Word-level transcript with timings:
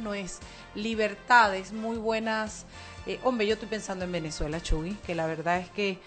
No 0.00 0.14
es, 0.14 0.40
libertades, 0.74 1.72
muy 1.72 1.96
buenas. 1.96 2.66
eh, 3.06 3.20
hombre, 3.22 3.46
yo 3.46 3.54
estoy 3.54 3.68
pensando 3.68 4.04
en 4.04 4.12
Venezuela, 4.12 4.60
Chugui, 4.60 4.94
que 5.06 5.14
la 5.14 5.26
verdad 5.26 5.58
es 5.58 5.70
que 5.70 5.98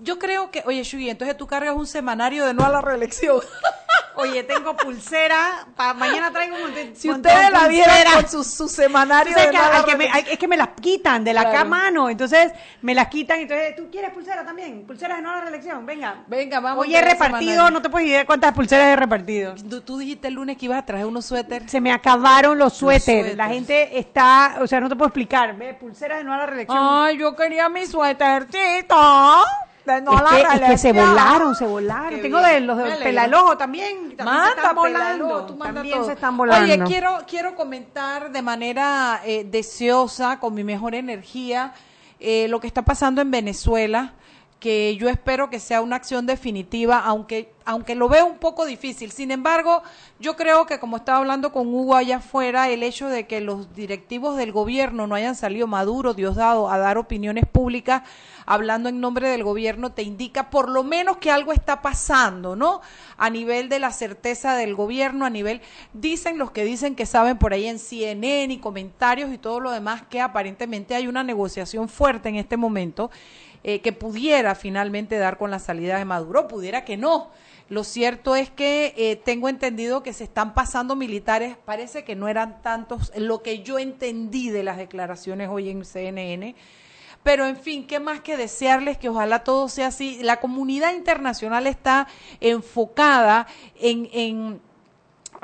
yo 0.00 0.18
creo 0.18 0.50
que, 0.50 0.64
oye, 0.66 0.82
Chugui, 0.82 1.08
entonces 1.08 1.36
tú 1.36 1.46
cargas 1.46 1.76
un 1.76 1.86
semanario 1.86 2.44
de 2.44 2.54
no 2.54 2.64
a 2.64 2.68
la 2.68 2.80
reelección. 2.80 3.40
Oye, 4.16 4.42
tengo 4.44 4.76
pulsera, 4.76 5.66
mañana 5.96 6.30
traigo 6.30 6.56
un 6.56 6.62
montón 6.62 6.94
Si 6.94 7.10
ustedes 7.10 7.50
la 7.50 7.66
vieran 7.68 7.96
con 8.14 8.28
su, 8.28 8.44
su 8.44 8.68
semanario 8.68 9.34
que 9.34 9.56
al 9.56 9.84
que 9.84 9.96
me- 9.96 10.08
es 10.30 10.38
que 10.38 10.46
me 10.48 10.56
las 10.56 10.68
quitan 10.80 11.24
de 11.24 11.32
la 11.34 11.42
Claro. 11.50 11.68
mano, 11.68 12.08
entonces 12.08 12.52
me 12.82 12.94
las 12.94 13.08
quitan, 13.08 13.40
entonces 13.40 13.74
tú 13.76 13.88
quieres 13.90 14.10
pulsera 14.12 14.44
también, 14.44 14.86
pulseras 14.86 15.16
de 15.18 15.22
no 15.22 15.30
a 15.30 15.36
la 15.36 15.40
reelección, 15.42 15.84
venga. 15.84 16.22
Venga, 16.26 16.60
vamos. 16.60 16.84
Hoy 16.86 16.94
a 16.94 16.98
he 17.00 17.02
repartido, 17.02 17.50
semanario. 17.52 17.70
no 17.70 17.82
te 17.82 17.90
puedes 17.90 18.08
idea 18.08 18.24
cuántas 18.24 18.52
pulseras 18.52 18.86
he 18.88 18.96
repartido. 18.96 19.54
Tú, 19.56 19.80
tú 19.80 19.98
dijiste 19.98 20.28
el 20.28 20.34
lunes 20.34 20.56
que 20.56 20.66
ibas 20.66 20.78
a 20.78 20.86
traer 20.86 21.06
unos 21.06 21.24
suéteres. 21.26 21.70
Se 21.70 21.80
me 21.80 21.92
acabaron 21.92 22.56
los 22.58 22.72
suéteres. 22.74 23.36
La 23.36 23.48
gente 23.48 23.98
está, 23.98 24.56
o 24.60 24.66
sea, 24.66 24.80
no 24.80 24.88
te 24.88 24.96
puedo 24.96 25.08
explicar, 25.08 25.56
ve, 25.56 25.74
pulseras 25.74 26.18
de 26.18 26.24
no 26.24 26.32
a 26.34 26.36
la 26.38 26.46
reelección. 26.46 26.78
Ay, 26.80 27.18
yo 27.18 27.34
quería 27.34 27.68
mi 27.68 27.84
suétercito. 27.86 29.44
No 29.86 30.14
es, 30.14 30.22
que, 30.22 30.40
es 30.40 30.60
que 30.60 30.78
se 30.78 30.92
reelección. 30.92 30.96
volaron, 31.08 31.54
se 31.54 31.66
volaron. 31.66 32.10
Qué 32.16 32.22
Tengo 32.22 32.40
de 32.40 32.60
los 32.60 32.76
de 32.78 32.84
pelalojo 33.02 33.56
también. 33.58 34.16
también 34.16 34.18
se 34.18 34.24
Manda, 34.24 34.48
están 34.56 34.74
volando. 34.74 35.24
volando. 35.26 35.46
Tú 35.46 35.56
manda 35.56 35.74
también 35.74 35.96
todo. 35.98 36.06
se 36.06 36.12
están 36.14 36.36
volando. 36.36 36.64
Oye, 36.72 36.84
quiero, 36.84 37.18
quiero 37.26 37.54
comentar 37.54 38.30
de 38.32 38.42
manera 38.42 39.20
eh, 39.24 39.44
deseosa, 39.44 40.40
con 40.40 40.54
mi 40.54 40.64
mejor 40.64 40.94
energía, 40.94 41.74
eh, 42.18 42.46
lo 42.48 42.60
que 42.60 42.66
está 42.66 42.82
pasando 42.82 43.20
en 43.20 43.30
Venezuela, 43.30 44.14
que 44.64 44.96
yo 44.96 45.10
espero 45.10 45.50
que 45.50 45.60
sea 45.60 45.82
una 45.82 45.96
acción 45.96 46.24
definitiva, 46.24 46.98
aunque, 47.00 47.52
aunque 47.66 47.94
lo 47.94 48.08
veo 48.08 48.24
un 48.24 48.38
poco 48.38 48.64
difícil. 48.64 49.12
Sin 49.12 49.30
embargo, 49.30 49.82
yo 50.20 50.36
creo 50.36 50.64
que 50.64 50.78
como 50.78 50.96
estaba 50.96 51.18
hablando 51.18 51.52
con 51.52 51.66
Hugo 51.66 51.94
allá 51.94 52.16
afuera, 52.16 52.70
el 52.70 52.82
hecho 52.82 53.08
de 53.08 53.26
que 53.26 53.42
los 53.42 53.74
directivos 53.74 54.38
del 54.38 54.52
gobierno 54.52 55.06
no 55.06 55.16
hayan 55.16 55.34
salido 55.34 55.66
Maduro, 55.66 56.14
Diosdado, 56.14 56.70
a 56.70 56.78
dar 56.78 56.96
opiniones 56.96 57.44
públicas, 57.44 58.04
hablando 58.46 58.88
en 58.88 59.02
nombre 59.02 59.28
del 59.28 59.44
gobierno, 59.44 59.92
te 59.92 60.02
indica 60.02 60.48
por 60.48 60.70
lo 60.70 60.82
menos 60.82 61.18
que 61.18 61.30
algo 61.30 61.52
está 61.52 61.82
pasando, 61.82 62.56
¿no? 62.56 62.80
A 63.18 63.28
nivel 63.28 63.68
de 63.68 63.80
la 63.80 63.92
certeza 63.92 64.56
del 64.56 64.74
gobierno, 64.74 65.26
a 65.26 65.30
nivel, 65.30 65.60
dicen 65.92 66.38
los 66.38 66.52
que 66.52 66.64
dicen 66.64 66.94
que 66.94 67.04
saben 67.04 67.36
por 67.36 67.52
ahí 67.52 67.66
en 67.66 67.78
CNN 67.78 68.50
y 68.50 68.60
comentarios 68.60 69.30
y 69.30 69.36
todo 69.36 69.60
lo 69.60 69.72
demás, 69.72 70.04
que 70.08 70.22
aparentemente 70.22 70.94
hay 70.94 71.06
una 71.06 71.22
negociación 71.22 71.90
fuerte 71.90 72.30
en 72.30 72.36
este 72.36 72.56
momento 72.56 73.10
eh, 73.64 73.80
que 73.80 73.92
pudiera 73.92 74.54
finalmente 74.54 75.16
dar 75.16 75.38
con 75.38 75.50
la 75.50 75.58
salida 75.58 75.98
de 75.98 76.04
Maduro, 76.04 76.46
pudiera 76.48 76.84
que 76.84 76.96
no. 76.96 77.30
Lo 77.70 77.82
cierto 77.82 78.36
es 78.36 78.50
que 78.50 78.92
eh, 78.96 79.16
tengo 79.16 79.48
entendido 79.48 80.02
que 80.02 80.12
se 80.12 80.24
están 80.24 80.52
pasando 80.52 80.96
militares, 80.96 81.56
parece 81.64 82.04
que 82.04 82.14
no 82.14 82.28
eran 82.28 82.60
tantos, 82.60 83.10
lo 83.16 83.42
que 83.42 83.62
yo 83.62 83.78
entendí 83.78 84.50
de 84.50 84.64
las 84.64 84.76
declaraciones 84.76 85.48
hoy 85.48 85.70
en 85.70 85.84
CNN, 85.84 86.54
pero 87.22 87.46
en 87.46 87.56
fin, 87.56 87.86
¿qué 87.86 88.00
más 88.00 88.20
que 88.20 88.36
desearles 88.36 88.98
que 88.98 89.08
ojalá 89.08 89.44
todo 89.44 89.70
sea 89.70 89.86
así? 89.86 90.18
La 90.22 90.40
comunidad 90.40 90.92
internacional 90.92 91.66
está 91.66 92.06
enfocada 92.40 93.46
en... 93.80 94.08
en 94.12 94.60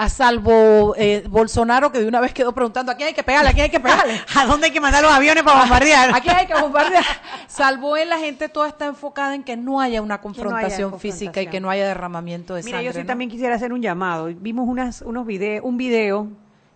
a 0.02 0.08
salvo 0.08 0.94
eh, 0.96 1.24
Bolsonaro, 1.28 1.92
que 1.92 1.98
de 1.98 2.08
una 2.08 2.20
vez 2.20 2.32
quedó 2.32 2.52
preguntando, 2.54 2.90
¿a 2.90 2.94
quién 2.94 3.08
hay 3.08 3.12
que 3.14 3.22
pegarle? 3.22 3.50
¿A 3.50 3.52
quién 3.52 3.64
hay 3.64 3.70
que 3.70 3.80
pegarle? 3.80 4.18
¿A 4.34 4.46
dónde 4.46 4.68
hay 4.68 4.72
que 4.72 4.80
mandar 4.80 5.02
los 5.02 5.12
aviones 5.12 5.42
para 5.42 5.60
bombardear? 5.60 6.14
¿A 6.14 6.20
quién 6.22 6.36
hay 6.36 6.46
que 6.46 6.54
bombardear? 6.54 7.04
Salvo 7.46 7.98
él, 7.98 8.08
la 8.08 8.18
gente 8.18 8.48
toda 8.48 8.66
está 8.68 8.86
enfocada 8.86 9.34
en 9.34 9.42
que 9.42 9.58
no 9.58 9.78
haya 9.78 10.00
una 10.00 10.14
haya 10.14 10.22
confrontación 10.22 10.98
física 10.98 11.42
y 11.42 11.48
que 11.48 11.60
no 11.60 11.68
haya 11.68 11.86
derramamiento 11.86 12.54
de 12.54 12.62
Mira, 12.62 12.78
sangre. 12.78 12.86
yo 12.86 12.92
sí 12.94 13.00
¿no? 13.00 13.06
también 13.06 13.28
quisiera 13.30 13.54
hacer 13.56 13.74
un 13.74 13.82
llamado. 13.82 14.30
Vimos 14.34 14.66
unas, 14.66 15.02
unos 15.02 15.26
video, 15.26 15.62
un 15.64 15.76
video 15.76 16.28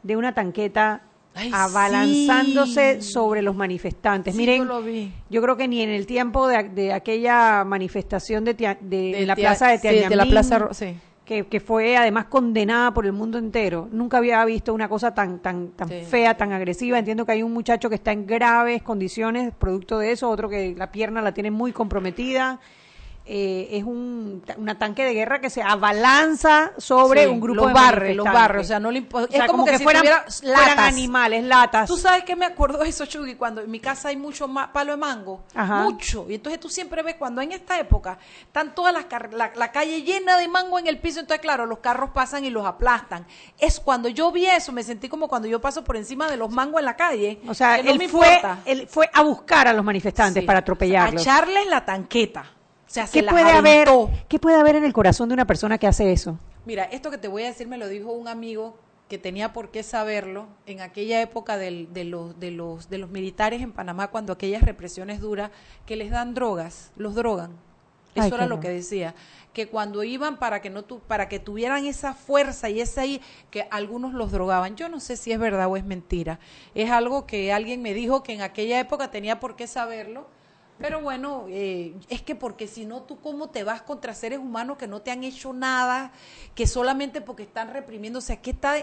de 0.02 0.16
una 0.18 0.34
tanqueta 0.34 1.00
Ay, 1.34 1.50
abalanzándose 1.54 3.00
sí. 3.00 3.10
sobre 3.10 3.42
los 3.42 3.56
manifestantes. 3.56 4.34
Sí, 4.34 4.38
Miren, 4.40 4.58
yo 4.58 4.64
lo 4.64 4.82
vi. 4.82 5.12
yo 5.30 5.42
creo 5.42 5.56
que 5.56 5.66
ni 5.68 5.82
en 5.82 5.90
el 5.90 6.06
tiempo 6.06 6.46
de, 6.46 6.64
de 6.64 6.92
aquella 6.92 7.64
manifestación 7.64 8.44
de, 8.44 8.54
Tia- 8.54 8.78
de- 8.80 9.24
la 9.26 9.34
Tia- 9.34 9.48
plaza 9.48 9.68
de 9.68 9.78
sí, 9.78 9.88
de 9.88 10.00
la 10.02 10.08
Tiananmen, 10.08 10.30
plaza 10.30 10.68
sí. 10.72 10.96
Que, 11.24 11.46
que 11.46 11.60
fue 11.60 11.96
además 11.96 12.26
condenada 12.26 12.92
por 12.92 13.06
el 13.06 13.12
mundo 13.12 13.38
entero. 13.38 13.88
Nunca 13.90 14.18
había 14.18 14.44
visto 14.44 14.74
una 14.74 14.88
cosa 14.88 15.14
tan 15.14 15.38
tan 15.38 15.68
tan 15.68 15.88
Sí. 15.88 16.02
fea, 16.08 16.36
tan 16.36 16.52
agresiva. 16.52 16.98
Entiendo 16.98 17.24
que 17.24 17.32
hay 17.32 17.42
un 17.42 17.52
muchacho 17.52 17.88
que 17.88 17.94
está 17.94 18.12
en 18.12 18.26
graves 18.26 18.82
condiciones 18.82 19.52
producto 19.54 19.98
de 19.98 20.12
eso, 20.12 20.28
otro 20.28 20.48
que 20.48 20.74
la 20.76 20.92
pierna 20.92 21.22
la 21.22 21.32
tiene 21.32 21.50
muy 21.50 21.72
comprometida. 21.72 22.60
Eh, 23.26 23.68
es 23.78 23.84
un 23.84 24.42
una 24.58 24.78
tanque 24.78 25.02
de 25.02 25.14
guerra 25.14 25.40
que 25.40 25.48
se 25.48 25.62
abalanza 25.62 26.72
sobre 26.76 27.22
Sí, 27.24 27.28
un 27.30 27.40
grupo 27.40 27.60
los 27.62 27.68
de 27.68 27.72
barre, 27.72 28.14
los 28.14 28.24
manifestantes. 28.26 28.32
barre, 28.34 28.60
o 28.60 28.64
sea, 28.64 28.80
no 28.80 28.90
le 28.90 29.00
impo- 29.08 29.24
O 29.24 29.30
sea, 29.30 29.44
es 29.46 29.50
como, 29.50 29.64
que, 29.64 29.78
si 29.78 29.82
fueran, 29.84 30.02
tuviera 30.02 30.24
fueran 30.30 30.68
latas. 30.76 30.88
animales, 30.88 31.44
latas. 31.44 31.88
Tú 31.88 31.96
sabes 31.96 32.24
que 32.24 32.36
me 32.36 32.44
acuerdo 32.44 32.78
de 32.78 32.88
eso, 32.90 33.06
Chugui, 33.06 33.36
cuando 33.36 33.62
en 33.62 33.70
mi 33.70 33.80
casa 33.80 34.08
hay 34.08 34.16
mucho 34.18 34.46
ma- 34.46 34.70
palo 34.72 34.92
de 34.92 34.98
mango, 34.98 35.42
Ajá. 35.54 35.84
mucho. 35.84 36.26
Y 36.28 36.34
entonces 36.34 36.60
tú 36.60 36.68
siempre 36.68 37.02
ves 37.02 37.14
cuando 37.18 37.40
en 37.40 37.52
esta 37.52 37.78
época 37.78 38.18
están 38.42 38.74
todas 38.74 38.92
las 38.92 39.06
la, 39.32 39.52
la 39.54 39.72
calle 39.72 40.02
llena 40.02 40.36
de 40.36 40.46
mango 40.48 40.78
en 40.78 40.86
el 40.86 40.98
piso, 40.98 41.20
entonces 41.20 41.40
claro, 41.40 41.64
los 41.64 41.78
carros 41.78 42.10
pasan 42.10 42.44
y 42.44 42.50
los 42.50 42.66
aplastan. 42.66 43.26
Es 43.58 43.80
cuando 43.80 44.08
yo 44.10 44.32
vi 44.32 44.46
eso, 44.46 44.70
me 44.72 44.82
sentí 44.82 45.08
como 45.08 45.28
cuando 45.28 45.48
yo 45.48 45.60
paso 45.62 45.82
por 45.82 45.96
encima 45.96 46.28
de 46.30 46.36
los 46.36 46.50
mangos 46.50 46.80
en 46.80 46.84
la 46.84 46.96
calle. 46.96 47.40
O 47.48 47.54
sea, 47.54 47.82
no 47.82 47.90
él 47.90 47.98
me 47.98 48.08
fue, 48.08 48.34
importa. 48.34 48.58
él 48.66 48.86
fue 48.86 49.08
a 49.14 49.22
buscar 49.22 49.66
a 49.68 49.72
los 49.72 49.84
manifestantes 49.84 50.42
Sí. 50.42 50.46
para 50.46 50.58
A 50.58 50.60
atropellarlos. 50.60 51.22
echarles 51.22 51.66
la 51.68 51.84
tanqueta. 51.86 52.44
Se 52.94 53.10
¿Qué 53.10 53.22
las 53.22 53.34
puede 53.34 53.50
haber? 53.50 53.88
¿Qué 54.28 54.38
puede 54.38 54.56
haber 54.56 54.76
en 54.76 54.84
el 54.84 54.92
corazón 54.92 55.28
de 55.28 55.34
una 55.34 55.46
persona 55.46 55.78
que 55.78 55.86
hace 55.88 56.12
eso? 56.12 56.38
Mira, 56.64 56.84
esto 56.84 57.10
que 57.10 57.18
te 57.18 57.28
voy 57.28 57.42
a 57.42 57.46
decir 57.46 57.66
me 57.66 57.76
lo 57.76 57.88
dijo 57.88 58.12
un 58.12 58.28
amigo 58.28 58.76
que 59.08 59.18
tenía 59.18 59.52
por 59.52 59.70
qué 59.70 59.82
saberlo 59.82 60.46
en 60.66 60.80
aquella 60.80 61.20
época 61.20 61.56
del- 61.58 61.92
de, 61.92 62.04
los, 62.04 62.38
de, 62.38 62.52
los, 62.52 62.88
de 62.88 62.98
los 62.98 63.10
militares 63.10 63.62
en 63.62 63.72
Panamá, 63.72 64.08
cuando 64.08 64.32
aquellas 64.32 64.62
represiones 64.62 65.20
duras, 65.20 65.50
que 65.86 65.96
les 65.96 66.10
dan 66.10 66.34
drogas, 66.34 66.92
los 66.96 67.14
drogan. 67.14 67.50
Eso 68.14 68.26
Ay, 68.26 68.30
era 68.34 68.46
lo 68.46 68.60
que 68.60 68.68
decía, 68.68 69.14
que 69.52 69.66
cuando 69.66 70.04
iban 70.04 70.38
para 70.38 70.62
que 70.62 70.70
no 70.70 70.84
tu, 70.84 71.00
para 71.00 71.28
que 71.28 71.40
tuvieran 71.40 71.84
esa 71.84 72.14
fuerza 72.14 72.70
y 72.70 72.80
esa 72.80 73.00
ahí, 73.00 73.20
que 73.50 73.66
algunos 73.72 74.14
los 74.14 74.30
drogaban. 74.30 74.76
Yo 74.76 74.88
no 74.88 75.00
sé 75.00 75.16
si 75.16 75.32
es 75.32 75.38
verdad 75.40 75.66
o 75.66 75.76
es 75.76 75.84
mentira. 75.84 76.38
Es 76.76 76.90
algo 76.90 77.26
que 77.26 77.52
alguien 77.52 77.82
me 77.82 77.92
dijo 77.92 78.22
que 78.22 78.32
en 78.32 78.42
aquella 78.42 78.78
época 78.78 79.10
tenía 79.10 79.40
por 79.40 79.56
qué 79.56 79.66
saberlo. 79.66 80.28
Pero 80.78 81.00
bueno, 81.00 81.46
eh, 81.48 81.94
es 82.08 82.22
que 82.22 82.34
porque 82.34 82.66
si 82.66 82.84
no, 82.84 83.02
tú 83.02 83.20
cómo 83.20 83.48
te 83.50 83.62
vas 83.62 83.82
contra 83.82 84.12
seres 84.12 84.40
humanos 84.40 84.76
que 84.76 84.88
no 84.88 85.02
te 85.02 85.12
han 85.12 85.22
hecho 85.22 85.52
nada, 85.52 86.10
que 86.56 86.66
solamente 86.66 87.20
porque 87.20 87.44
están 87.44 87.72
reprimiendo, 87.72 88.18
o 88.18 88.22
sea, 88.22 88.42
¿qué 88.42 88.50
está? 88.50 88.74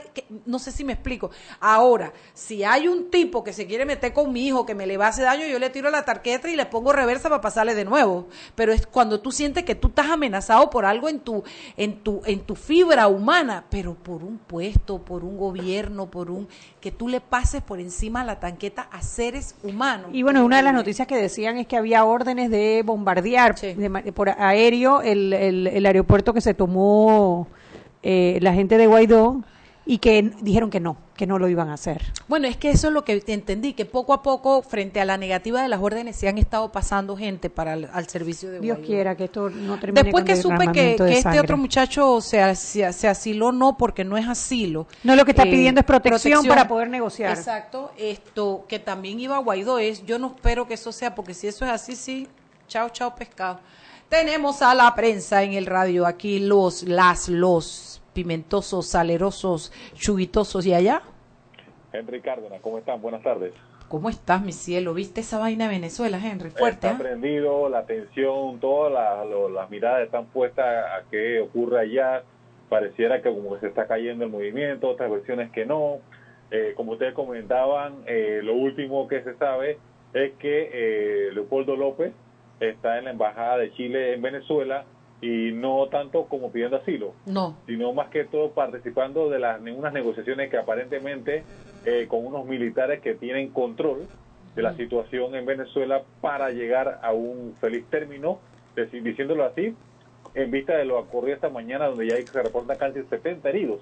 no 0.46 0.58
sé 0.58 0.72
si 0.72 0.86
me 0.86 0.94
explico. 0.94 1.32
Ahora, 1.60 2.14
si 2.34 2.64
hay 2.64 2.88
un 2.88 3.12
tipo 3.12 3.44
que 3.44 3.52
se 3.52 3.68
quiere 3.68 3.86
meter 3.86 4.14
con 4.14 4.32
mi 4.32 4.48
hijo, 4.48 4.66
que 4.66 4.74
me 4.74 4.88
le 4.88 4.96
va 4.96 5.08
a 5.08 5.10
hacer 5.10 5.26
daño, 5.26 5.46
yo 5.48 5.60
le 5.60 5.70
tiro 5.70 5.90
la 5.90 6.06
tarjeta 6.06 6.50
y 6.50 6.56
le 6.56 6.66
pongo 6.66 6.94
reversa 6.94 7.28
para 7.28 7.42
pasarle 7.42 7.76
de 7.76 7.84
nuevo. 7.84 8.28
Pero 8.56 8.72
es 8.72 8.88
cuando 8.88 9.20
tú 9.20 9.34
sientes 9.34 9.66
que 9.66 9.76
tú 9.76 9.90
estás 9.90 10.10
amenazado 10.10 10.70
por 10.70 10.86
algo 10.86 11.10
en 11.10 11.20
tu, 11.20 11.44
en 11.76 12.00
tu, 12.04 12.22
en 12.26 12.40
tu 12.40 12.56
fibra 12.56 13.10
humana, 13.10 13.66
pero 13.70 13.96
por 13.96 14.24
un 14.24 14.38
puesto, 14.38 15.00
por 15.00 15.26
un 15.26 15.38
gobierno, 15.38 16.10
por 16.10 16.32
un, 16.32 16.48
que 16.80 16.92
tú 16.92 17.10
le 17.10 17.20
pases 17.20 17.62
por 17.62 17.82
encima 17.82 18.24
la 18.24 18.40
tanqueta 18.40 18.84
a 18.92 19.02
seres 19.02 19.56
humanos. 19.62 20.12
Y 20.14 20.24
bueno, 20.24 20.46
una 20.46 20.58
de 20.58 20.64
las 20.64 20.74
noticias 20.74 21.06
que 21.06 21.18
decían 21.18 21.58
es 21.58 21.68
que 21.68 21.81
había 21.82 22.06
órdenes 22.06 22.50
de 22.50 22.82
bombardear 22.86 23.58
Sí. 23.58 23.74
de 23.74 23.90
ma- 23.90 24.02
por 24.16 24.30
aéreo 24.30 25.02
el, 25.02 25.34
el- 25.34 25.68
el 25.68 25.86
aeropuerto 25.86 26.34
que 26.34 26.42
se 26.42 26.54
tomó 26.54 27.48
eh, 28.04 28.40
la 28.42 28.54
gente 28.54 28.78
de 28.78 28.88
Guaidó 28.88 29.42
y 29.86 29.98
que 29.98 30.32
dijeron 30.42 30.70
que 30.70 30.80
no, 30.80 30.98
que 31.16 31.26
no 31.26 31.40
lo 31.40 31.48
iban 31.50 31.70
a 31.70 31.74
hacer. 31.74 32.02
Bueno, 32.28 32.48
es 32.48 32.56
que 32.56 32.70
eso 32.70 32.88
es 32.88 32.94
lo 32.94 33.04
que 33.04 33.20
te 33.20 33.34
entendí, 33.34 33.74
que 33.74 33.86
poco 33.86 34.14
a 34.14 34.22
poco, 34.22 34.62
frente 34.62 35.02
a 35.02 35.06
la 35.06 35.18
negativa 35.18 35.62
de 35.62 35.68
las 35.68 35.82
órdenes, 35.82 36.16
se 36.16 36.28
han 36.28 36.38
estado 36.38 36.72
pasando 36.72 37.18
gente 37.18 37.50
para 37.50 37.74
el, 37.74 37.90
al 37.92 38.08
servicio 38.08 38.52
de 38.52 38.60
Dios 38.60 38.78
Guaidó. 38.78 38.88
quiera 38.88 39.18
que 39.18 39.24
esto 39.26 39.50
no 39.50 39.80
termine 39.80 40.04
Después 40.04 40.24
con 40.24 40.26
que 40.26 40.42
supe 40.42 40.72
que, 40.72 40.96
este 41.18 41.40
otro 41.40 41.58
muchacho 41.58 42.22
se, 42.22 42.56
se, 42.56 42.94
se 42.94 43.08
asiló, 43.08 43.52
no, 43.52 43.76
porque 43.78 44.04
no 44.04 44.18
es 44.18 44.28
asilo. 44.28 44.88
Eh, 44.92 44.98
No, 45.04 45.16
lo 45.16 45.26
que 45.26 45.32
está 45.32 45.44
pidiendo 45.44 45.80
es 45.80 45.86
protección 45.86 46.46
para 46.46 46.68
poder 46.68 46.90
negociar. 46.90 47.36
Exacto, 47.36 47.92
esto 47.98 48.66
que 48.68 48.80
también 48.80 49.20
iba 49.20 49.36
a 49.36 49.40
Guaidó 49.40 49.80
es, 49.80 50.06
yo 50.06 50.20
no 50.20 50.28
espero 50.28 50.68
que 50.68 50.76
eso 50.76 50.92
sea, 50.92 51.16
porque 51.16 51.34
si 51.34 51.48
eso 51.48 51.66
es 51.66 51.72
así, 51.72 51.96
sí, 51.96 52.28
chao, 52.68 52.90
chao, 52.90 53.16
pescado. 53.16 53.60
Tenemos 54.10 54.62
a 54.62 54.76
la 54.76 54.94
prensa 54.94 55.42
en 55.42 55.54
el 55.54 55.66
radio 55.66 56.06
aquí, 56.06 56.40
los, 56.40 56.84
las, 56.84 57.30
los 57.30 58.01
pimentosos, 58.14 58.88
salerosos, 58.88 59.72
chuguitosos 59.94 60.66
y 60.66 60.74
allá. 60.74 61.02
Henry 61.94 62.22
Cárdenas, 62.22 62.62
¿cómo 62.62 62.78
están? 62.78 63.02
Buenas 63.02 63.22
tardes. 63.24 63.54
¿Cómo 63.90 64.10
estás, 64.10 64.42
mi 64.42 64.54
cielo? 64.54 64.94
¿Viste 64.94 65.20
esa 65.20 65.38
vaina 65.38 65.66
de 65.66 65.72
Venezuela, 65.72 66.18
Henry? 66.18 66.50
Fuerte. 66.52 66.88
Está 66.88 66.92
¿eh? 66.92 66.96
prendido, 66.98 67.68
la 67.68 67.80
atención, 67.80 68.60
todas 68.62 68.94
las, 68.94 69.28
lo- 69.28 69.50
las 69.50 69.70
miradas 69.70 70.06
están 70.06 70.28
puestas 70.28 70.66
a 70.66 71.04
qué 71.12 71.42
ocurre 71.42 71.82
allá. 71.82 72.24
Pareciera 72.70 73.22
que 73.22 73.30
como 73.30 73.54
que 73.56 73.60
se 73.60 73.68
está 73.68 73.88
cayendo 73.88 74.24
el 74.24 74.32
movimiento, 74.32 74.88
otras 74.88 75.12
versiones 75.12 75.52
que 75.52 75.66
no. 75.66 75.98
Eh, 76.52 76.74
como 76.78 76.94
ustedes 76.94 77.14
comentaban, 77.14 77.96
eh, 78.08 78.40
lo 78.44 78.54
último 78.56 79.10
que 79.10 79.22
se 79.24 79.34
sabe 79.36 79.78
es 80.14 80.32
que 80.40 80.70
eh, 80.72 81.32
Leopoldo 81.34 81.76
López 81.76 82.14
está 82.62 82.98
en 82.98 83.06
la 83.06 83.12
Embajada 83.12 83.58
de 83.58 83.74
Chile 83.74 84.14
en 84.14 84.22
Venezuela 84.22 84.86
y 85.22 85.52
no 85.52 85.88
tanto 85.88 86.26
como 86.26 86.52
pidiendo 86.52 86.78
asilo, 86.78 87.14
No. 87.26 87.56
sino 87.68 87.94
más 87.94 88.10
que 88.10 88.26
todo 88.26 88.52
participando 88.52 89.30
de 89.30 89.40
las 89.40 89.62
unas 89.62 89.94
negociaciones 89.94 90.50
que 90.50 90.58
aparentemente 90.58 91.44
eh, 91.86 92.08
con 92.08 92.26
unos 92.26 92.46
militares 92.46 93.02
que 93.02 93.14
tienen 93.14 93.50
control 93.50 94.08
de 94.56 94.62
la 94.62 94.76
situación 94.76 95.36
en 95.36 95.46
Venezuela 95.46 96.02
para 96.20 96.50
llegar 96.50 97.00
a 97.04 97.14
un 97.14 97.56
feliz 97.62 97.86
término, 97.90 98.40
diciéndolo 98.76 99.46
así, 99.46 99.76
en 100.34 100.52
vista 100.52 100.74
de 100.74 100.86
lo 100.86 101.00
ocurrido 101.00 101.36
esta 101.36 101.50
mañana 101.50 101.88
donde 101.88 102.08
ya 102.08 102.16
se 102.26 102.42
reportan 102.42 102.78
casi 102.78 103.02
70 103.04 103.48
heridos. 103.50 103.82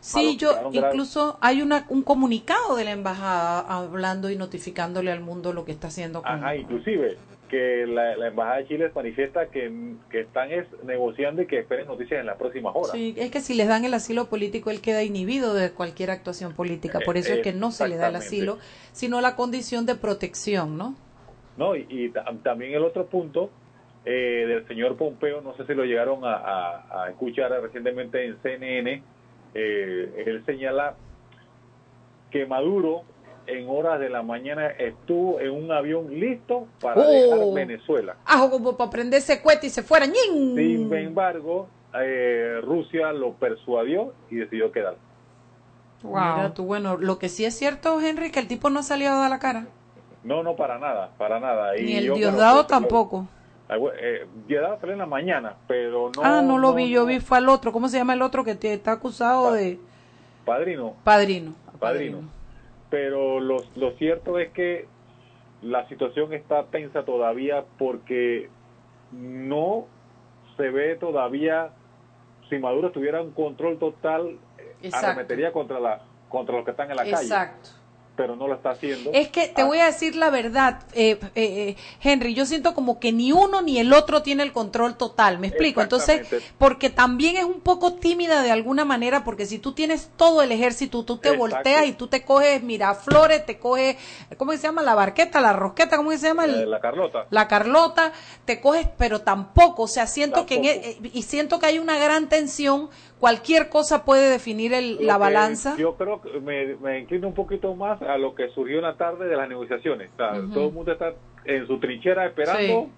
Sí, 0.00 0.36
yo 0.36 0.52
incluso 0.72 1.38
hay 1.40 1.62
una, 1.62 1.86
un 1.88 2.02
comunicado 2.02 2.76
de 2.76 2.84
la 2.84 2.90
embajada 2.92 3.60
hablando 3.60 4.30
y 4.30 4.36
notificándole 4.36 5.10
al 5.12 5.20
mundo 5.20 5.52
lo 5.52 5.64
que 5.64 5.72
está 5.72 5.88
haciendo 5.88 6.22
con... 6.22 6.32
Ajá, 6.32 6.56
inclusive 6.56 7.16
que 7.50 7.84
la, 7.86 8.16
la 8.16 8.28
Embajada 8.28 8.58
de 8.58 8.66
Chile 8.68 8.90
manifiesta 8.94 9.50
que, 9.50 9.96
que 10.10 10.20
están 10.20 10.52
es, 10.52 10.66
negociando 10.84 11.42
y 11.42 11.46
que 11.46 11.58
esperen 11.58 11.86
noticias 11.86 12.20
en 12.20 12.26
las 12.26 12.36
próximas 12.38 12.72
horas. 12.74 12.92
Sí, 12.92 13.14
es 13.18 13.30
que 13.30 13.40
si 13.40 13.54
les 13.54 13.66
dan 13.68 13.84
el 13.84 13.92
asilo 13.92 14.26
político, 14.26 14.70
él 14.70 14.80
queda 14.80 15.02
inhibido 15.02 15.52
de 15.54 15.72
cualquier 15.72 16.10
actuación 16.10 16.54
política. 16.54 17.00
Por 17.00 17.16
eso 17.16 17.34
es 17.34 17.40
que 17.40 17.52
no 17.52 17.72
se 17.72 17.88
le 17.88 17.96
da 17.96 18.08
el 18.08 18.16
asilo, 18.16 18.58
sino 18.92 19.20
la 19.20 19.34
condición 19.36 19.84
de 19.84 19.96
protección, 19.96 20.78
¿no? 20.78 20.94
No, 21.56 21.74
y, 21.76 21.86
y 21.90 22.08
ta- 22.10 22.24
también 22.42 22.72
el 22.74 22.84
otro 22.84 23.06
punto 23.06 23.50
eh, 24.04 24.44
del 24.48 24.66
señor 24.68 24.96
Pompeo, 24.96 25.40
no 25.42 25.54
sé 25.56 25.66
si 25.66 25.74
lo 25.74 25.84
llegaron 25.84 26.24
a, 26.24 26.34
a- 26.36 27.04
a 27.04 27.10
escuchar 27.10 27.50
recientemente 27.60 28.24
en 28.24 28.40
CNN, 28.42 29.02
eh, 29.54 30.24
él 30.26 30.42
señala 30.46 30.94
que 32.30 32.46
Maduro 32.46 33.02
en 33.46 33.68
horas 33.68 33.98
de 34.00 34.08
la 34.10 34.22
mañana 34.22 34.68
estuvo 34.68 35.40
en 35.40 35.50
un 35.50 35.72
avión 35.72 36.08
listo 36.18 36.66
para 36.80 37.00
Oh. 37.02 37.08
dejar 37.10 37.38
Venezuela. 37.54 38.16
Ajo 38.26 38.50
como 38.50 38.76
para 38.76 38.90
prenderse 38.90 39.40
cuete 39.42 39.66
y 39.66 39.70
se 39.70 39.82
fuera. 39.82 40.06
¡ñin! 40.06 40.54
Sin 40.56 40.92
embargo, 40.94 41.68
eh, 42.00 42.60
Rusia 42.62 43.12
lo 43.12 43.32
persuadió 43.34 44.12
y 44.30 44.36
decidió 44.36 44.70
quedar. 44.72 44.96
Mira 46.02 46.52
tú, 46.54 46.64
bueno, 46.64 46.96
lo 46.96 47.18
que 47.18 47.28
sí 47.28 47.44
es 47.44 47.54
cierto, 47.58 48.00
Henry, 48.00 48.30
que 48.30 48.40
el 48.40 48.48
tipo 48.48 48.70
no 48.70 48.80
ha 48.80 48.82
salido 48.82 49.12
a 49.12 49.16
dar 49.16 49.30
la 49.30 49.38
cara. 49.38 49.66
No, 50.24 50.42
no, 50.42 50.56
para 50.56 50.78
nada, 50.78 51.10
para 51.18 51.38
nada. 51.40 51.76
Y 51.78 51.82
Ni 51.84 51.96
el 51.96 52.14
Diosdado 52.14 52.64
tampoco. 52.66 53.26
Ah, 53.68 53.76
bueno, 53.76 53.98
eh, 54.00 54.26
Diosdado 54.48 54.78
salió 54.80 54.94
en 54.94 54.98
la 54.98 55.06
mañana, 55.06 55.56
pero 55.68 56.10
no. 56.16 56.22
ah, 56.24 56.40
no 56.42 56.56
lo 56.58 56.72
vi, 56.74 56.88
yo 56.90 57.00
no. 57.00 57.06
vi, 57.06 57.20
fue 57.20 57.38
al 57.38 57.48
otro. 57.48 57.70
¿Cómo 57.72 57.88
se 57.88 57.98
llama 57.98 58.14
el 58.14 58.22
otro 58.22 58.44
que 58.44 58.54
te- 58.54 58.72
está 58.72 58.92
acusado 58.92 59.52
de 59.52 59.78
Padrino. 60.44 60.94
padrino? 61.04 61.52
Padrino. 61.78 62.18
Pero 62.90 63.40
lo, 63.40 63.58
lo 63.76 63.92
cierto 63.92 64.38
es 64.38 64.50
que 64.52 64.86
la 65.62 65.88
situación 65.88 66.32
está 66.32 66.64
tensa 66.66 67.04
todavía 67.04 67.64
porque 67.78 68.48
no 69.12 69.86
se 70.56 70.70
ve 70.70 70.96
todavía 70.96 71.70
si 72.48 72.58
Maduro 72.58 72.90
tuviera 72.90 73.22
un 73.22 73.30
control 73.32 73.78
total 73.78 74.38
Exacto. 74.82 75.06
arremetería 75.06 75.52
contra 75.52 75.80
la 75.80 76.02
contra 76.28 76.56
los 76.56 76.64
que 76.64 76.70
están 76.70 76.90
en 76.90 76.96
la 76.96 77.04
calle 77.04 77.22
Exacto. 77.22 77.70
Pero 78.16 78.36
no 78.36 78.46
lo 78.48 78.54
está 78.54 78.72
haciendo 78.72 79.10
Es 79.14 79.28
que 79.28 79.48
te 79.48 79.62
Ah, 79.62 79.64
voy 79.64 79.78
a 79.78 79.86
decir 79.86 80.14
la 80.14 80.28
verdad, 80.30 80.80
eh, 80.92 81.18
eh, 81.22 81.30
eh, 81.34 81.76
Henry, 82.02 82.34
yo 82.34 82.44
siento 82.44 82.74
como 82.74 83.00
que 83.00 83.12
ni 83.12 83.32
uno 83.32 83.62
ni 83.62 83.78
el 83.78 83.92
otro 83.92 84.22
tiene 84.22 84.42
el 84.42 84.52
control 84.52 84.96
total, 84.96 85.38
me 85.38 85.46
explico. 85.48 85.80
Entonces, 85.80 86.26
porque 86.58 86.90
también 86.90 87.36
es 87.36 87.44
un 87.44 87.60
poco 87.60 87.94
tímida 87.94 88.42
de 88.42 88.50
alguna 88.50 88.84
manera, 88.84 89.24
porque 89.24 89.46
si 89.46 89.58
tú 89.58 89.72
tienes 89.72 90.10
todo 90.16 90.42
el 90.42 90.52
ejército, 90.52 91.04
tú 91.04 91.16
te 91.16 91.30
Exacto. 91.30 91.38
volteas 91.56 91.86
y 91.86 91.92
tú 91.92 92.08
te 92.08 92.24
coges 92.24 92.62
Miraflores, 92.62 93.46
te 93.46 93.58
coges, 93.58 93.96
¿cómo 94.36 94.52
se 94.52 94.58
llama? 94.58 94.82
La 94.82 94.94
barqueta, 94.94 95.40
la 95.40 95.52
rosqueta, 95.54 95.96
¿cómo 95.96 96.10
se 96.12 96.18
llama? 96.18 96.44
eh, 96.44 96.48
El- 96.48 96.70
la 96.70 96.80
Carlota 96.80 97.26
la 97.30 97.48
Carlota, 97.48 98.12
te 98.44 98.60
coges, 98.60 98.86
pero 98.98 99.20
tampoco, 99.22 99.84
o 99.84 99.88
sea, 99.88 100.06
siento 100.06 100.46
que 100.46 100.56
en 100.56 100.64
e- 100.64 100.98
y 101.12 101.22
siento 101.22 101.58
que 101.58 101.66
hay 101.66 101.78
una 101.78 101.96
gran 101.98 102.28
tensión, 102.28 102.90
cualquier 103.20 103.68
cosa 103.68 104.04
puede 104.04 104.30
definir 104.30 104.72
el- 104.74 105.06
la 105.06 105.14
que 105.14 105.20
balanza. 105.20 105.76
Yo 105.76 105.94
creo 105.96 106.20
que 106.22 106.40
me, 106.40 106.74
me 106.76 106.98
inclino 107.00 107.28
un 107.28 107.34
poquito 107.34 107.74
más 107.74 108.00
a 108.02 108.16
lo 108.18 108.34
que 108.34 108.48
surgió 108.50 108.76
en 108.78 108.82
la 108.84 108.96
tarde 108.96 109.28
de 109.28 109.36
las 109.36 109.48
negociaciones. 109.48 110.10
O 110.14 110.16
sea, 110.16 110.32
Ujú. 110.40 110.52
Todo 110.54 110.66
el 110.68 110.72
mundo 110.72 110.92
está 110.92 111.12
en 111.44 111.66
su 111.66 111.78
trinchera 111.78 112.26
esperando 112.26 112.58
Sí. 112.86 112.92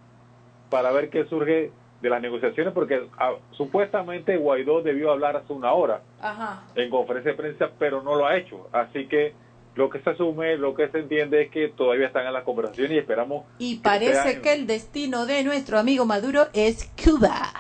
para 0.71 0.91
ver 0.93 1.11
qué 1.11 1.25
surge 1.27 1.71
de 2.01 2.11
las 2.11 2.21
negociaciones, 2.23 2.73
porque 2.73 3.07
ah, 3.19 3.33
supuestamente 3.53 4.37
Guaidó 4.37 4.83
debió 4.83 5.13
hablar 5.13 5.37
hace 5.37 5.53
una 5.53 5.73
hora 5.73 6.01
Ajá. 6.21 6.65
en 6.75 6.91
conferencia 6.91 7.33
de 7.33 7.37
prensa, 7.37 7.71
pero 7.79 8.03
no 8.03 8.17
lo 8.17 8.27
ha 8.27 8.37
hecho. 8.37 8.69
Así 8.73 9.07
que 9.07 9.35
lo 9.77 9.89
que 9.89 10.01
se 10.01 10.11
asume, 10.11 10.57
lo 10.57 10.75
que 10.75 10.89
se 10.89 10.99
entiende 10.99 11.43
es 11.43 11.51
que 11.51 11.69
todavía 11.69 12.09
están 12.09 12.27
en 12.27 12.33
las 12.33 12.43
conversaciones 12.45 12.93
y 12.93 12.99
esperamos. 12.99 13.45
Y 13.59 13.77
que 13.77 13.83
parece 13.83 14.33
en- 14.33 14.43
que 14.43 14.53
el 14.53 14.67
destino 14.67 15.27
de 15.27 15.45
nuestro 15.45 15.79
amigo 15.79 16.05
Maduro 16.05 16.47
es 16.53 16.91
Cuba. 17.03 17.53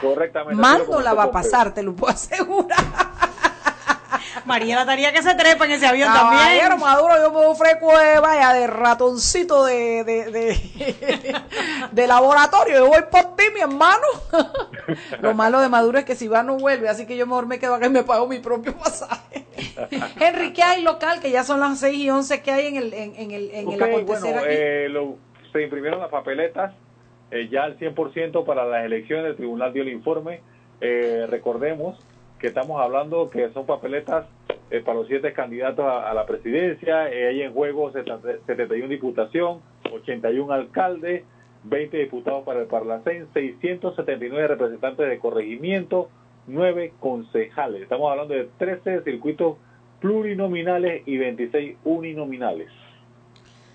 Correctamente. 0.00 0.62
No 0.62 1.00
la 1.00 1.14
va 1.14 1.24
a 1.24 1.30
pasar, 1.30 1.74
te 1.74 1.82
lo 1.82 1.94
puedo 1.94 2.12
asegurar. 2.12 2.78
María 4.44 4.76
la 4.76 4.86
tarea 4.86 5.12
que 5.12 5.22
se 5.22 5.34
trepa 5.34 5.66
en 5.66 5.72
ese 5.72 5.86
avión 5.86 6.08
Caballero 6.10 6.68
también. 6.70 6.80
Maduro, 6.80 7.14
yo 7.18 7.32
me 7.32 7.46
ofrezco, 7.46 7.92
eh, 8.00 8.18
vaya, 8.20 8.52
de 8.54 8.66
ratoncito 8.66 9.64
de, 9.64 10.04
de, 10.04 10.30
de, 10.30 11.34
de 11.92 12.06
laboratorio. 12.06 12.76
Yo 12.78 12.86
voy 12.86 13.02
por 13.10 13.36
ti, 13.36 13.44
mi 13.54 13.60
hermano. 13.60 14.06
Lo 15.20 15.34
malo 15.34 15.60
de 15.60 15.68
Maduro 15.68 15.98
es 15.98 16.04
que 16.06 16.14
si 16.14 16.28
va 16.28 16.42
no 16.42 16.56
vuelve, 16.56 16.88
así 16.88 17.04
que 17.06 17.16
yo 17.16 17.26
mejor 17.26 17.46
me 17.46 17.58
quedo 17.58 17.74
acá 17.74 17.86
y 17.86 17.90
me 17.90 18.04
pago 18.04 18.26
mi 18.26 18.38
propio 18.38 18.74
pasaje. 18.76 19.44
Henry, 20.20 20.52
¿qué 20.54 20.62
hay 20.62 20.82
local? 20.82 21.20
Que 21.20 21.30
ya 21.30 21.44
son 21.44 21.60
las 21.60 21.78
6 21.80 21.98
y 21.98 22.08
11, 22.10 22.40
¿qué 22.42 22.50
hay 22.52 22.66
en 22.68 22.76
el, 22.76 22.94
en, 22.94 23.14
en 23.16 23.30
el, 23.32 23.50
en 23.50 23.70
el 23.70 23.82
acontecer 23.82 24.04
bueno, 24.32 24.38
aquí? 24.38 24.46
eh, 24.50 24.88
lo- 24.88 25.16
se 25.52 25.62
imprimieron 25.62 26.00
las 26.00 26.10
papeletas 26.10 26.72
eh, 27.30 27.48
ya 27.50 27.64
al 27.64 27.78
100% 27.78 28.44
para 28.44 28.66
las 28.66 28.84
elecciones. 28.84 29.26
El 29.26 29.36
tribunal 29.36 29.72
dio 29.72 29.82
el 29.82 29.90
informe. 29.90 30.40
Eh, 30.80 31.26
recordemos 31.28 31.98
que 32.38 32.48
estamos 32.48 32.80
hablando 32.80 33.28
que 33.30 33.50
son 33.50 33.66
papeletas 33.66 34.26
eh, 34.70 34.80
para 34.80 34.98
los 34.98 35.08
siete 35.08 35.32
candidatos 35.32 35.84
a, 35.86 36.12
la 36.14 36.26
presidencia. 36.26 37.10
Eh, 37.10 37.28
hay 37.28 37.42
en 37.42 37.52
juego 37.52 37.90
70 37.90 38.44
71 38.46 38.88
diputación, 38.88 39.60
81 39.92 40.52
alcaldes, 40.52 41.24
20 41.64 41.96
diputados 41.96 42.44
para 42.44 42.60
el 42.60 42.66
Parlacén, 42.66 43.26
679 43.32 44.46
representantes 44.46 45.08
de 45.08 45.18
corregimiento, 45.18 46.10
9 46.46 46.92
concejales. 47.00 47.82
Estamos 47.82 48.10
hablando 48.10 48.34
de 48.34 48.48
13 48.58 49.02
circuitos 49.02 49.56
plurinominales 50.00 51.02
y 51.06 51.16
26 51.16 51.78
uninominales. 51.84 52.68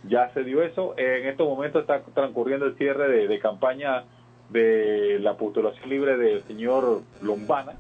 Ya 0.04 0.30
se 0.34 0.44
dio 0.44 0.64
eso. 0.64 0.94
En 0.98 1.28
estos 1.28 1.48
momentos 1.48 1.82
está 1.82 2.02
transcurriendo 2.14 2.66
el 2.66 2.76
cierre 2.76 3.10
de, 3.10 3.28
de 3.28 3.40
campaña 3.40 4.04
de 4.50 5.20
la 5.20 5.36
postulación 5.36 5.90
libre 5.90 6.18
del 6.18 6.44
señor 6.44 7.02
Lombana, 7.22 7.74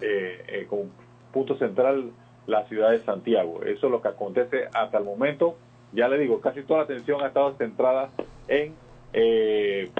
eh, 0.00 0.44
eh, 0.48 0.66
con 0.68 0.90
punto 1.32 1.56
central 1.56 2.10
la 2.46 2.64
ciudad 2.66 2.90
de 2.90 3.00
Santiago. 3.00 3.62
Eso 3.62 3.86
es 3.86 3.92
lo 3.92 4.02
que 4.02 4.08
acontece 4.08 4.68
hasta 4.74 4.98
el 4.98 5.04
momento. 5.04 5.56
Ya 5.92 6.08
le 6.08 6.18
digo, 6.18 6.40
casi 6.40 6.62
toda 6.62 6.80
la 6.80 6.84
atención 6.84 7.22
ha 7.22 7.28
estado 7.28 7.54
centrada 7.56 8.10
en, 8.48 8.74
eh, 9.12 9.90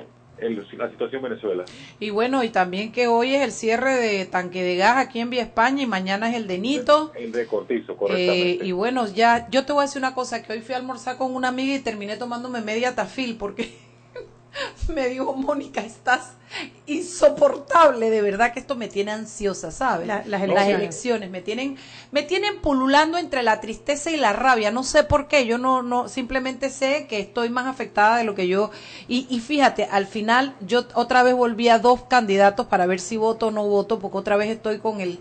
la 0.50 0.90
situación 0.90 1.24
en 1.24 1.30
Venezuela. 1.30 1.64
Y 2.00 2.10
bueno, 2.10 2.44
y 2.44 2.50
también 2.50 2.92
que 2.92 3.06
hoy 3.06 3.34
es 3.34 3.42
el 3.42 3.52
cierre 3.52 3.94
de 3.94 4.24
tanque 4.26 4.62
de 4.62 4.76
gas 4.76 4.96
aquí 4.96 5.20
en 5.20 5.30
Vía 5.30 5.42
España 5.42 5.82
y 5.82 5.86
mañana 5.86 6.28
es 6.30 6.36
el 6.36 6.46
de 6.46 6.58
Nito. 6.58 7.12
El 7.14 7.32
de 7.32 7.46
Cortizo, 7.46 7.96
Eh, 8.10 8.58
y 8.62 8.72
bueno, 8.72 9.06
ya, 9.06 9.48
yo 9.50 9.64
te 9.64 9.72
voy 9.72 9.82
a 9.82 9.86
decir 9.86 10.00
una 10.00 10.14
cosa, 10.14 10.42
que 10.42 10.52
hoy 10.52 10.60
fui 10.60 10.74
a 10.74 10.78
almorzar 10.78 11.16
con 11.16 11.34
una 11.34 11.48
amiga 11.48 11.74
y 11.74 11.80
terminé 11.80 12.16
tomándome 12.16 12.60
media 12.60 12.94
tafil 12.94 13.36
porque 13.36 13.72
me 14.88 15.08
dijo, 15.08 15.32
Mónica, 15.34 15.80
estás 15.82 16.32
insoportable, 16.86 18.10
de 18.10 18.20
verdad 18.22 18.52
que 18.52 18.60
esto 18.60 18.74
me 18.76 18.88
tiene 18.88 19.12
ansiosa, 19.12 19.70
¿sabes? 19.70 20.06
La- 20.06 20.18
las 20.18 20.28
las 20.28 20.42
elecciones. 20.42 20.74
elecciones 20.80 21.30
me 21.30 21.40
tienen, 21.40 21.76
me 22.10 22.22
tienen 22.22 22.60
pululando 22.60 23.18
entre 23.18 23.42
la 23.42 23.60
tristeza 23.60 24.10
y 24.10 24.16
la 24.16 24.32
rabia, 24.32 24.70
no 24.70 24.82
sé 24.82 25.04
por 25.04 25.28
qué, 25.28 25.46
yo 25.46 25.58
no, 25.58 25.82
no, 25.82 26.08
simplemente 26.08 26.70
sé 26.70 27.06
que 27.08 27.20
estoy 27.20 27.48
más 27.48 27.66
afectada 27.66 28.16
de 28.18 28.24
lo 28.24 28.34
que 28.34 28.48
yo, 28.48 28.70
y, 29.08 29.26
y 29.30 29.40
fíjate, 29.40 29.84
al 29.84 30.06
final 30.06 30.54
yo 30.60 30.84
otra 30.94 31.22
vez 31.22 31.34
volví 31.34 31.68
a 31.68 31.78
dos 31.78 32.02
candidatos 32.04 32.66
para 32.66 32.86
ver 32.86 33.00
si 33.00 33.16
voto 33.16 33.48
o 33.48 33.50
no 33.50 33.66
voto, 33.66 33.98
porque 33.98 34.18
otra 34.18 34.36
vez 34.36 34.50
estoy 34.50 34.78
con 34.78 35.00
el, 35.00 35.18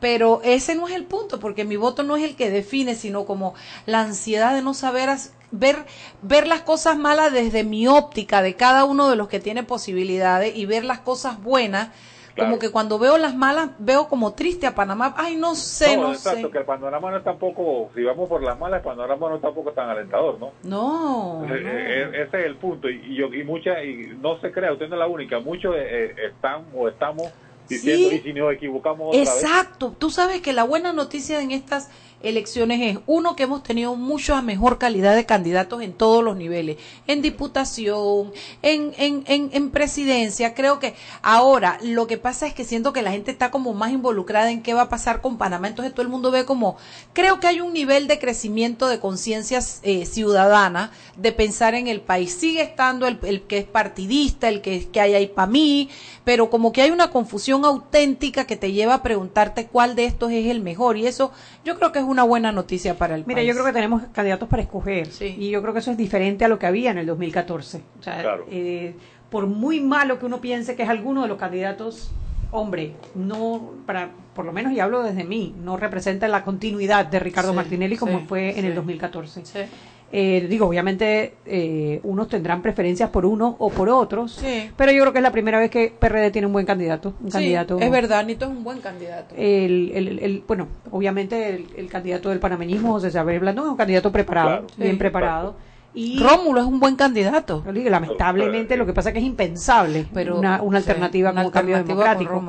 pero 0.00 0.40
ese 0.42 0.74
no 0.74 0.88
es 0.88 0.94
el 0.94 1.04
punto, 1.04 1.38
porque 1.38 1.64
mi 1.64 1.76
voto 1.76 2.02
no 2.02 2.16
es 2.16 2.24
el 2.24 2.34
que 2.34 2.50
define, 2.50 2.96
sino 2.96 3.24
como 3.24 3.54
la 3.86 4.00
ansiedad 4.00 4.52
de 4.54 4.62
no 4.62 4.74
saber 4.74 5.10
ver, 5.52 5.76
ver 6.22 6.48
las 6.48 6.62
cosas 6.62 6.98
malas 6.98 7.32
desde 7.32 7.62
mi 7.62 7.86
óptica 7.86 8.42
de 8.42 8.54
cada 8.54 8.84
uno 8.84 9.08
de 9.08 9.16
los 9.16 9.28
que 9.28 9.38
tiene 9.38 9.62
posibilidades 9.62 10.56
y 10.56 10.66
ver 10.66 10.84
las 10.84 10.98
cosas 10.98 11.40
buenas. 11.40 11.90
Como 12.36 12.58
que 12.58 12.70
cuando 12.70 12.98
veo 12.98 13.18
las 13.18 13.36
malas, 13.36 13.72
veo 13.78 14.08
como 14.08 14.32
triste 14.32 14.66
a 14.66 14.74
Panamá. 14.74 15.14
Ay, 15.18 15.36
no 15.36 15.54
sé, 15.54 15.98
no, 15.98 16.12
exacto, 16.12 16.50
que 16.50 16.58
el 16.58 16.64
panorama 16.64 17.10
no 17.10 17.18
es 17.18 17.24
tampoco, 17.24 17.90
si 17.94 18.02
vamos 18.02 18.26
por 18.26 18.42
las 18.42 18.58
malas, 18.58 18.78
el 18.78 18.84
panorama 18.84 19.28
no 19.28 19.36
es 19.36 19.42
tampoco 19.42 19.72
tan 19.72 19.90
alentador, 19.90 20.40
¿no? 20.40 20.52
No. 20.62 21.44
Eh, 21.44 21.60
eh, 21.62 22.24
ese 22.26 22.40
es 22.40 22.46
el 22.46 22.56
punto. 22.56 22.88
Y, 22.88 23.16
yo, 23.16 23.26
y 23.26 23.44
mucha, 23.44 23.84
y 23.84 24.16
no 24.18 24.40
se 24.40 24.50
crea, 24.50 24.72
usted 24.72 24.88
no 24.88 24.94
es 24.94 25.00
la 25.00 25.08
única, 25.08 25.40
muchos 25.40 25.74
eh, 25.76 26.14
están 26.30 26.64
o 26.74 26.88
estamos 26.88 27.30
diciendo, 27.68 28.14
y 28.14 28.20
si 28.20 28.32
nos 28.32 28.52
equivocamos 28.52 29.08
otra 29.08 29.20
Exacto. 29.20 29.94
Tú 29.98 30.08
sabes 30.08 30.40
que 30.40 30.54
la 30.54 30.64
buena 30.64 30.94
noticia 30.94 31.40
en 31.42 31.50
estas 31.50 31.90
elecciones 32.22 32.80
es, 32.80 32.98
uno, 33.06 33.36
que 33.36 33.44
hemos 33.44 33.62
tenido 33.62 33.94
mucha 33.96 34.40
mejor 34.42 34.78
calidad 34.78 35.14
de 35.14 35.26
candidatos 35.26 35.82
en 35.82 35.92
todos 35.92 36.22
los 36.22 36.36
niveles, 36.36 36.76
en 37.06 37.22
diputación, 37.22 38.32
en, 38.62 38.94
en, 38.96 39.24
en, 39.26 39.70
presidencia. 39.70 40.54
Creo 40.54 40.78
que 40.78 40.94
ahora 41.22 41.78
lo 41.82 42.06
que 42.06 42.18
pasa 42.18 42.46
es 42.46 42.54
que 42.54 42.64
siento 42.64 42.92
que 42.92 43.02
la 43.02 43.12
gente 43.12 43.30
está 43.30 43.50
como 43.50 43.74
más 43.74 43.92
involucrada 43.92 44.50
en 44.50 44.62
qué 44.62 44.74
va 44.74 44.82
a 44.82 44.88
pasar 44.88 45.20
con 45.20 45.38
Panamá, 45.38 45.68
entonces 45.68 45.92
todo 45.92 46.02
el 46.02 46.08
mundo 46.08 46.30
ve 46.30 46.44
como, 46.44 46.76
creo 47.12 47.40
que 47.40 47.46
hay 47.46 47.60
un 47.60 47.72
nivel 47.72 48.06
de 48.08 48.18
crecimiento 48.18 48.88
de 48.88 49.00
conciencia 49.00 49.60
eh, 49.82 50.06
ciudadana, 50.06 50.92
de 51.16 51.32
pensar 51.32 51.74
en 51.74 51.88
el 51.88 52.00
país. 52.00 52.32
Sigue 52.32 52.62
estando 52.62 53.06
el, 53.06 53.18
el 53.22 53.42
que 53.42 53.58
es 53.58 53.64
partidista, 53.64 54.48
el 54.48 54.60
que, 54.60 54.88
que 54.88 55.00
hay 55.00 55.14
ahí 55.14 55.26
para 55.26 55.46
mí, 55.46 55.90
pero 56.24 56.50
como 56.50 56.72
que 56.72 56.82
hay 56.82 56.90
una 56.90 57.10
confusión 57.10 57.64
auténtica 57.64 58.46
que 58.46 58.56
te 58.56 58.72
lleva 58.72 58.94
a 58.94 59.02
preguntarte 59.02 59.66
cuál 59.66 59.94
de 59.94 60.04
estos 60.04 60.30
es 60.32 60.46
el 60.46 60.60
mejor 60.60 60.96
y 60.96 61.06
eso 61.06 61.32
yo 61.64 61.76
creo 61.76 61.92
que 61.92 61.98
es 61.98 62.04
una 62.12 62.22
buena 62.22 62.52
noticia 62.52 62.96
para 62.96 63.14
el 63.14 63.26
Mira, 63.26 63.42
yo 63.42 63.52
creo 63.54 63.64
que 63.64 63.72
tenemos 63.72 64.02
candidatos 64.12 64.48
para 64.48 64.62
escoger 64.62 65.08
y 65.20 65.50
yo 65.50 65.60
creo 65.62 65.72
que 65.72 65.80
eso 65.80 65.90
es 65.90 65.96
diferente 65.96 66.44
a 66.44 66.48
lo 66.48 66.58
que 66.58 66.66
había 66.66 66.90
en 66.90 66.98
el 66.98 67.06
2014. 67.06 67.82
O 67.98 68.02
sea, 68.02 68.38
eh, 68.50 68.94
por 69.30 69.46
muy 69.46 69.80
malo 69.80 70.18
que 70.18 70.26
uno 70.26 70.40
piense 70.40 70.76
que 70.76 70.82
es 70.82 70.88
alguno 70.88 71.22
de 71.22 71.28
los 71.28 71.38
candidatos, 71.38 72.12
hombre, 72.50 72.92
no, 73.14 73.72
para, 73.86 74.10
por 74.34 74.44
lo 74.44 74.52
menos 74.52 74.72
y 74.72 74.80
hablo 74.80 75.02
desde 75.02 75.24
mí, 75.24 75.54
no 75.58 75.76
representa 75.76 76.28
la 76.28 76.44
continuidad 76.44 77.06
de 77.06 77.18
Ricardo 77.18 77.54
Martinelli 77.54 77.96
como 77.96 78.20
fue 78.26 78.58
en 78.58 78.66
el 78.66 78.74
2014. 78.74 79.68
Eh, 80.14 80.46
digo, 80.46 80.66
obviamente 80.66 81.36
eh, 81.46 81.98
unos 82.02 82.28
tendrán 82.28 82.60
preferencias 82.60 83.08
por 83.08 83.24
uno 83.24 83.56
o 83.58 83.70
por 83.70 83.88
otros, 83.88 84.44
pero 84.76 84.92
yo 84.92 85.00
creo 85.00 85.12
que 85.12 85.20
es 85.20 85.22
la 85.22 85.32
primera 85.32 85.58
vez 85.58 85.70
que 85.70 85.90
PRD 85.98 86.30
tiene 86.30 86.46
un 86.46 86.52
buen 86.52 86.66
candidato. 86.66 87.14
Un 87.22 87.30
candidato 87.30 87.78
es 87.78 87.90
verdad, 87.90 88.24
Nito 88.26 88.44
es 88.44 88.50
un 88.50 88.62
buen 88.62 88.80
candidato. 88.80 89.34
El, 89.38 89.90
el, 89.94 90.44
bueno, 90.46 90.68
obviamente 90.90 91.64
el, 91.76 91.88
candidato 91.88 92.28
del 92.28 92.40
panameñismo, 92.40 92.92
José 92.92 93.08
Isabel 93.08 93.40
Blandón, 93.40 93.64
es 93.64 93.70
un 93.70 93.76
candidato 93.76 94.12
preparado, 94.12 94.66
bien 94.76 94.98
preparado. 94.98 95.56
Y 95.94 96.18
Rómulo 96.18 96.60
es 96.60 96.66
un 96.66 96.80
buen 96.80 96.96
candidato. 96.96 97.62
Lamentablemente 97.66 98.76
lo 98.76 98.86
que 98.86 98.92
pasa 98.92 99.10
es 99.10 99.12
que 99.14 99.18
es 99.18 99.24
impensable 99.24 100.06
pero 100.12 100.38
una, 100.38 100.62
una 100.62 100.78
alternativa 100.78 101.32
como 101.32 101.50
cambio 101.50 101.76
democrático. 101.76 102.42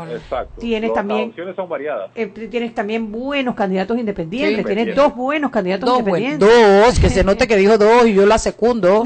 Tienes 0.59 0.93
también 0.93 1.33
son 1.55 1.69
variadas. 1.69 2.12
Eh, 2.15 2.27
tienes 2.27 2.73
también 2.73 3.12
buenos 3.12 3.55
candidatos 3.55 3.97
independientes. 3.97 4.65
tienes 4.65 4.95
dos 4.95 5.15
buenos 5.15 5.51
candidatos 5.51 6.00
independientes. 6.00 6.39
dos, 6.39 7.00
que 7.00 7.09
se 7.09 7.23
note 7.23 7.47
que 7.47 7.57
dijo 7.57 7.77
dos 7.77 8.07
y 8.07 8.13
yo 8.13 8.25
la 8.25 8.38
secundo. 8.38 9.03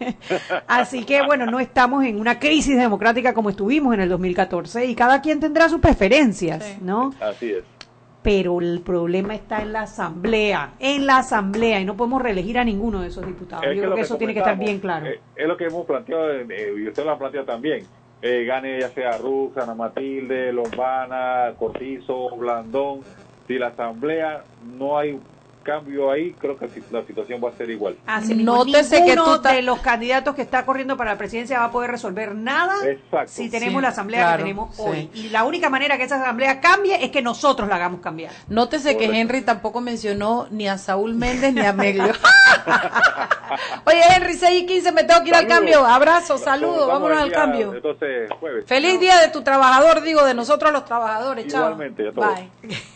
Así 0.66 1.04
que 1.04 1.22
bueno, 1.22 1.46
no 1.46 1.60
estamos 1.60 2.04
en 2.04 2.18
una 2.18 2.38
crisis 2.38 2.76
democrática 2.76 3.34
como 3.34 3.50
estuvimos 3.50 3.94
en 3.94 4.00
el 4.00 4.08
2014 4.08 4.86
y 4.86 4.94
cada 4.94 5.20
quien 5.20 5.40
tendrá 5.40 5.68
sus 5.68 5.80
preferencias, 5.80 6.80
¿no? 6.80 7.12
Así 7.20 7.50
es 7.50 7.75
pero 8.26 8.60
el 8.60 8.80
problema 8.80 9.36
está 9.36 9.62
en 9.62 9.72
la 9.72 9.82
asamblea, 9.82 10.72
en 10.80 11.06
la 11.06 11.18
asamblea, 11.18 11.78
y 11.78 11.84
no 11.84 11.96
podemos 11.96 12.20
reelegir 12.20 12.58
a 12.58 12.64
ninguno 12.64 13.02
de 13.02 13.06
esos 13.06 13.24
diputados. 13.24 13.64
Yo 13.72 13.80
creo 13.80 13.94
que, 13.94 14.00
eso 14.00 14.16
tiene 14.16 14.32
que 14.32 14.40
estar 14.40 14.58
bien 14.58 14.80
claro. 14.80 15.06
Eh, 15.06 15.20
es 15.36 15.46
lo 15.46 15.56
que 15.56 15.66
hemos 15.66 15.86
planteado, 15.86 16.32
eh, 16.32 16.74
y 16.76 16.88
usted 16.88 17.04
lo 17.04 17.12
ha 17.12 17.18
planteado 17.18 17.46
también. 17.46 17.84
Eh, 18.20 18.44
gane 18.44 18.80
ya 18.80 18.88
sea 18.88 19.16
Rux, 19.18 19.56
Ana 19.56 19.76
Matilde, 19.76 20.52
Lombana, 20.52 21.52
Cortizo, 21.56 22.34
Blandón. 22.34 23.02
Si 23.46 23.60
la 23.60 23.68
asamblea 23.68 24.42
no 24.76 24.98
hay 24.98 25.20
cambio 25.66 26.10
ahí, 26.10 26.32
creo 26.38 26.56
que 26.56 26.68
la 26.92 27.04
situación 27.04 27.40
va 27.44 27.50
a 27.50 27.52
ser 27.52 27.68
igual. 27.70 27.96
Así 28.06 28.34
Nótese 28.34 29.04
que 29.04 29.16
tú 29.16 29.42
de 29.42 29.62
los 29.62 29.80
candidatos 29.80 30.34
que 30.34 30.42
está 30.42 30.64
corriendo 30.64 30.96
para 30.96 31.12
la 31.12 31.18
presidencia 31.18 31.58
va 31.58 31.66
a 31.66 31.70
poder 31.72 31.90
resolver 31.90 32.34
nada 32.34 32.74
si 33.26 33.50
tenemos 33.50 33.82
la 33.82 33.88
asamblea 33.88 34.32
que 34.32 34.44
tenemos 34.44 34.78
hoy. 34.78 35.10
Y 35.12 35.28
la 35.30 35.44
única 35.44 35.68
manera 35.68 35.98
que 35.98 36.04
esa 36.04 36.22
asamblea 36.22 36.60
cambie 36.60 37.04
es 37.04 37.10
que 37.10 37.20
nosotros 37.20 37.68
la 37.68 37.76
hagamos 37.76 38.00
cambiar. 38.00 38.32
Nótese 38.48 38.96
que 38.96 39.06
Henry 39.06 39.42
tampoco 39.42 39.80
mencionó 39.80 40.46
ni 40.50 40.68
a 40.68 40.78
Saúl 40.78 41.14
Méndez 41.14 41.52
ni 41.52 41.60
a 41.60 41.72
Meglio. 41.76 42.12
Oye, 43.84 44.02
Henry, 44.14 44.34
6 44.34 44.62
y 44.62 44.66
15, 44.66 44.92
me 44.92 45.04
tengo 45.04 45.22
que 45.22 45.28
ir 45.30 45.34
al 45.34 45.46
cambio. 45.46 45.84
Abrazo, 45.84 46.38
saludos, 46.38 46.86
vámonos 46.86 47.18
al 47.18 47.32
cambio. 47.32 47.74
Entonces, 47.74 48.30
jueves. 48.38 48.64
Feliz 48.66 49.00
día 49.00 49.18
de 49.18 49.28
tu 49.28 49.42
trabajador, 49.42 50.02
digo, 50.02 50.24
de 50.24 50.34
nosotros 50.34 50.72
los 50.72 50.84
trabajadores. 50.84 51.46
Igualmente, 51.46 52.12
Chao. 52.12 52.34
Bye. 52.34 52.95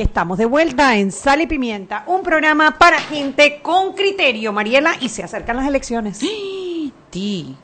Y 0.00 0.02
estamos 0.02 0.38
de 0.38 0.46
vuelta 0.46 0.96
en 0.96 1.12
Sal 1.12 1.42
y 1.42 1.46
Pimienta, 1.46 2.04
un 2.06 2.22
programa 2.22 2.78
para 2.78 2.98
gente 2.98 3.60
con 3.60 3.92
criterio, 3.92 4.50
Mariela, 4.50 4.94
y 4.98 5.10
se 5.10 5.22
acercan 5.22 5.58
las 5.58 5.68
elecciones. 5.68 6.20
Ti, 7.10 7.54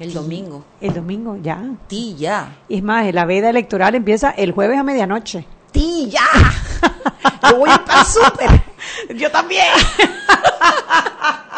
el 0.00 0.12
domingo. 0.12 0.64
El 0.80 0.94
domingo, 0.94 1.38
ya. 1.40 1.62
Ti, 1.86 2.16
ya. 2.18 2.56
Y 2.68 2.78
es 2.78 2.82
más, 2.82 3.14
la 3.14 3.24
veda 3.24 3.50
electoral 3.50 3.94
empieza 3.94 4.30
el 4.30 4.50
jueves 4.50 4.80
a 4.80 4.82
medianoche. 4.82 5.46
Ti, 5.70 6.10
ya. 6.10 6.26
Yo 7.48 7.58
voy 7.58 7.70
para 7.86 8.00
el 8.00 8.04
súper. 8.04 8.62
Yo 9.16 9.30
también. 9.30 9.68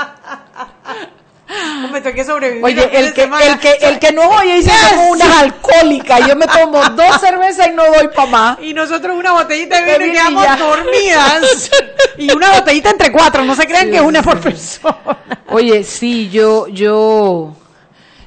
Me 1.92 2.00
tengo 2.00 2.14
que 2.16 2.24
sobrevivir. 2.24 2.64
Oye, 2.64 2.90
el 2.92 3.12
que, 3.12 3.24
el, 3.24 3.58
que, 3.58 3.72
el 3.82 3.98
que 3.98 4.12
no 4.12 4.22
oye 4.30 4.54
dice 4.56 4.70
Yes. 4.82 4.88
como 4.90 5.10
unas 5.10 5.28
alcohólicas. 5.42 6.26
Yo 6.26 6.36
me 6.36 6.46
tomo 6.46 6.82
dos 6.90 7.20
cervezas 7.20 7.68
y 7.68 7.70
no 7.72 7.84
doy 7.86 8.08
para 8.14 8.26
más. 8.30 8.58
Y 8.62 8.72
nosotros 8.74 9.16
una 9.16 9.32
botellita 9.32 9.80
de 9.80 9.92
De 9.92 9.98
vino 9.98 10.04
y 10.04 10.08
vino 10.10 10.12
y 10.12 10.16
quedamos 10.18 10.44
ya. 10.44 10.56
dormidas. 10.56 11.70
y 12.18 12.32
una 12.32 12.50
botellita 12.52 12.90
entre 12.90 13.12
cuatro, 13.12 13.44
no 13.44 13.54
se 13.54 13.66
crean 13.66 13.90
que 13.90 13.96
es 13.96 14.02
una 14.02 14.22
por 14.22 14.40
persona. 14.40 14.96
Oye, 15.50 15.84
sí, 15.84 16.30
yo, 16.30 16.66
yo, 16.68 17.52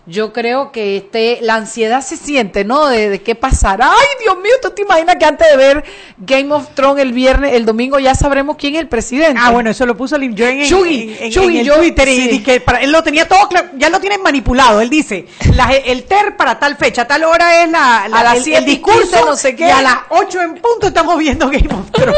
yo 0.08 0.32
creo 0.34 0.72
que 0.72 0.98
este, 0.98 1.40
la 1.42 1.56
ansiedad 1.56 2.02
se 2.02 2.16
siente, 2.18 2.64
¿no? 2.64 2.88
De, 2.88 3.10
de 3.10 3.22
qué 3.22 3.34
pasará. 3.36 3.92
Ay, 3.92 4.08
Dios 4.22 4.38
mío, 4.38 4.54
¿tú 4.62 4.70
te 4.70 4.84
imaginas 4.84 5.16
que 5.16 5.26
antes 5.26 5.48
de 5.50 5.58
ver 5.58 5.84
Game 6.18 6.52
of 6.54 6.68
Thrones 6.76 7.02
el 7.04 7.12
viernes, 7.12 7.54
el 7.54 7.66
domingo, 7.66 7.98
ya 8.00 8.14
sabremos 8.14 8.56
quién 8.58 8.76
es 8.76 8.82
el 8.82 8.88
presidente? 8.88 9.40
Ah, 9.44 9.52
bueno, 9.52 9.72
eso 9.72 9.86
lo 9.86 9.98
puso 9.98 10.18
Lim 10.18 10.36
Joen 10.38 10.62
en, 10.62 10.70
Chugui, 10.70 11.16
en- 11.18 11.24
en- 11.26 11.32
Chugui, 11.32 11.56
en 11.56 11.60
el 11.62 11.66
yo- 11.66 11.76
Twitter 11.78 12.08
y 12.08 12.28
dije, 12.28 12.60
para, 12.62 12.80
él 12.82 12.92
lo 12.92 13.02
tenía 13.04 13.28
todo 13.28 13.48
claro, 13.50 13.70
ya 13.78 13.90
lo 13.90 14.00
tienen 14.00 14.22
manipulado. 14.22 14.80
Él 14.82 14.90
dice, 14.90 15.26
la- 15.56 15.72
el 15.74 16.04
TER 16.04 16.38
para 16.38 16.60
tal 16.60 16.76
fecha, 16.78 17.08
tal 17.08 17.24
hora 17.24 17.64
es 17.64 17.70
la, 17.72 18.08
la- 18.08 18.20
A 18.20 18.24
las 18.24 18.46
el, 18.48 18.64
discurso, 18.66 19.26
no 19.26 19.36
sé 19.36 19.56
qué. 19.56 19.68
y 19.68 19.72
a 19.72 19.82
las 19.82 19.98
8 20.10 20.42
en 20.42 20.54
punto 20.56 20.88
estamos 20.88 21.18
viendo 21.18 21.50
Game 21.50 21.68
of 21.74 21.90
Thrones. 21.92 22.16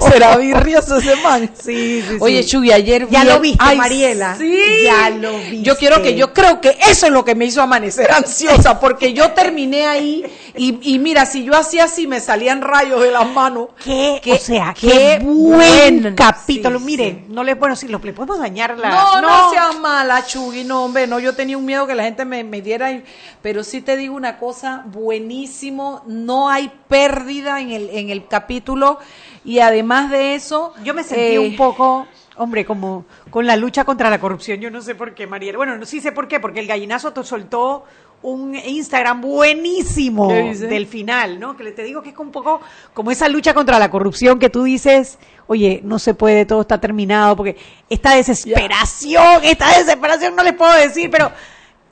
Será 0.12 0.36
virrioso 0.36 0.98
ese 0.98 1.16
man. 1.16 1.50
Sí, 1.54 2.02
sí, 2.02 2.04
sí. 2.10 2.16
Oye, 2.20 2.44
Chuy, 2.44 2.72
ayer 2.72 3.08
Ya 3.08 3.22
vi- 3.22 3.28
lo 3.28 3.40
viste, 3.40 3.58
Ay, 3.60 3.76
Mariela. 3.78 4.36
Sí. 4.36 4.58
Ya 4.84 5.10
lo 5.10 5.32
viste. 5.38 5.62
Yo 5.62 5.76
quiero 5.76 6.02
que, 6.02 6.14
yo 6.14 6.32
creo 6.32 6.60
que 6.60 6.73
eso 6.88 7.06
es 7.06 7.12
lo 7.12 7.24
que 7.24 7.34
me 7.34 7.44
hizo 7.46 7.62
amanecer 7.62 8.10
ansiosa, 8.12 8.78
porque 8.80 9.12
yo 9.12 9.32
terminé 9.32 9.86
ahí 9.86 10.24
y, 10.56 10.94
y 10.94 10.98
mira, 10.98 11.26
si 11.26 11.44
yo 11.44 11.54
hacía 11.56 11.84
así 11.84 12.06
me 12.06 12.20
salían 12.20 12.60
rayos 12.62 13.00
de 13.02 13.10
las 13.10 13.26
manos. 13.28 13.68
Qué, 13.82 14.20
Qué- 14.22 14.32
o 14.34 14.38
sea, 14.38 14.74
qué, 14.78 14.88
qué 14.88 15.18
buen 15.22 16.02
buen- 16.02 16.14
capítulo. 16.14 16.78
sí, 16.78 16.84
Miren, 16.84 17.26
no 17.28 17.42
le 17.44 17.54
bueno, 17.54 17.76
si 17.76 17.88
lo, 17.88 17.98
le 17.98 18.12
podemos 18.12 18.38
dañar 18.38 18.78
la. 18.78 18.90
No, 18.90 19.20
no, 19.20 19.50
seas 19.50 19.78
mala, 19.78 20.24
Chugui, 20.26 20.64
no, 20.64 20.84
hombre, 20.84 21.06
no, 21.06 21.18
yo 21.18 21.34
tenía 21.34 21.56
un 21.58 21.64
miedo 21.64 21.86
que 21.86 21.94
la 21.94 22.04
gente 22.04 22.24
me, 22.24 22.44
me 22.44 22.60
diera, 22.62 22.92
y- 22.92 23.04
pero 23.42 23.64
sí 23.64 23.80
te 23.80 23.96
digo 23.96 24.14
una 24.14 24.38
cosa, 24.38 24.82
buenísimo, 24.86 26.02
no 26.06 26.48
hay 26.48 26.70
pérdida 26.88 27.60
en 27.60 27.70
el, 27.70 27.90
en 27.90 28.10
el 28.10 28.26
capítulo, 28.26 28.98
y 29.44 29.58
además 29.58 30.10
de 30.10 30.34
eso... 30.34 30.72
Yo 30.84 30.94
me 30.94 31.02
sentí 31.04 31.34
eh, 31.34 31.38
un 31.38 31.56
poco, 31.56 32.06
hombre, 32.36 32.64
como 32.64 33.04
con 33.30 33.46
la 33.46 33.56
lucha 33.56 33.84
contra 33.84 34.10
la 34.10 34.18
corrupción. 34.18 34.60
Yo 34.60 34.70
no 34.70 34.82
sé 34.82 34.94
por 34.94 35.14
qué, 35.14 35.26
Mariela. 35.26 35.56
Bueno, 35.56 35.76
no, 35.76 35.84
sí 35.86 36.00
sé 36.00 36.12
por 36.12 36.28
qué, 36.28 36.40
porque 36.40 36.60
el 36.60 36.66
gallinazo 36.66 37.12
te 37.12 37.22
soltó 37.24 37.84
un 38.22 38.54
Instagram 38.54 39.20
buenísimo 39.20 40.28
del 40.28 40.86
final, 40.86 41.38
¿no? 41.38 41.56
Que 41.56 41.64
le 41.64 41.72
te 41.72 41.82
digo 41.82 42.02
que 42.02 42.08
es 42.08 42.18
un 42.18 42.30
poco 42.30 42.60
como 42.94 43.10
esa 43.10 43.28
lucha 43.28 43.52
contra 43.52 43.78
la 43.78 43.90
corrupción 43.90 44.38
que 44.38 44.48
tú 44.48 44.62
dices, 44.62 45.18
oye, 45.46 45.80
no 45.84 45.98
se 45.98 46.14
puede, 46.14 46.46
todo 46.46 46.62
está 46.62 46.80
terminado, 46.80 47.36
porque 47.36 47.56
esta 47.90 48.16
desesperación, 48.16 49.44
esta 49.44 49.78
desesperación 49.78 50.34
no 50.34 50.42
les 50.42 50.54
puedo 50.54 50.72
decir, 50.72 51.10
pero... 51.10 51.30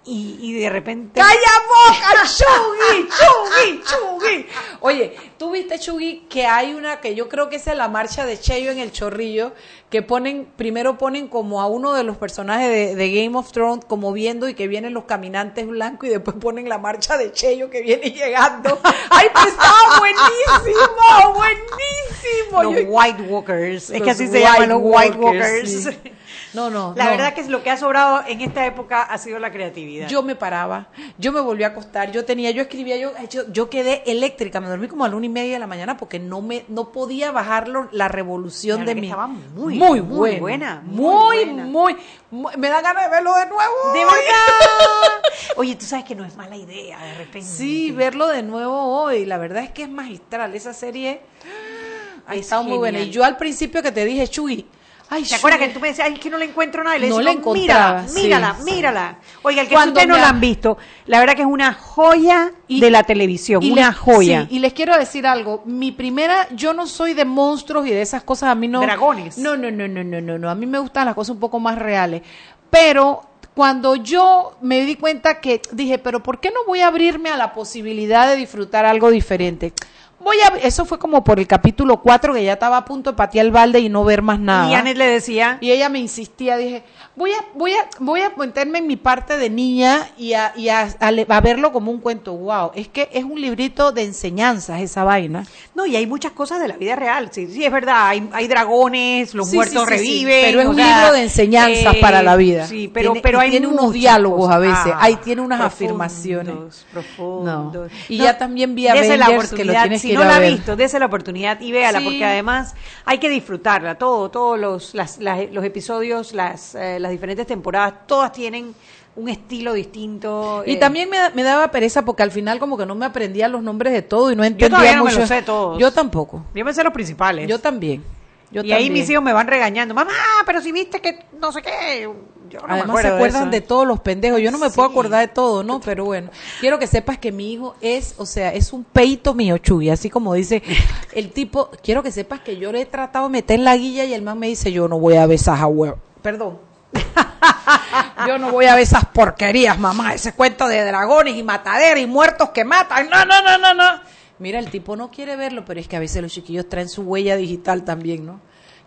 Y, 0.04 0.36
y 0.40 0.60
de 0.60 0.68
repente... 0.68 1.20
¡Calla 1.20 1.38
boca, 1.68 2.24
Chugui! 2.26 3.08
¡Chugui! 3.08 3.82
¡Chugui! 3.84 4.46
Oye, 4.80 5.16
¿tú 5.38 5.52
viste, 5.52 5.78
Chugui, 5.78 6.26
que 6.28 6.44
hay 6.44 6.74
una 6.74 7.00
que 7.00 7.14
yo 7.14 7.28
creo 7.28 7.48
que 7.48 7.54
es 7.54 7.66
la 7.66 7.86
marcha 7.86 8.26
de 8.26 8.40
Cheyo 8.40 8.72
en 8.72 8.80
el 8.80 8.90
Chorrillo, 8.90 9.52
que 9.90 10.02
ponen, 10.02 10.48
primero 10.56 10.98
ponen 10.98 11.28
como 11.28 11.60
a 11.62 11.68
uno 11.68 11.92
de 11.92 12.02
los 12.02 12.16
personajes 12.16 12.68
de, 12.68 12.96
de 12.96 13.12
Game 13.24 13.38
of 13.38 13.52
Thrones 13.52 13.84
como 13.84 14.12
viendo 14.12 14.48
y 14.48 14.54
que 14.54 14.66
vienen 14.66 14.92
los 14.92 15.04
caminantes 15.04 15.68
blancos 15.68 16.08
y 16.08 16.10
después 16.12 16.36
ponen 16.40 16.68
la 16.68 16.78
marcha 16.78 17.16
de 17.16 17.30
Cheyo 17.30 17.70
que 17.70 17.82
viene 17.82 18.10
llegando. 18.10 18.80
¡Ay, 19.08 19.28
pero 19.32 19.46
estaba 19.50 19.98
buenísimo! 20.00 21.32
¡Buenísimo! 21.34 22.62
Los 22.64 22.74
Yo- 22.74 22.88
White 22.88 23.22
Walkers, 23.22 23.90
es 23.90 24.02
que 24.02 24.10
así 24.10 24.26
se 24.26 24.40
llaman 24.40 24.68
los 24.70 24.80
White 24.82 25.16
Walkers, 25.16 25.84
Walkers. 25.84 25.96
sí. 26.02 26.12
No, 26.54 26.68
no, 26.70 26.92
La 26.96 27.04
no. 27.04 27.10
verdad 27.12 27.34
que 27.34 27.40
es 27.40 27.48
lo 27.48 27.62
que 27.62 27.70
ha 27.70 27.76
sobrado 27.76 28.22
en 28.28 28.40
esta 28.42 28.66
época 28.66 29.02
ha 29.02 29.16
sido 29.18 29.38
la 29.38 29.50
creatividad. 29.50 30.08
Yo 30.08 30.22
me 30.22 30.36
paraba, 30.36 30.88
yo 31.18 31.32
me 31.32 31.40
volví 31.40 31.62
a 31.64 31.68
acostar, 31.68 32.12
yo 32.12 32.24
tenía, 32.24 32.50
yo 32.50 32.62
escribía, 32.62 32.96
yo, 32.98 33.10
yo, 33.30 33.42
yo 33.50 33.70
quedé 33.70 34.02
eléctrica, 34.06 34.60
me 34.60 34.68
dormí 34.68 34.86
como 34.88 35.04
a 35.04 35.08
la 35.08 35.16
una 35.16 35.26
y 35.26 35.30
media 35.30 35.54
de 35.54 35.58
la 35.58 35.66
mañana 35.66 35.96
porque 35.96 36.18
no 36.18 36.42
me, 36.42 36.64
no 36.68 36.92
podía 36.92 37.30
bajarlo 37.32 37.88
la 37.92 38.08
revolución 38.08 38.80
La 38.80 38.86
de 38.86 38.94
mí. 38.96 39.06
estaba 39.06 39.26
muy, 39.28 39.76
muy, 39.78 40.00
muy 40.02 40.36
buena, 40.36 40.40
buena, 40.40 40.82
muy 40.84 41.04
muy, 41.14 41.44
buena. 41.44 41.64
muy, 41.64 41.96
muy- 42.30 42.56
me 42.58 42.68
da 42.68 42.80
ganas 42.82 43.04
de 43.04 43.10
verlo 43.10 43.34
de 43.34 43.46
nuevo. 43.46 43.74
de 43.94 43.98
verdad. 44.00 45.22
Oye, 45.56 45.74
tú 45.76 45.84
sabes 45.86 46.04
que 46.04 46.14
no 46.14 46.24
es 46.24 46.36
mala 46.36 46.56
idea 46.56 46.98
de 47.02 47.14
repente. 47.14 47.48
Sí, 47.48 47.90
verlo 47.92 48.26
de 48.28 48.42
nuevo 48.42 49.00
hoy, 49.02 49.24
la 49.24 49.38
verdad 49.38 49.62
es 49.64 49.70
que 49.70 49.84
es 49.84 49.88
magistral, 49.90 50.54
esa 50.54 50.72
serie 50.74 51.20
ha 52.26 52.34
Es 52.34 52.42
estado 52.42 52.64
muy 52.64 52.78
buena. 52.78 52.98
Y 53.00 53.10
yo 53.10 53.24
al 53.24 53.36
principio 53.36 53.82
que 53.82 53.92
te 53.92 54.04
dije, 54.04 54.28
Chuy, 54.28 54.66
ay, 55.12 55.22
¿Te 55.24 55.34
acuerdas 55.34 55.60
Chuy, 55.60 55.68
que 55.68 55.74
tú 55.74 55.80
me 55.80 55.88
decías, 55.88 56.08
ay, 56.08 56.14
es 56.14 56.20
que 56.20 56.30
no 56.30 56.38
le 56.38 56.46
encuentro 56.46 56.82
nada? 56.82 56.96
Y 56.96 57.00
le 57.00 57.08
No 57.08 57.20
le 57.20 57.30
encontraba, 57.30 58.02
Mírala, 58.02 58.14
mírala, 58.14 58.56
sí. 58.58 58.64
mírala. 58.64 59.18
Oiga, 59.42 59.62
el 59.62 59.68
que 59.68 59.74
ustedes 59.76 60.08
no 60.08 60.16
la 60.16 60.26
ha- 60.26 60.30
han 60.30 60.40
visto, 60.40 60.78
la 61.06 61.20
verdad 61.20 61.34
que 61.36 61.42
es 61.42 61.48
una 61.48 61.74
joya 61.74 62.50
Y- 62.68 62.80
de 62.80 62.90
la 62.90 63.02
televisión, 63.02 63.62
Y 63.62 63.70
una 63.72 63.88
les- 63.88 63.96
joya. 63.98 64.46
sí, 64.48 64.56
y 64.56 64.58
les 64.60 64.72
quiero 64.72 64.96
decir 64.98 65.26
algo. 65.26 65.62
Mi 65.66 65.92
primera, 65.92 66.48
yo 66.50 66.72
no 66.74 66.86
soy 66.86 67.14
de 67.14 67.24
monstruos 67.24 67.86
y 67.86 67.90
de 67.90 68.02
esas 68.02 68.22
cosas. 68.22 68.50
A 68.50 68.54
mí 68.54 68.68
no. 68.68 68.80
Dragones. 68.80 69.38
No, 69.38 69.56
no, 69.56 69.70
no, 69.70 69.86
no, 69.88 70.02
no, 70.02 70.20
no, 70.20 70.38
no. 70.38 70.50
A 70.50 70.54
mí 70.54 70.66
me 70.66 70.78
gustan 70.78 71.06
las 71.06 71.14
cosas 71.14 71.34
un 71.34 71.40
poco 71.40 71.60
más 71.60 71.78
reales. 71.78 72.22
Pero 72.70 73.22
cuando 73.54 73.96
yo 73.96 74.56
me 74.62 74.80
di 74.86 74.96
cuenta 74.96 75.40
que 75.40 75.60
dije, 75.72 75.98
pero 75.98 76.22
¿por 76.22 76.40
qué 76.40 76.50
no 76.50 76.60
voy 76.66 76.80
a 76.80 76.86
abrirme 76.86 77.28
a 77.28 77.36
la 77.36 77.52
posibilidad 77.52 78.26
de 78.26 78.36
disfrutar 78.36 78.86
algo 78.86 79.10
diferente? 79.10 79.74
Voy 80.22 80.36
a, 80.40 80.56
eso 80.58 80.84
fue 80.84 80.98
como 80.98 81.24
por 81.24 81.38
el 81.38 81.46
capítulo 81.46 82.00
4 82.00 82.34
que 82.34 82.44
ya 82.44 82.54
estaba 82.54 82.76
a 82.78 82.84
punto 82.84 83.10
de 83.10 83.16
patear 83.16 83.46
el 83.46 83.52
balde 83.52 83.80
y 83.80 83.88
no 83.88 84.04
ver 84.04 84.22
más 84.22 84.38
nada. 84.38 84.68
Y 84.68 84.74
Janet 84.74 84.96
le 84.96 85.06
decía, 85.06 85.58
Y 85.60 85.70
ella 85.70 85.88
me 85.88 85.98
insistía, 85.98 86.56
dije, 86.56 86.84
voy 87.14 87.30
a, 87.32 87.36
voy 87.54 87.72
a, 87.72 87.88
voy 87.98 88.20
a 88.22 88.32
meterme 88.36 88.78
en 88.78 88.86
mi 88.86 88.96
parte 88.96 89.36
de 89.36 89.50
niña 89.50 90.08
y 90.16 90.32
a, 90.32 90.52
y 90.56 90.68
a, 90.68 90.88
a 91.00 91.08
a 91.28 91.40
verlo 91.40 91.72
como 91.72 91.90
un 91.90 92.00
cuento. 92.00 92.34
Wow, 92.34 92.72
es 92.74 92.88
que 92.88 93.08
es 93.12 93.24
un 93.24 93.40
librito 93.40 93.92
de 93.92 94.02
enseñanzas 94.04 94.80
esa 94.80 95.04
vaina. 95.04 95.44
no, 95.74 95.86
y 95.86 95.96
hay 95.96 96.06
muchas 96.06 96.32
cosas 96.32 96.60
de 96.60 96.68
la 96.68 96.76
vida 96.76 96.96
real. 96.96 97.28
Sí, 97.32 97.46
sí 97.46 97.64
es 97.64 97.72
verdad, 97.72 98.08
hay, 98.08 98.28
hay 98.32 98.48
dragones, 98.48 99.34
los 99.34 99.48
Sí, 99.50 99.56
muertos 99.56 99.84
sí, 99.84 99.90
reviven. 99.90 100.44
pero 100.46 100.60
es 100.60 100.66
un 100.66 100.76
sea, 100.76 100.96
libro 100.98 101.12
de 101.14 101.22
enseñanzas 101.22 101.94
eh, 101.96 101.98
para 102.00 102.22
la 102.22 102.36
vida. 102.36 102.66
Sí, 102.66 102.90
pero, 102.92 103.10
Tiene- 103.12 103.22
pero 103.22 103.40
hay 103.40 103.50
tiene 103.50 103.66
unos 103.66 103.92
diálogos 103.92 104.50
a 104.50 104.58
veces. 104.58 104.78
Ah, 104.94 104.98
Ahí 105.00 105.16
tiene 105.16 105.42
unas 105.42 105.58
profundos, 105.60 105.74
afirmaciones. 106.06 106.86
Profundos. 106.92 107.74
No. 107.74 107.86
Y 108.08 108.18
No, 108.18 108.24
ya 108.24 108.38
también 108.38 108.74
vi 108.74 108.84
la 108.84 108.92
Avengers, 108.92 109.52
que 109.52 109.64
lo 109.64 109.72
tienes 109.72 110.00
si 110.02 110.08
que 110.08 110.14
no 110.14 110.22
a 110.22 110.26
la 110.26 110.36
ha 110.36 110.40
visto, 110.40 110.76
dese 110.76 110.98
la 110.98 111.06
oportunidad 111.06 111.60
y 111.60 111.72
véala, 111.72 112.00
porque 112.00 112.24
además 112.24 112.74
hay 113.04 113.18
que 113.18 113.28
disfrutarla. 113.28 113.96
Todo, 113.96 114.30
todos 114.30 114.58
los, 114.58 114.94
las- 114.94 115.18
las- 115.18 115.50
los 115.52 115.64
episodios, 115.64 116.32
las, 116.32 116.74
eh, 116.74 116.98
las 117.02 117.12
diferentes 117.12 117.46
temporadas, 117.46 118.06
todas 118.06 118.32
tienen 118.32 118.74
un 119.14 119.28
estilo 119.28 119.74
distinto. 119.74 120.62
Y 120.66 120.72
eh, 120.72 120.76
también 120.76 121.10
me, 121.10 121.18
me 121.34 121.42
daba 121.42 121.70
pereza 121.70 122.04
porque 122.04 122.22
al 122.22 122.30
final 122.30 122.58
como 122.58 122.76
que 122.78 122.86
no 122.86 122.94
me 122.94 123.06
aprendía 123.06 123.48
los 123.48 123.62
nombres 123.62 123.92
de 123.92 124.02
todo 124.02 124.30
y 124.30 124.36
no 124.36 124.44
entendía 124.44 124.68
todavía 124.70 124.96
no 124.96 125.04
me 125.04 125.10
mucho. 125.10 125.20
los 125.20 125.28
sé 125.28 125.42
todos. 125.42 125.78
Yo 125.78 125.92
tampoco. 125.92 126.44
Yo 126.54 126.64
me 126.64 126.72
sé 126.72 126.82
los 126.82 126.92
principales. 126.92 127.48
Yo 127.48 127.58
también. 127.58 128.02
Yo 128.50 128.62
y 128.62 128.72
ahí 128.72 128.90
mis 128.90 129.08
hijos 129.08 129.24
me 129.24 129.32
van 129.32 129.46
regañando. 129.46 129.94
Mamá, 129.94 130.12
pero 130.44 130.60
si 130.60 130.72
viste 130.72 131.00
que 131.00 131.24
no 131.40 131.52
sé 131.52 131.62
qué. 131.62 132.08
Yo 132.50 132.60
no 132.60 132.66
Además 132.68 133.00
se 133.00 133.08
acuerdan 133.08 133.42
eso. 133.44 133.50
de, 133.50 133.60
todos 133.62 133.86
los 133.86 134.00
pendejos. 134.00 134.38
Yo 134.40 134.50
no 134.50 134.58
me 134.58 134.68
puedo 134.68 134.86
acordar 134.86 135.26
de 135.26 135.32
todo, 135.32 135.62
¿no? 135.62 135.80
Pero 135.80 136.04
bueno, 136.04 136.30
quiero 136.60 136.78
que 136.78 136.86
sepas 136.86 137.16
que 137.16 137.32
mi 137.32 137.50
hijo 137.50 137.74
es, 137.80 138.14
o 138.18 138.26
sea, 138.26 138.52
es 138.52 138.74
un 138.74 138.84
peito 138.84 139.32
mío, 139.32 139.56
Chuy. 139.56 139.88
Así 139.88 140.10
como 140.10 140.34
dice 140.34 140.62
el 141.14 141.30
tipo, 141.30 141.70
quiero 141.82 142.02
que 142.02 142.12
sepas 142.12 142.40
que 142.40 142.58
yo 142.58 142.70
le 142.70 142.82
he 142.82 142.86
tratado 142.86 143.26
de 143.26 143.32
meter 143.32 143.58
la 143.58 143.74
guilla 143.74 144.04
y 144.04 144.12
el 144.12 144.20
man 144.20 144.38
me 144.38 144.48
dice, 144.48 144.70
yo 144.70 144.86
no 144.86 144.98
voy 144.98 145.16
a 145.16 145.26
ver 145.26 145.36
esas 145.36 145.62
huevos. 145.64 145.98
Perdón. 146.20 146.71
yo 148.26 148.38
no 148.38 148.50
voy 148.50 148.66
a 148.66 148.74
ver 148.74 148.82
esas 148.82 149.06
porquerías, 149.06 149.78
mamá. 149.78 150.14
Ese 150.14 150.32
cuento 150.32 150.66
de 150.68 150.84
dragones 150.84 151.36
y 151.36 151.42
mataderas 151.42 152.00
y 152.00 152.06
muertos 152.06 152.50
que 152.50 152.64
matan. 152.64 153.08
No, 153.08 153.24
no, 153.24 153.42
no, 153.42 153.58
no, 153.58 153.74
no. 153.74 154.00
Mira, 154.38 154.58
el 154.58 154.70
tipo 154.70 154.96
no 154.96 155.10
quiere 155.10 155.36
verlo, 155.36 155.64
pero 155.64 155.80
es 155.80 155.88
que 155.88 155.96
a 155.96 156.00
veces 156.00 156.22
los 156.22 156.32
chiquillos 156.32 156.68
traen 156.68 156.88
su 156.88 157.02
huella 157.02 157.36
digital 157.36 157.84
también, 157.84 158.26
¿no? 158.26 158.40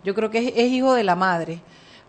Yo 0.04 0.14
creo 0.14 0.30
que 0.30 0.52
es, 0.54 0.70
hijo 0.70 0.94
de 0.94 1.04
la 1.04 1.16
madre. 1.16 1.60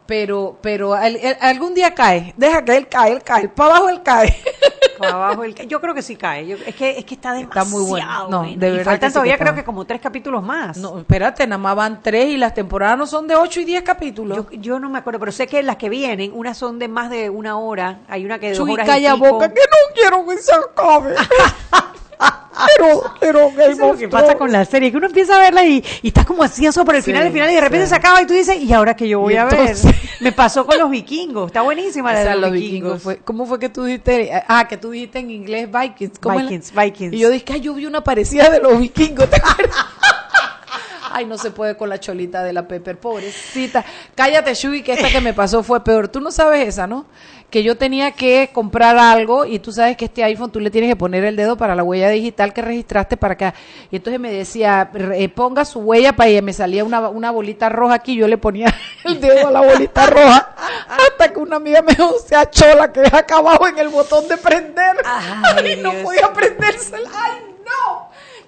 Pero, 0.05 0.57
pero 0.61 0.93
algún 0.93 1.73
día 1.73 1.93
cae. 1.93 2.33
Deja 2.37 2.63
que 2.63 2.77
él 2.77 2.87
cae, 2.87 3.11
él 3.11 3.23
cae. 3.23 3.49
Para 3.49 3.71
abajo 3.71 3.89
él 3.89 4.01
cae. 4.03 4.35
Para 4.97 5.13
abajo 5.13 5.43
el- 5.43 5.55
yo 5.67 5.79
creo 5.81 5.93
que 5.93 6.01
sí 6.01 6.15
cae. 6.15 6.47
Yo- 6.47 6.57
es 6.65 6.75
que 6.75 6.97
es 6.97 7.05
que 7.05 7.15
está 7.15 7.33
demasiado 7.33 7.65
Está 7.65 7.75
muy 7.77 7.85
bueno. 7.87 8.29
No, 8.29 8.39
bueno. 8.39 8.57
de 8.59 8.67
Y 8.67 8.71
verdad 8.71 8.85
faltan 8.85 8.99
que 8.99 9.05
sí 9.05 9.07
que 9.07 9.13
todavía 9.13 9.33
está 9.33 9.45
creo 9.45 9.55
que 9.55 9.63
como 9.63 9.85
tres 9.85 10.01
capítulos 10.01 10.43
más. 10.43 10.77
No, 10.77 10.99
espérate, 10.99 11.45
nada 11.47 11.57
más 11.57 11.75
van 11.75 12.01
tres 12.03 12.27
y 12.29 12.37
las 12.37 12.53
temporadas 12.53 12.97
no 12.97 13.05
son 13.07 13.27
de 13.27 13.35
ocho 13.35 13.59
y 13.61 13.65
diez 13.65 13.83
capítulos. 13.83 14.37
Yo, 14.37 14.47
yo 14.59 14.79
no 14.79 14.89
me 14.89 14.99
acuerdo, 14.99 15.19
pero 15.19 15.31
sé 15.31 15.47
que 15.47 15.61
las 15.63 15.77
que 15.77 15.89
vienen, 15.89 16.31
unas 16.33 16.57
son 16.57 16.79
de 16.79 16.87
más 16.87 17.09
de 17.09 17.29
una 17.29 17.57
hora. 17.57 17.99
Hay 18.07 18.25
una 18.25 18.39
que 18.39 18.47
de 18.47 18.51
dos 18.53 18.59
Chuy, 18.65 18.73
horas 18.73 18.85
y 18.87 18.89
calla 18.89 19.13
pico. 19.15 19.29
boca, 19.29 19.49
que 19.53 19.61
no 19.61 19.93
quiero 19.93 20.25
que 20.27 20.37
se 20.37 20.53
acabe. 20.53 21.15
pero, 22.77 23.03
pero, 23.19 23.49
Eso 23.49 23.69
es 23.71 23.77
lo 23.79 23.97
que 23.97 24.07
pasa 24.07 24.35
con 24.35 24.51
la 24.51 24.65
serie, 24.65 24.91
que 24.91 24.97
uno 24.97 25.07
empieza 25.07 25.35
a 25.35 25.39
verla 25.39 25.65
y, 25.65 25.83
y 26.01 26.07
estás 26.09 26.25
como 26.25 26.43
ansioso 26.43 26.83
por 26.85 26.95
el 26.95 27.01
Sí, 27.03 27.11
final, 27.11 27.27
el 27.27 27.33
final, 27.33 27.49
y 27.51 27.55
de 27.55 27.61
repente 27.61 27.85
sí. 27.85 27.89
se 27.89 27.95
acaba 27.95 28.21
y 28.21 28.25
tú 28.25 28.33
dices, 28.33 28.57
¿y 28.61 28.73
ahora 28.73 28.95
que 28.95 29.07
yo 29.07 29.19
voy 29.19 29.33
Y 29.33 29.37
a 29.37 29.43
entonces- 29.43 29.83
ver? 29.85 29.95
Me 30.19 30.31
pasó 30.31 30.65
con 30.65 30.79
los 30.79 30.89
vikingos, 30.89 31.47
está 31.47 31.61
buenísima 31.61 32.11
la 32.11 32.19
O 32.19 32.23
sea, 32.23 32.31
de 32.33 32.37
los 32.41 32.49
los, 32.49 32.59
vikingos. 32.59 33.01
fue- 33.03 33.17
¿Cómo 33.17 33.45
fue 33.45 33.59
que 33.59 33.69
tú 33.69 33.83
dijiste? 33.83 34.31
Ah, 34.47 34.67
que 34.67 34.77
tú 34.77 34.89
dijiste 34.91 35.19
en 35.19 35.29
inglés 35.29 35.69
Vikings. 35.71 36.17
¿Cómo? 36.19 36.39
Vikings, 36.39 36.73
Vikings. 36.73 37.13
Y 37.13 37.19
yo 37.19 37.29
dije, 37.29 37.45
ay, 37.53 37.61
yo 37.61 37.73
vi 37.75 37.85
una 37.85 38.03
parecida 38.03 38.49
de 38.49 38.59
los 38.59 38.79
vikingos, 38.79 39.29
¿te 39.29 39.35
acuerdas? 39.37 39.75
Ay, 41.17 41.25
no 41.25 41.39
se 41.39 41.49
puede 41.49 41.75
con 41.75 41.89
la 41.89 41.99
cholita 41.99 42.43
de 42.43 42.53
la 42.53 42.67
Pepper, 42.67 42.99
pobrecita. 42.99 43.83
Cállate, 44.13 44.53
Shugi, 44.53 44.83
que 44.83 44.93
esta 44.93 45.09
que 45.09 45.19
me 45.19 45.33
pasó 45.33 45.63
fue 45.63 45.83
peor. 45.83 46.09
Tú 46.09 46.21
no 46.21 46.29
sabes 46.29 46.67
esa, 46.67 46.85
¿no? 46.85 47.07
Que 47.49 47.63
yo 47.63 47.75
tenía 47.75 48.11
que 48.11 48.51
comprar 48.53 48.99
algo 48.99 49.43
y 49.43 49.57
tú 49.57 49.71
sabes 49.71 49.97
que 49.97 50.05
este 50.05 50.23
iPhone 50.23 50.51
tú 50.51 50.59
le 50.59 50.69
tienes 50.69 50.91
que 50.91 50.95
poner 50.95 51.25
el 51.25 51.35
dedo 51.35 51.57
para 51.57 51.73
la 51.73 51.81
huella 51.81 52.09
digital 52.09 52.53
que 52.53 52.61
registraste 52.61 53.17
para 53.17 53.33
acá. 53.33 53.55
Y 53.89 53.95
entonces 53.95 54.19
me 54.19 54.31
decía, 54.31 54.91
eh, 54.93 55.27
ponga 55.27 55.65
su 55.65 55.79
huella 55.79 56.15
para 56.15 56.29
ella. 56.29 56.43
Me 56.43 56.53
salía 56.53 56.83
una, 56.83 57.09
una 57.09 57.31
bolita 57.31 57.67
roja 57.67 57.95
aquí, 57.95 58.15
yo 58.15 58.27
le 58.27 58.37
ponía 58.37 58.71
el 59.03 59.19
dedo 59.19 59.47
a 59.47 59.51
la 59.51 59.61
bolita 59.61 60.05
roja. 60.05 60.53
Hasta 60.87 61.33
que 61.33 61.39
una 61.39 61.55
amiga 61.55 61.81
me 61.81 61.95
dijo, 61.95 62.13
sea 62.19 62.47
chola, 62.47 62.93
que 62.93 63.01
es 63.01 63.11
acá 63.11 63.37
abajo 63.37 63.67
en 63.67 63.79
el 63.79 63.89
botón 63.89 64.27
de 64.27 64.37
prender. 64.37 64.97
Ay, 65.03 65.73
y 65.79 65.81
no 65.81 65.93
podía 65.93 66.31
prendérsela. 66.31 67.09
¡Ay, 67.11 67.55
no! 67.65 68.06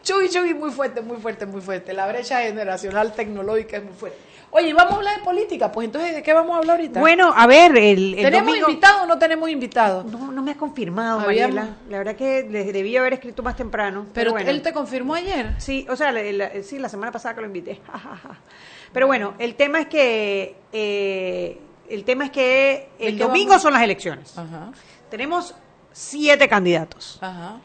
Chuy, 0.10 0.28
Chuy, 0.30 0.54
muy 0.56 0.72
fuerte, 0.72 1.02
muy 1.02 1.18
fuerte, 1.18 1.46
muy 1.46 1.62
fuerte. 1.62 1.94
La 1.94 2.08
brecha 2.08 2.42
generacional 2.42 3.14
tecnológica 3.14 3.78
es 3.78 3.84
muy 3.84 3.94
fuerte. 3.94 4.18
Oye, 4.52 4.74
vamos 4.74 4.94
a 4.94 4.96
hablar 4.98 5.18
de 5.20 5.24
política, 5.24 5.72
pues 5.72 5.86
entonces, 5.86 6.16
¿de 6.16 6.24
qué 6.24 6.34
vamos 6.34 6.56
a 6.56 6.58
hablar 6.58 6.78
ahorita? 6.78 7.00
Bueno, 7.00 7.32
a 7.38 7.46
ver, 7.46 7.78
el, 7.78 8.16
el 8.16 8.24
¿Tenemos 8.26 8.48
domingo... 8.48 8.70
invitado 8.70 9.04
o 9.04 9.06
no 9.06 9.20
tenemos 9.20 9.48
invitado? 9.52 10.04
No, 10.06 10.32
no 10.32 10.42
me 10.42 10.52
ha 10.52 10.58
confirmado, 10.58 11.20
Habíamos- 11.20 11.54
Mariela. 11.56 11.78
La 11.88 11.98
verdad 12.00 12.16
que 12.16 12.48
les 12.50 12.74
debí 12.74 12.98
haber 12.98 13.14
escrito 13.14 13.44
más 13.44 13.56
temprano. 13.56 14.06
Pero, 14.06 14.14
Pero 14.14 14.32
bueno. 14.32 14.50
él 14.50 14.64
te 14.64 14.74
confirmó 14.74 15.14
ayer. 15.14 15.54
Sí, 15.60 15.86
o 15.88 15.96
sea, 15.96 16.12
la, 16.12 16.24
la- 16.24 16.64
sí, 16.64 16.80
la 16.80 16.90
semana 16.90 17.12
pasada 17.12 17.36
que 17.36 17.42
lo 17.42 17.48
invité. 17.48 17.80
Pero 18.92 19.06
bueno, 19.06 19.36
el 19.38 19.54
tema 19.54 19.82
es 19.82 19.88
que 19.88 20.56
eh, 20.74 21.60
el 21.88 22.04
tema 22.04 22.26
es 22.26 22.32
que 22.32 22.90
¿De 22.98 23.08
el 23.10 23.20
domingo 23.20 23.50
vamos? 23.50 23.62
son 23.62 23.74
las 23.74 23.84
elecciones. 23.84 24.36
Ajá, 24.36 24.72
Tenemos 25.12 25.54
siete 25.92 26.50
candidatos. 26.50 27.20
ajá. 27.22 27.58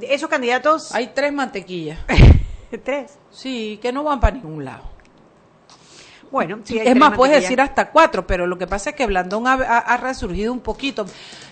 Esos 0.00 0.28
candidatos, 0.28 0.94
Hay 0.94 1.08
tres 1.14 1.32
mantequillas. 1.32 1.98
tres. 2.84 3.18
Sí, 3.30 3.78
que 3.80 3.92
no 3.92 4.02
van 4.04 4.18
para 4.20 4.34
ningún 4.36 4.64
lado. 4.64 4.92
Bueno, 6.30 6.58
sí, 6.64 6.80
hay 6.80 6.88
es 6.88 6.96
más, 6.96 7.14
puedes 7.14 7.40
decir 7.40 7.60
hasta 7.60 7.90
cuatro, 7.92 8.26
pero 8.26 8.46
lo 8.48 8.58
que 8.58 8.66
pasa 8.66 8.90
es 8.90 8.96
que 8.96 9.06
Blandón 9.06 9.46
ha, 9.46 9.52
ha- 9.52 9.78
ha 9.78 9.96
resurgido 9.98 10.52
un 10.52 10.58
poquito. 10.58 11.06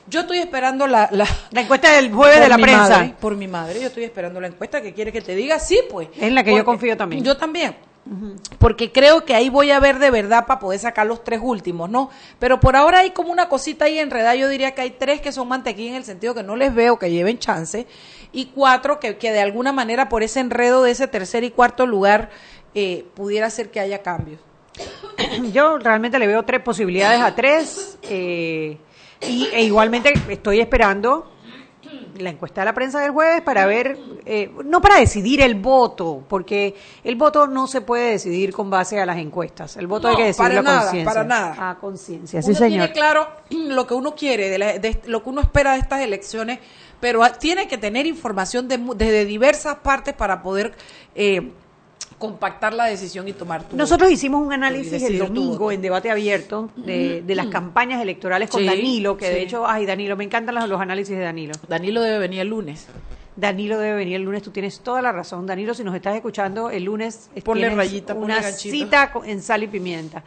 Yo 0.09 0.21
estoy 0.23 0.39
esperando 0.39 0.89
la... 0.89 1.09
la 1.13 1.25
la 1.53 1.61
encuesta 1.61 1.93
del 1.93 2.11
jueves 2.13 2.41
de 2.41 2.49
la 2.49 2.59
prensa. 2.59 2.89
madre, 2.89 3.15
por 3.21 3.37
mi 3.37 3.47
madre, 3.47 3.81
yo 3.81 3.87
estoy 3.87 4.03
esperando 4.03 4.41
la 4.41 4.49
encuesta 4.49 4.83
que 4.83 4.93
quiere 4.93 5.13
que 5.13 5.21
te 5.21 5.37
diga, 5.37 5.61
sí, 5.61 5.79
pues. 5.89 6.09
Es 6.17 6.25
en 6.25 6.35
la 6.35 6.43
que 6.43 6.57
yo 6.57 6.65
confío 6.65 6.97
también. 6.97 7.23
Yo 7.23 7.37
también. 7.37 7.77
Porque 8.59 8.91
creo 8.91 9.25
que 9.25 9.35
ahí 9.35 9.49
voy 9.49 9.71
a 9.71 9.79
ver 9.79 9.99
de 10.01 10.11
verdad 10.11 10.47
para 10.47 10.59
poder 10.59 10.81
sacar 10.81 11.07
los 11.07 11.23
tres 11.23 11.41
últimos, 11.43 11.89
¿no? 11.89 12.11
Pero 12.41 12.59
por 12.59 12.75
ahora 12.75 13.01
hay 13.01 13.11
como 13.11 13.31
una 13.31 13.49
cosita 13.49 13.85
ahí 13.85 13.99
enredada. 13.99 14.35
Yo 14.35 14.49
diría 14.49 14.75
que 14.75 14.81
hay 14.83 14.91
tres 14.91 15.21
que 15.21 15.31
son 15.31 15.49
mantequilla 15.49 15.91
en 15.91 15.97
el 15.97 16.05
sentido 16.05 16.35
que 16.35 16.43
no 16.43 16.57
les 16.57 16.75
veo 16.75 16.99
que 16.99 17.11
lleven 17.11 17.39
chance. 17.39 17.87
Y 18.33 18.47
cuatro 18.47 18.99
que, 18.99 19.19
que 19.19 19.31
de 19.31 19.41
alguna 19.41 19.73
manera 19.73 20.09
por 20.09 20.23
ese 20.23 20.41
enredo 20.41 20.83
de 20.83 20.91
ese 20.91 21.07
tercer 21.07 21.45
y 21.45 21.51
cuarto 21.51 21.87
lugar 21.87 22.31
eh, 22.75 23.07
pudiera 23.15 23.49
ser 23.51 23.71
que 23.71 23.79
haya 23.79 24.03
cambios. 24.03 24.41
Yo 25.53 25.79
realmente 25.79 26.19
le 26.19 26.27
veo 26.27 26.43
tres 26.45 26.61
posibilidades 26.61 27.21
a 27.21 27.35
tres. 27.35 27.99
eh, 28.03 28.79
y, 29.29 29.47
e 29.53 29.63
igualmente 29.63 30.13
estoy 30.29 30.61
esperando 30.61 31.31
la 32.19 32.31
encuesta 32.31 32.61
de 32.61 32.65
la 32.67 32.75
prensa 32.75 33.01
del 33.01 33.11
jueves 33.13 33.41
para 33.43 33.67
ver, 33.67 33.99
eh, 34.27 34.51
no 34.65 34.81
para 34.81 34.97
decidir 34.99 35.41
el 35.41 35.55
voto, 35.55 36.23
porque 36.29 36.75
el 37.05 37.17
voto 37.17 37.47
no 37.47 37.67
se 37.67 37.81
puede 37.81 38.11
decidir 38.13 38.53
con 38.53 38.69
base 38.71 39.01
a 39.01 39.07
las 39.07 39.17
encuestas. 39.19 39.77
El 39.77 39.87
voto 39.87 40.09
No, 40.09 40.11
hay 40.11 40.17
que 40.17 40.27
decidirlo 40.27 40.63
para 40.63 40.71
a 40.73 40.75
nada, 40.75 40.81
conciencia. 40.91 41.13
para 41.15 41.25
nada. 41.25 41.71
A 41.71 41.79
conciencia, 41.79 42.43
sí 42.43 42.51
uno 42.51 42.59
señor. 42.59 42.71
tiene 42.89 42.93
claro 42.93 43.29
lo 43.51 43.87
que 43.87 43.95
uno 43.95 44.15
quiere, 44.15 44.49
de, 44.51 44.59
la- 44.59 44.79
de 44.79 45.01
lo 45.07 45.23
que 45.23 45.31
uno 45.31 45.41
espera 45.41 45.73
de 45.73 45.79
estas 45.81 46.01
elecciones, 46.01 46.59
pero 47.01 47.21
tiene 47.39 47.67
que 47.67 47.79
tener 47.79 48.07
información 48.07 48.69
de, 48.69 48.79
desde 48.97 49.25
diversas 49.25 49.77
partes 49.79 50.15
para 50.15 50.41
poder 50.43 50.73
eh, 51.15 51.51
compactar 52.23 52.73
la 52.73 52.85
decisión 52.85 53.27
y 53.27 53.33
tomar 53.33 53.65
tu 53.65 53.77
Nosotros 53.77 54.09
hicimos 54.09 54.47
un 54.47 54.53
análisis 54.53 55.03
el 55.03 55.19
domingo 55.19 55.73
en 55.73 55.83
debate 55.83 56.09
abierto 56.09 56.71
de, 56.77 57.21
de 57.21 57.35
las 57.35 57.49
campañas 57.49 58.01
electorales 58.01 58.49
con 58.49 58.61
Sí, 58.61 58.67
Danilo, 58.69 59.17
que 59.17 59.29
de 59.29 59.43
hecho, 59.43 59.67
ay 59.67 59.87
Danilo, 59.87 60.17
me 60.17 60.23
encantan 60.23 60.55
los, 60.55 60.69
los 60.69 60.81
análisis 60.81 61.17
de 61.17 61.25
Danilo. 61.25 61.53
Danilo 61.67 62.01
debe 62.01 62.21
venir 62.21 62.39
el 62.39 62.47
lunes. 62.47 62.87
Danilo 63.35 63.77
debe 63.77 63.97
venir 63.97 64.15
el 64.15 64.23
lunes, 64.23 64.41
tú 64.41 64.53
tienes 64.53 64.79
toda 64.83 65.03
la 65.03 65.11
razón. 65.11 65.49
Danilo, 65.49 65.75
si 65.75 65.83
nos 65.83 65.97
estás 65.97 66.15
escuchando, 66.15 66.71
el 66.71 66.85
lunes 66.85 67.29
Ponle 67.45 67.71
rayita, 67.71 68.15
ponle 68.15 68.27
una 68.27 68.41
ganchito. 68.41 68.73
cita 68.73 69.13
en 69.25 69.43
Sal 69.43 69.65
y 69.65 69.67
Pimienta, 69.67 70.23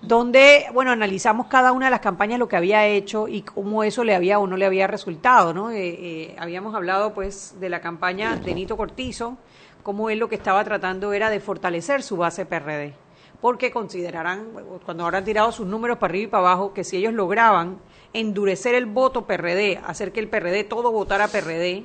donde, 0.00 0.64
bueno, 0.72 0.92
analizamos 0.92 1.48
cada 1.48 1.72
una 1.72 1.86
de 1.86 1.90
las 1.90 2.00
campañas, 2.00 2.38
lo 2.38 2.48
que 2.48 2.56
había 2.56 2.86
hecho 2.86 3.28
y 3.28 3.42
cómo 3.42 3.84
eso 3.84 4.02
le 4.02 4.14
había 4.14 4.38
o 4.38 4.46
no 4.46 4.56
le 4.56 4.64
había 4.64 4.86
resultado, 4.86 5.52
¿no? 5.52 5.70
Eh, 5.70 5.76
eh, 5.82 6.36
habíamos 6.38 6.74
hablado, 6.74 7.12
pues, 7.12 7.56
de 7.60 7.68
la 7.68 7.82
campaña 7.82 8.36
de 8.36 8.54
Nito 8.54 8.78
Cortizo, 8.78 9.36
cómo 9.84 10.10
él 10.10 10.18
lo 10.18 10.28
que 10.28 10.34
estaba 10.34 10.64
tratando 10.64 11.12
era 11.12 11.30
de 11.30 11.38
fortalecer 11.38 12.02
su 12.02 12.16
base 12.16 12.46
PRD, 12.46 12.94
porque 13.40 13.70
considerarán, 13.70 14.48
cuando 14.84 15.04
habrán 15.04 15.24
tirado 15.24 15.52
sus 15.52 15.66
números 15.66 15.98
para 15.98 16.10
arriba 16.10 16.24
y 16.24 16.30
para 16.30 16.40
abajo, 16.48 16.72
que 16.72 16.82
si 16.82 16.96
ellos 16.96 17.12
lograban 17.12 17.78
endurecer 18.12 18.74
el 18.74 18.86
voto 18.86 19.26
PRD, 19.26 19.80
hacer 19.86 20.10
que 20.10 20.20
el 20.20 20.28
PRD 20.28 20.64
todo 20.64 20.90
votara 20.90 21.28
PRD, 21.28 21.84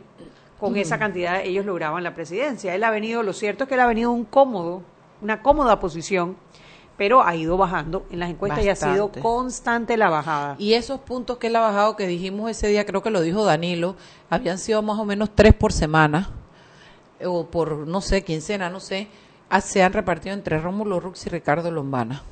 con 0.60 0.76
esa 0.78 0.98
cantidad 0.98 1.42
ellos 1.42 1.66
lograban 1.66 2.04
la 2.04 2.16
presidencia. 2.16 2.74
Él 2.74 2.84
ha 2.84 2.90
venido, 2.90 3.22
lo 3.22 3.34
cierto 3.34 3.64
es 3.64 3.68
que 3.68 3.76
él 3.76 3.82
ha 3.82 3.88
venido 3.88 4.12
un 4.12 4.26
cómodo, 4.26 4.82
una 5.22 5.42
cómoda 5.42 5.80
posición, 5.80 6.38
pero 6.98 7.22
ha 7.22 7.36
ido 7.36 7.58
bajando 7.58 8.06
en 8.12 8.20
las 8.20 8.30
encuestas 8.30 8.64
y 8.64 8.70
ha 8.70 8.76
sido 8.76 9.12
constante 9.12 9.98
la 9.98 10.10
bajada. 10.10 10.56
Y 10.58 10.74
esos 10.74 11.00
puntos 11.02 11.38
que 11.38 11.48
él 11.48 11.56
ha 11.56 11.62
bajado, 11.62 11.96
que 11.96 12.08
dijimos 12.08 12.50
ese 12.50 12.68
día, 12.68 12.86
creo 12.86 13.02
que 13.02 13.10
lo 13.10 13.22
dijo 13.22 13.44
Danilo, 13.44 13.96
habían 14.30 14.58
sido 14.58 14.82
más 14.82 15.00
o 15.00 15.06
menos 15.06 15.30
tres 15.34 15.54
por 15.54 15.74
semana. 15.74 16.30
O 17.26 17.48
por, 17.48 17.88
no 17.88 18.02
sé, 18.02 18.24
quincena, 18.24 18.70
no 18.70 18.80
sé, 18.80 19.08
ah, 19.50 19.62
se 19.62 19.84
han 19.84 19.94
repartido 19.94 20.34
entre 20.36 20.60
Rómulo 20.60 21.00
Rux 21.00 21.26
y 21.26 21.30
Ricardo 21.30 21.72
Lombana. 21.72 22.24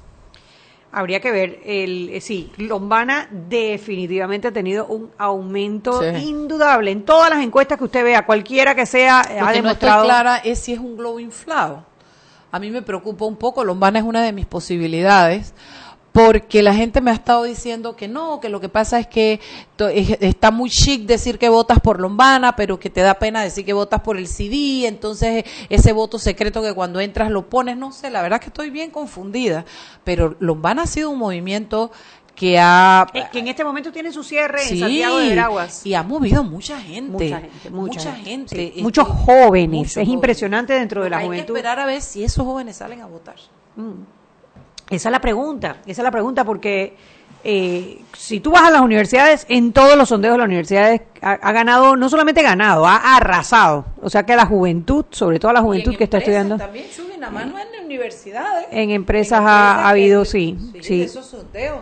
Habría 0.92 1.20
que 1.20 1.32
ver, 1.32 1.60
el, 1.66 2.10
eh, 2.14 2.22
sí, 2.22 2.50
Lombana 2.58 3.28
definitivamente 3.30 4.48
ha 4.48 4.52
tenido 4.54 4.86
un 4.88 5.12
aumento 5.18 6.02
Sí. 6.02 6.08
indudable 6.24 6.92
en 6.92 7.04
todas 7.04 7.30
las 7.30 7.44
encuestas 7.44 7.78
que 7.78 7.84
usted 7.84 8.04
vea, 8.06 8.26
cualquiera 8.26 8.74
que 8.74 8.86
sea, 8.86 9.22
Lo 9.22 9.24
ha 9.24 9.28
que 9.28 9.36
no 9.36 9.46
estoy 9.48 9.62
demostrado. 9.62 10.04
clara 10.06 10.38
es 10.38 10.60
si 10.60 10.74
es 10.74 10.80
un 10.80 10.96
globo 10.96 11.20
inflado. 11.20 11.84
A 12.52 12.60
mí 12.60 12.72
me 12.72 12.82
preocupa 12.82 13.26
un 13.26 13.36
poco, 13.36 13.66
Lombana 13.66 14.00
es 14.00 14.06
una 14.06 14.24
de 14.24 14.32
mis 14.32 14.46
posibilidades, 14.46 15.54
porque 16.18 16.64
la 16.64 16.74
gente 16.74 17.00
me 17.00 17.12
ha 17.12 17.14
estado 17.14 17.44
diciendo 17.44 17.96
que 17.96 18.08
no, 18.08 18.40
que 18.40 18.50
lo 18.50 18.60
que 18.60 18.70
pasa 18.70 19.00
es 19.00 19.06
que 19.06 19.40
to- 19.76 19.88
es- 19.88 20.18
está 20.20 20.50
muy 20.50 20.68
chic 20.72 21.06
decir 21.06 21.38
que 21.38 21.48
votas 21.48 21.80
por 21.80 22.00
Lombana, 22.00 22.56
pero 22.56 22.80
que 22.80 22.90
te 22.90 23.02
da 23.02 23.14
pena 23.20 23.44
decir 23.44 23.64
que 23.64 23.74
votas 23.74 24.02
por 24.02 24.18
el 24.18 24.28
CD, 24.28 24.88
entonces 24.88 25.44
ese 25.70 25.94
voto 25.94 26.18
secreto 26.18 26.64
que 26.64 26.74
cuando 26.74 27.00
entras 27.00 27.30
lo 27.30 27.48
pones, 27.48 27.78
no 27.78 27.92
sé, 27.92 28.10
la 28.10 28.24
verdad 28.24 28.40
que 28.40 28.48
estoy 28.48 28.72
bien 28.72 28.90
confundida, 28.90 29.64
pero 30.04 30.36
Lombana 30.40 30.82
ha 30.84 30.88
sido 30.88 31.12
un 31.12 31.20
movimiento 31.20 31.92
que 32.34 32.58
ha... 32.60 33.06
Eh, 33.14 33.26
que 33.32 33.38
en 33.40 33.48
este 33.50 33.64
momento 33.64 33.92
tiene 33.92 34.12
su 34.12 34.24
cierre 34.24 34.60
Sí, 34.62 34.74
en 34.76 34.80
Santiago 34.80 35.18
de 35.20 35.30
Veraguas. 35.30 35.86
y 35.86 35.94
ha 35.94 36.02
movido 36.02 36.44
mucha 36.44 36.80
gente. 36.82 37.12
Mucha 37.12 37.40
gente, 37.42 37.70
mucha 37.70 38.14
gente, 38.16 38.56
sí. 38.56 38.62
este, 38.70 38.82
Muchos 38.82 39.08
jóvenes, 39.08 39.70
muchos 39.80 39.98
es 39.98 40.08
impresionante 40.08 40.74
dentro 40.74 41.04
de 41.04 41.12
la 41.12 41.18
Hay 41.18 41.24
que 41.24 41.28
juventud. 41.28 41.56
esperar 41.58 41.80
a 41.80 41.86
ver 41.86 42.02
si 42.02 42.24
esos 42.24 42.44
jóvenes 42.44 42.76
salen 42.78 43.02
a 43.02 43.06
votar. 43.06 43.36
Esa 44.90 45.10
es 45.10 45.12
la 45.12 45.20
pregunta, 45.22 45.78
esa 45.86 46.02
es 46.02 46.04
la 46.04 46.12
pregunta 46.12 46.44
porque 46.46 46.96
eh, 47.44 48.00
si 48.14 48.40
tú 48.40 48.52
vas 48.52 48.64
a 48.64 48.72
las 48.72 48.82
universidades, 48.82 49.46
en 49.50 49.74
todos 49.74 49.98
los 49.98 50.10
sondeos 50.10 50.34
de 50.34 50.38
las 50.40 50.46
universidades 50.48 51.02
ha, 51.22 51.34
ha 51.34 51.52
ganado, 51.52 51.96
no 51.96 52.10
solamente 52.10 52.42
ganado, 52.42 52.86
ha 52.88 53.16
arrasado. 53.18 53.86
O 54.02 54.10
sea 54.10 54.24
que 54.26 54.36
la 54.36 54.46
juventud, 54.46 55.06
sobre 55.12 55.40
todo 55.40 55.54
la 55.54 55.62
juventud 55.62 55.96
que 55.96 56.06
está 56.06 56.18
estudiando, 56.20 56.58
También, 56.58 56.86
Chuy, 56.96 57.18
nada 57.18 57.32
más 57.32 57.48
no 57.48 57.58
en 57.60 57.86
universidades. 57.86 58.68
en 58.72 58.92
empresas 58.92 59.42
ha, 59.42 59.86
ha 59.86 59.90
habido, 59.90 60.24
sí, 60.26 60.58
Sí, 60.74 60.84
sí. 60.84 61.02
esos 61.04 61.26
sondeos. 61.26 61.82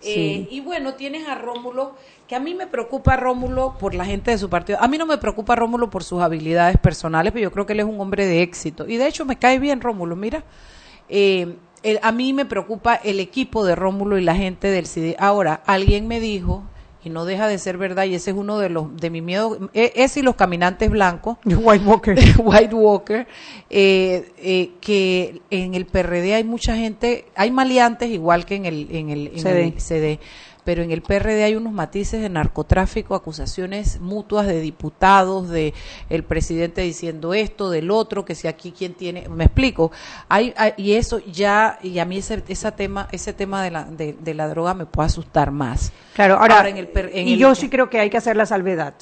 Sí. 0.00 0.10
Eh, 0.10 0.48
y 0.50 0.60
bueno, 0.60 0.94
tienes 0.94 1.26
a 1.26 1.34
Rómulo, 1.36 1.94
que 2.28 2.36
a 2.36 2.40
mí 2.40 2.54
me 2.54 2.66
preocupa 2.66 3.16
Rómulo 3.16 3.76
por 3.78 3.94
la 3.94 4.04
gente 4.04 4.30
de 4.32 4.38
su 4.38 4.48
partido. 4.50 4.78
A 4.80 4.86
mí 4.88 4.98
no 4.98 5.06
me 5.06 5.18
preocupa 5.18 5.56
Rómulo 5.56 5.90
por 5.90 6.04
sus 6.04 6.22
habilidades 6.22 6.76
personales, 6.78 7.32
pero 7.32 7.44
yo 7.44 7.52
creo 7.52 7.66
que 7.66 7.72
él 7.72 7.80
es 7.80 7.86
un 7.86 8.00
hombre 8.00 8.26
de 8.26 8.42
éxito. 8.42 8.86
Y 8.86 8.96
de 8.98 9.06
hecho 9.08 9.24
me 9.24 9.36
cae 9.36 9.58
bien 9.58 9.80
Rómulo, 9.80 10.14
mira. 10.16 10.44
Eh, 11.08 11.56
el- 11.82 12.00
a 12.02 12.12
mí 12.12 12.32
me 12.32 12.44
preocupa 12.44 12.94
el 12.94 13.20
equipo 13.20 13.64
de 13.64 13.74
Rómulo 13.74 14.18
y 14.18 14.22
la 14.22 14.34
gente 14.36 14.68
del 14.68 14.86
CD. 14.86 15.16
Ahora, 15.18 15.62
alguien 15.66 16.08
me 16.08 16.20
dijo, 16.20 16.62
y 17.04 17.08
no 17.10 17.24
deja 17.24 17.46
de 17.46 17.58
ser 17.58 17.78
verdad, 17.78 18.04
y 18.04 18.16
ese 18.16 18.30
es 18.32 18.36
uno 18.36 18.58
de 18.58 18.68
los 18.68 18.96
de 18.96 19.10
mi 19.10 19.20
miedo, 19.22 19.70
e- 19.74 19.92
ese 19.94 20.20
y 20.20 20.22
los 20.24 20.34
caminantes 20.34 20.90
blancos, 20.90 21.36
White 21.44 21.84
Walker. 21.84 22.18
White 22.38 22.74
Walker, 22.74 23.26
eh, 23.70 24.32
eh, 24.38 24.70
que 24.80 25.40
en 25.50 25.74
el 25.74 25.86
PRD 25.86 26.34
hay 26.34 26.44
mucha 26.44 26.76
gente, 26.76 27.26
hay 27.36 27.50
maleantes 27.52 28.10
igual 28.10 28.44
que 28.44 28.56
en 28.56 28.64
el, 28.66 28.88
en 28.90 29.10
el, 29.10 29.26
en 29.28 29.38
CD. 29.38 29.64
el 29.68 29.80
CD, 29.80 30.20
pero 30.66 30.82
en 30.82 30.90
el 30.90 31.00
PRD 31.00 31.44
hay 31.44 31.54
unos 31.56 31.72
matices 31.72 32.20
de 32.20 32.28
narcotráfico, 32.28 33.14
acusaciones 33.14 34.00
mutuas 34.00 34.46
de 34.46 34.60
diputados, 34.60 35.48
de 35.48 35.72
el 36.10 36.24
presidente 36.24 36.82
diciendo 36.82 37.32
esto, 37.32 37.70
del 37.70 37.90
otro, 37.90 38.26
que 38.26 38.34
si 38.34 38.48
aquí 38.48 38.74
quién 38.76 38.92
tiene, 38.92 39.28
me 39.30 39.44
explico, 39.44 39.90
hay, 40.28 40.52
hay- 40.56 40.74
y 40.76 40.92
eso 40.92 41.20
ya, 41.20 41.78
y 41.82 41.98
a 42.00 42.04
mí 42.04 42.18
ese, 42.18 42.42
ese 42.48 42.72
tema, 42.72 43.08
ese 43.12 43.32
tema 43.32 43.62
de 43.62 43.70
la, 43.70 43.84
de, 43.84 44.14
de 44.20 44.34
la 44.34 44.48
droga 44.48 44.74
me 44.74 44.84
puede 44.84 45.06
asustar 45.06 45.50
más. 45.52 45.92
Claro, 46.14 46.34
ahora, 46.38 46.56
Ahora, 46.56 46.68
en 46.70 46.78
el 46.78 46.88
per- 46.88 47.10
en 47.14 47.28
y 47.28 47.34
el- 47.34 47.38
yo 47.38 47.54
sí 47.54 47.68
creo 47.68 47.88
que 47.88 48.00
hay 48.00 48.10
que 48.10 48.16
hacer 48.16 48.36
la 48.36 48.46
salvedad. 48.46 48.94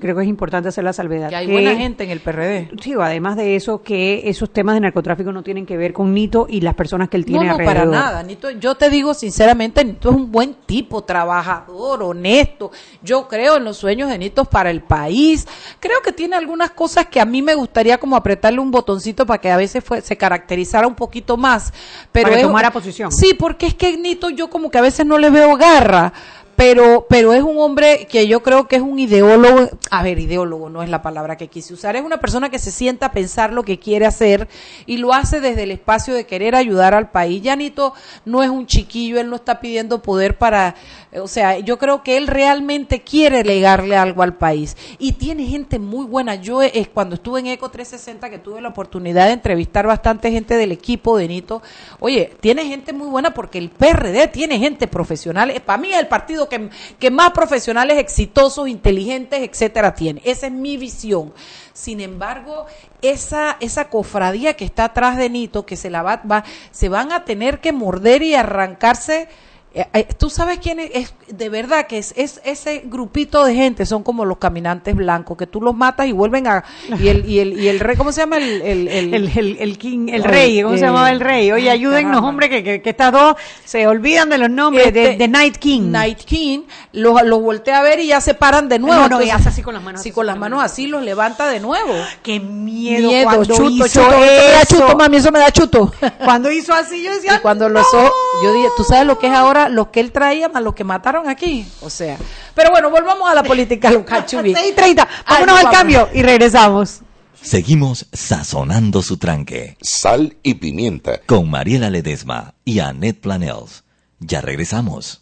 Creo 0.00 0.14
que 0.16 0.22
es 0.22 0.28
importante 0.28 0.68
hacer 0.68 0.84
la 0.84 0.92
salvedad. 0.92 1.30
Que 1.30 1.36
hay 1.36 1.50
buena 1.50 1.74
gente 1.74 2.04
en 2.04 2.10
el 2.10 2.20
PRD. 2.20 2.70
Sí, 2.82 2.92
además 3.00 3.36
de 3.36 3.56
eso, 3.56 3.82
que 3.82 4.28
esos 4.28 4.50
temas 4.52 4.74
de 4.74 4.80
narcotráfico 4.82 5.32
no 5.32 5.42
tienen 5.42 5.64
que 5.64 5.76
ver 5.78 5.92
con 5.94 6.12
Nito 6.12 6.46
y 6.48 6.60
las 6.60 6.74
personas 6.74 7.08
que 7.08 7.16
él 7.16 7.24
tiene 7.24 7.40
no, 7.40 7.44
no, 7.46 7.52
alrededor. 7.54 7.74
para 7.74 7.90
nada. 7.90 8.22
Nito, 8.22 8.50
yo 8.50 8.74
te 8.74 8.90
digo 8.90 9.14
sinceramente, 9.14 9.82
Nito 9.84 10.10
es 10.10 10.16
un 10.16 10.30
buen 10.30 10.54
tipo, 10.66 11.01
trabajador, 11.02 12.02
honesto. 12.02 12.70
Yo 13.02 13.28
creo 13.28 13.56
en 13.56 13.64
los 13.64 13.76
sueños 13.76 14.08
de 14.10 14.18
Nito 14.18 14.44
para 14.44 14.70
el 14.70 14.82
país. 14.82 15.46
Creo 15.80 16.00
que 16.02 16.12
tiene 16.12 16.36
algunas 16.36 16.70
cosas 16.70 17.06
que 17.06 17.20
a 17.20 17.24
mí 17.24 17.42
me 17.42 17.54
gustaría 17.54 17.98
como 17.98 18.16
apretarle 18.16 18.60
un 18.60 18.70
botoncito 18.70 19.26
para 19.26 19.40
que 19.40 19.50
a 19.50 19.56
veces 19.56 19.82
fue, 19.84 20.00
se 20.00 20.16
caracterizara 20.16 20.86
un 20.86 20.94
poquito 20.94 21.36
más. 21.36 21.72
Pero 22.12 22.24
Para 22.24 22.36
que 22.36 22.40
es- 22.42 22.46
tomara 22.46 22.70
posición. 22.72 23.12
Sí, 23.12 23.34
porque 23.34 23.66
es 23.66 23.74
que 23.74 23.96
Nito 23.96 24.30
yo 24.30 24.48
como 24.50 24.70
que 24.70 24.78
a 24.78 24.82
veces 24.82 25.04
no 25.06 25.18
le 25.18 25.30
veo 25.30 25.56
garra. 25.56 26.12
Pero, 26.56 27.06
pero 27.08 27.32
es 27.32 27.42
un 27.42 27.58
hombre 27.58 28.06
que 28.10 28.26
yo 28.28 28.42
creo 28.42 28.68
que 28.68 28.76
es 28.76 28.82
un 28.82 28.98
ideólogo, 28.98 29.70
a 29.90 30.02
ver, 30.02 30.18
ideólogo 30.18 30.68
no 30.68 30.82
es 30.82 30.90
la 30.90 31.02
palabra 31.02 31.36
que 31.36 31.48
quise 31.48 31.74
usar, 31.74 31.96
es 31.96 32.02
una 32.02 32.18
persona 32.18 32.50
que 32.50 32.58
se 32.58 32.70
sienta 32.70 33.06
a 33.06 33.12
pensar 33.12 33.52
lo 33.52 33.64
que 33.64 33.78
quiere 33.78 34.06
hacer 34.06 34.48
y 34.86 34.98
lo 34.98 35.12
hace 35.12 35.40
desde 35.40 35.64
el 35.64 35.70
espacio 35.70 36.14
de 36.14 36.26
querer 36.26 36.54
ayudar 36.54 36.94
al 36.94 37.10
país. 37.10 37.42
Yanito 37.42 37.94
no 38.24 38.42
es 38.42 38.50
un 38.50 38.66
chiquillo, 38.66 39.18
él 39.18 39.30
no 39.30 39.36
está 39.36 39.60
pidiendo 39.60 40.02
poder 40.02 40.38
para, 40.38 40.74
o 41.20 41.28
sea, 41.28 41.58
yo 41.58 41.78
creo 41.78 42.02
que 42.02 42.16
él 42.16 42.26
realmente 42.26 43.02
quiere 43.02 43.44
legarle 43.44 43.96
algo 43.96 44.22
al 44.22 44.34
país 44.36 44.76
y 44.98 45.12
tiene 45.12 45.46
gente 45.46 45.78
muy 45.78 46.06
buena. 46.06 46.36
Yo 46.36 46.62
eh, 46.62 46.88
cuando 46.92 47.16
estuve 47.16 47.40
en 47.40 47.48
Eco 47.48 47.70
360 47.70 48.30
que 48.30 48.38
tuve 48.38 48.60
la 48.62 48.68
oportunidad 48.68 49.26
de 49.26 49.32
entrevistar 49.32 49.86
bastante 49.86 50.30
gente 50.30 50.56
del 50.56 50.72
equipo 50.72 51.18
de 51.18 51.28
Nito, 51.28 51.60
oye, 52.00 52.32
tiene 52.40 52.64
gente 52.66 52.92
muy 52.92 53.08
buena 53.08 53.34
porque 53.34 53.58
el 53.58 53.68
PRD 53.70 54.28
tiene 54.28 54.58
gente 54.58 54.86
profesional, 54.86 55.50
Eh, 55.50 55.60
para 55.60 55.78
mí 55.78 55.92
es 55.92 55.98
el 55.98 56.08
partido 56.08 56.48
que, 56.48 56.70
que 56.98 57.10
más 57.10 57.30
profesionales 57.32 57.98
exitosos, 57.98 58.68
inteligentes, 58.68 59.40
etcétera 59.42 59.94
tiene. 59.94 60.22
Esa 60.24 60.46
es 60.46 60.52
mi 60.52 60.76
visión. 60.76 61.32
Sin 61.74 62.00
embargo, 62.00 62.66
esa, 63.02 63.56
esa 63.60 63.88
cofradía 63.88 64.54
que 64.54 64.64
está 64.64 64.84
atrás 64.84 65.16
de 65.16 65.28
Nito, 65.30 65.66
que 65.66 65.76
se 65.76 65.90
la 65.90 66.02
va, 66.02 66.22
va- 66.30 66.44
se 66.70 66.88
van 66.88 67.12
a 67.12 67.24
tener 67.24 67.60
que 67.60 67.72
morder 67.72 68.22
y 68.22 68.34
arrancarse. 68.34 69.28
Eh, 69.74 69.86
eh, 69.94 70.06
Tú 70.18 70.28
sabes 70.30 70.58
quién 70.58 70.78
es, 70.80 70.90
Es 70.94 71.14
de 71.28 71.48
verdad 71.48 71.86
que 71.86 71.98
es, 71.98 72.12
es 72.16 72.40
ese 72.44 72.82
grupito 72.84 73.44
de 73.44 73.54
gente, 73.54 73.86
son 73.86 74.02
como 74.02 74.24
los 74.24 74.38
caminantes 74.38 74.94
blancos, 74.94 75.36
que 75.38 75.46
tú 75.46 75.60
los 75.60 75.74
matas 75.74 76.06
y 76.06 76.12
vuelven 76.12 76.46
a, 76.46 76.64
y 76.98 77.08
el, 77.08 77.24
y 77.28 77.40
el, 77.40 77.58
y 77.58 77.68
el 77.68 77.80
rey, 77.80 77.96
¿cómo 77.96 78.12
se 78.12 78.20
llama? 78.20 78.36
El, 78.38 78.60
el, 78.62 78.88
el, 78.88 79.14
El, 79.14 79.56
el, 79.58 79.78
king, 79.78 80.08
el 80.08 80.24
rey, 80.24 80.62
¿cómo 80.62 80.74
eh, 80.74 80.78
se 80.78 80.84
llamaba 80.84 81.10
el 81.10 81.20
rey? 81.20 81.50
Oye, 81.52 81.70
ay, 81.70 81.78
ayúdennos, 81.78 82.10
caramba. 82.12 82.28
hombre, 82.28 82.48
que, 82.50 82.62
que, 82.62 82.82
que 82.82 82.90
estas 82.90 83.12
dos 83.12 83.36
se 83.64 83.86
olvidan 83.86 84.28
de 84.28 84.38
los 84.38 84.50
nombres 84.50 84.92
de, 84.92 85.04
Este, 85.12 85.16
de 85.18 85.28
Night 85.28 85.56
King. 85.56 85.90
Night 85.90 86.18
King, 86.24 86.60
los, 86.92 87.22
los 87.22 87.40
voltea 87.40 87.78
a 87.78 87.82
ver 87.82 88.00
y 88.00 88.08
ya 88.08 88.20
se 88.20 88.34
paran 88.34 88.68
de 88.68 88.78
nuevo. 88.78 88.94
No, 89.02 89.08
no, 89.08 89.20
y 89.20 89.24
Entonces, 89.24 89.34
hace 89.40 89.48
así 89.48 89.62
con 89.62 89.74
las 89.74 89.82
manos, 89.82 90.02
Sí, 90.02 90.08
así 90.10 90.14
con 90.14 90.26
las 90.26 90.36
manos 90.36 90.62
así 90.62 90.86
los 90.86 91.02
levanta 91.02 91.48
de 91.48 91.60
nuevo. 91.60 91.94
Qué 92.22 92.40
miedo, 92.40 93.08
Miedo, 93.08 93.24
cuando 93.24 93.44
chuto, 93.46 93.70
hizo 93.70 93.86
chuto, 93.88 94.00
eso 94.00 94.18
me 94.20 94.52
da 94.52 94.64
chuto, 94.66 94.96
mami, 94.96 95.16
eso 95.16 95.32
me 95.32 95.38
da 95.38 95.50
chuto. 95.50 95.92
Cuando 96.24 96.50
hizo 96.50 96.72
así, 96.74 97.02
yo 97.02 97.12
decía, 97.14 97.36
Y 97.36 97.40
cuando 97.40 97.68
los 97.68 97.86
"No". 97.92 97.98
ojos, 98.00 98.12
yo 98.44 98.52
dije, 98.52 98.68
tú 98.76 98.84
sabes 98.84 99.06
lo 99.06 99.18
que 99.18 99.26
es 99.28 99.32
ahora, 99.32 99.61
los 99.68 99.88
que 99.88 100.00
él 100.00 100.12
traía 100.12 100.48
más 100.48 100.62
los 100.62 100.74
que 100.74 100.84
mataron 100.84 101.28
aquí. 101.28 101.66
O 101.80 101.90
sea, 101.90 102.18
pero 102.54 102.70
bueno, 102.70 102.90
volvamos 102.90 103.30
a 103.30 103.34
la 103.34 103.42
política 103.52 103.90
local, 103.90 104.26
Chubi. 104.26 104.54
6:30, 104.54 105.08
Ay, 105.24 105.44
vámonos 105.46 105.64
al 105.64 105.70
cambio 105.70 106.08
y 106.12 106.22
regresamos. 106.22 107.00
Seguimos 107.40 108.06
sazonando 108.12 109.02
su 109.02 109.16
tranque. 109.16 109.76
Sal 109.80 110.36
y 110.42 110.54
pimienta. 110.54 111.20
Con 111.26 111.50
Mariela 111.50 111.90
Ledesma 111.90 112.54
y 112.64 112.78
Annette 112.78 113.20
Planels. 113.20 113.82
Ya 114.20 114.40
regresamos. 114.40 115.21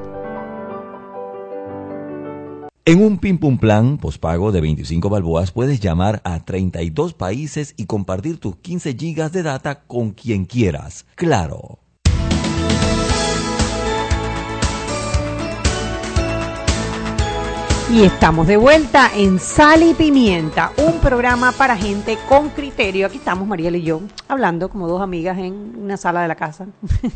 En 2.83 2.99
un 2.99 3.19
Pim 3.19 3.37
Pum 3.37 3.59
Plan 3.59 3.99
pospago 3.99 4.51
de 4.51 4.59
25 4.59 5.07
balboas 5.07 5.51
puedes 5.51 5.79
llamar 5.79 6.19
a 6.23 6.43
32 6.43 7.13
países 7.13 7.75
y 7.77 7.85
compartir 7.85 8.39
tus 8.39 8.55
15 8.55 8.95
gigas 8.95 9.31
de 9.31 9.43
data 9.43 9.83
con 9.83 10.13
quien 10.13 10.45
quieras. 10.45 11.05
Claro. 11.13 11.80
Y 17.93 18.05
estamos 18.05 18.47
de 18.47 18.55
vuelta 18.55 19.11
en 19.13 19.37
Sal 19.37 19.83
y 19.83 19.93
Pimienta, 19.93 20.71
un 20.77 20.99
programa 21.01 21.51
para 21.51 21.75
gente 21.75 22.17
con 22.29 22.47
criterio. 22.49 23.05
Aquí 23.05 23.17
estamos 23.17 23.45
Mariela 23.45 23.75
y 23.75 23.81
yo, 23.81 23.99
hablando 24.29 24.69
como 24.69 24.87
dos 24.87 25.01
amigas 25.01 25.37
en 25.37 25.75
una 25.77 25.97
sala 25.97 26.21
de 26.21 26.29
la 26.29 26.35
casa. 26.35 26.67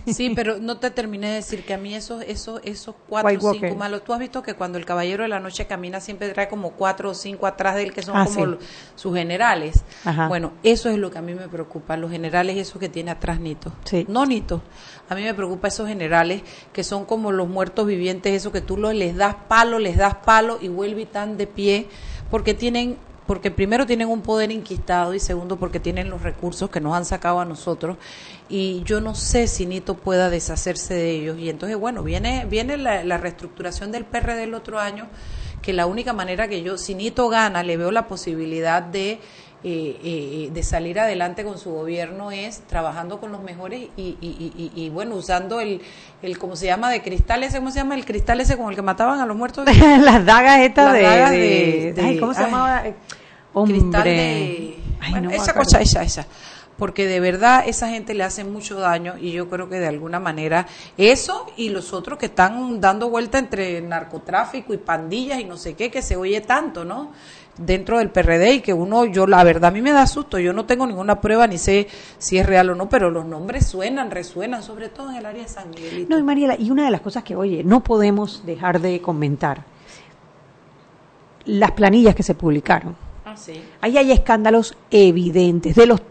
Sí, 0.06 0.34
pero 0.36 0.58
no 0.60 0.78
te 0.78 0.92
terminé 0.92 1.30
de 1.30 1.36
decir 1.36 1.64
que 1.64 1.74
a 1.74 1.78
mí 1.78 1.96
esos, 1.96 2.24
esos, 2.24 2.60
esos 2.66 2.94
cuatro 3.08 3.32
o 3.42 3.54
cinco 3.54 3.76
malos. 3.76 4.04
Tú 4.04 4.12
has 4.12 4.20
visto 4.20 4.44
que 4.44 4.56
cuando 4.56 4.78
el 4.78 4.84
caballero 4.84 5.24
de 5.24 5.30
la 5.30 5.40
noche 5.40 5.66
camina 5.66 6.02
siempre 6.02 6.28
trae 6.32 6.50
como 6.50 6.72
cuatro 6.72 7.12
o 7.12 7.14
cinco 7.14 7.48
atrás 7.48 7.76
de 7.76 7.84
él 7.84 7.94
que 7.94 8.02
son 8.02 8.18
Ah, 8.18 8.26
como 8.26 8.54
sí. 8.54 8.58
sus 8.96 9.16
generales. 9.16 9.82
Ajá. 10.04 10.28
Bueno, 10.28 10.52
eso 10.62 10.90
es 10.90 10.98
lo 10.98 11.10
que 11.10 11.20
a 11.20 11.22
mí 11.22 11.34
me 11.34 11.48
preocupa, 11.48 11.96
los 11.96 12.12
generales 12.12 12.58
esos 12.58 12.82
que 12.82 12.90
tiene 12.90 13.12
atrás 13.12 13.40
Nito. 13.40 13.72
Sí. 13.86 14.06
No 14.10 14.26
Nito. 14.26 14.62
A 15.10 15.16
mí 15.16 15.24
me 15.24 15.34
preocupa 15.34 15.68
esos 15.68 15.88
generales 15.88 16.42
que 16.74 16.84
son 16.84 17.06
como 17.06 17.32
los 17.32 17.48
muertos 17.48 17.86
vivientes, 17.86 18.34
eso 18.34 18.52
que 18.52 18.62
tú 18.62 18.78
lo- 18.78 18.92
les 18.94 19.16
das 19.16 19.36
palo, 19.48 19.78
les 19.80 19.98
das 19.98 20.16
palo 20.16 20.58
y 20.62 20.68
vuelve 20.68 21.02
y 21.02 21.04
están 21.04 21.38
de 21.38 21.48
pie 21.48 21.88
porque 22.32 22.54
tienen 22.54 22.98
porque 23.28 23.50
primero 23.50 23.88
tienen 23.88 24.08
un 24.10 24.22
poder 24.22 24.52
inquistado 24.52 25.16
y 25.16 25.20
segundo 25.20 25.58
porque 25.58 25.80
tienen 25.80 26.12
los 26.12 26.22
recursos 26.22 26.70
que 26.70 26.80
nos 26.80 26.94
han 26.96 27.06
sacado 27.06 27.40
a 27.40 27.46
nosotros. 27.46 27.98
Y 28.50 28.84
yo 28.84 29.02
no 29.02 29.16
sé 29.16 29.48
si 29.48 29.66
Nito 29.66 29.96
pueda 29.96 30.30
deshacerse 30.30 30.94
de 30.94 31.10
ellos. 31.10 31.40
Y 31.40 31.50
entonces 31.50 31.76
bueno 31.76 32.04
viene 32.04 32.46
viene 32.48 32.78
la, 32.78 33.04
la 33.04 33.18
reestructuración 33.18 33.92
del 33.92 34.06
PRD 34.06 34.42
del 34.42 34.54
otro 34.54 34.80
año 34.80 35.08
que 35.64 35.74
la 35.74 35.88
única 35.88 36.14
manera 36.14 36.48
que 36.48 36.62
yo 36.62 36.78
si 36.78 36.94
Nito 36.94 37.28
gana 37.28 37.64
le 37.64 37.78
veo 37.78 37.90
la 37.90 38.08
posibilidad 38.08 38.84
de 38.84 39.20
eh, 39.64 39.98
eh, 40.04 40.50
de 40.54 40.64
salir 40.64 41.00
adelante 41.00 41.44
con 41.44 41.58
su 41.58 41.72
gobierno 41.72 42.32
es 42.32 42.60
trabajando 42.68 43.20
con 43.20 43.32
los 43.32 43.42
mejores 43.42 43.88
y, 43.98 44.16
y, 44.22 44.72
y, 44.76 44.90
bueno 44.90 45.16
usando 45.16 45.60
el 45.60 45.82
el 46.22 46.38
cómo 46.38 46.56
se 46.56 46.68
llama 46.68 46.92
de 46.92 47.02
cristal 47.02 47.44
ese 47.44 47.58
cómo 47.58 47.72
se 47.72 47.80
llama 47.80 47.96
el 47.96 48.06
cristal 48.06 48.40
ese 48.42 48.58
con 48.58 48.70
el 48.70 48.76
que 48.76 48.82
mataban 48.84 49.20
a 49.20 49.26
los 49.26 49.36
muertos 49.36 49.66
Las 50.02 50.24
dagas 50.26 50.60
estas 50.60 50.94
de, 50.94 51.02
dagas 51.02 51.32
de- 51.32 51.94
de- 51.96 52.02
ay, 52.02 52.20
¿cómo 52.20 52.34
se 52.34 52.42
ay. 52.42 52.46
llamaba? 52.46 52.88
Eh, 52.88 52.96
Hombre. 53.54 53.80
cristal 53.80 54.04
de 54.04 54.76
Ay, 55.02 55.12
bueno, 55.12 55.24
no 55.26 55.30
me 55.32 55.36
esa 55.38 55.54
cosa 55.54 55.82
esa 55.82 56.04
esa 56.04 56.28
porque 56.78 57.06
de 57.08 57.22
verdad 57.22 57.64
esa 57.66 57.88
gente 57.88 58.14
le 58.14 58.24
hace 58.26 58.44
mucho 58.44 58.78
daño 58.80 59.14
y 59.18 59.32
yo 59.32 59.48
creo 59.50 59.70
que 59.70 59.80
de 59.80 59.88
alguna 59.88 60.20
manera 60.20 60.68
eso 60.98 61.48
y 61.56 61.70
los 61.70 61.94
otros 61.94 62.20
que 62.20 62.26
están 62.26 62.82
dando 62.82 63.10
vuelta 63.10 63.40
entre 63.40 63.82
narcotráfico 63.82 64.74
y 64.74 64.78
pandillas 64.78 65.40
y 65.40 65.46
no 65.46 65.56
sé 65.58 65.76
qué 65.76 65.90
que 65.90 66.02
se 66.02 66.18
oye 66.18 66.42
tanto 66.42 66.84
no 66.84 67.12
dentro 67.58 68.00
del 68.00 68.10
PRD 68.10 68.56
y 68.56 68.62
que 68.62 68.74
uno 68.74 69.06
yo 69.06 69.28
la 69.28 69.44
verdad 69.44 69.70
a 69.70 69.72
mí 69.72 69.82
me 69.82 69.92
da 69.92 70.08
susto 70.08 70.40
yo 70.40 70.52
no 70.52 70.66
tengo 70.66 70.86
ninguna 70.86 71.22
prueba 71.22 71.48
ni 71.48 71.58
sé 71.58 71.88
si 72.18 72.38
es 72.38 72.46
real 72.46 72.70
o 72.70 72.76
no 72.76 72.90
pero 72.90 73.10
los 73.10 73.26
nombres 73.26 73.66
suenan 73.66 74.12
resuenan 74.12 74.62
sobre 74.62 74.90
todo 74.90 75.12
en 75.12 75.18
el 75.18 75.26
área 75.26 75.44
de 75.44 75.48
San 75.48 75.70
Miguelito 75.70 76.10
No, 76.10 76.20
y 76.20 76.24
Mariela, 76.24 76.56
y 76.60 76.72
una 76.72 76.86
de 76.86 76.92
las 76.92 77.02
cosas 77.02 77.24
que, 77.24 77.36
oye, 77.36 77.64
no 77.64 77.84
podemos 77.84 78.46
dejar 78.46 78.82
de 78.82 79.02
comentar, 79.02 79.64
las 81.46 81.72
planillas 81.72 82.16
que 82.16 82.24
se 82.24 82.34
publicaron. 82.34 82.96
Ah, 83.24 83.38
sí. 83.38 83.64
Ahí 83.82 83.98
hay 83.98 84.12
escándalos 84.12 84.76
evidentes 84.90 85.76
de 85.76 85.86
los 85.86 86.02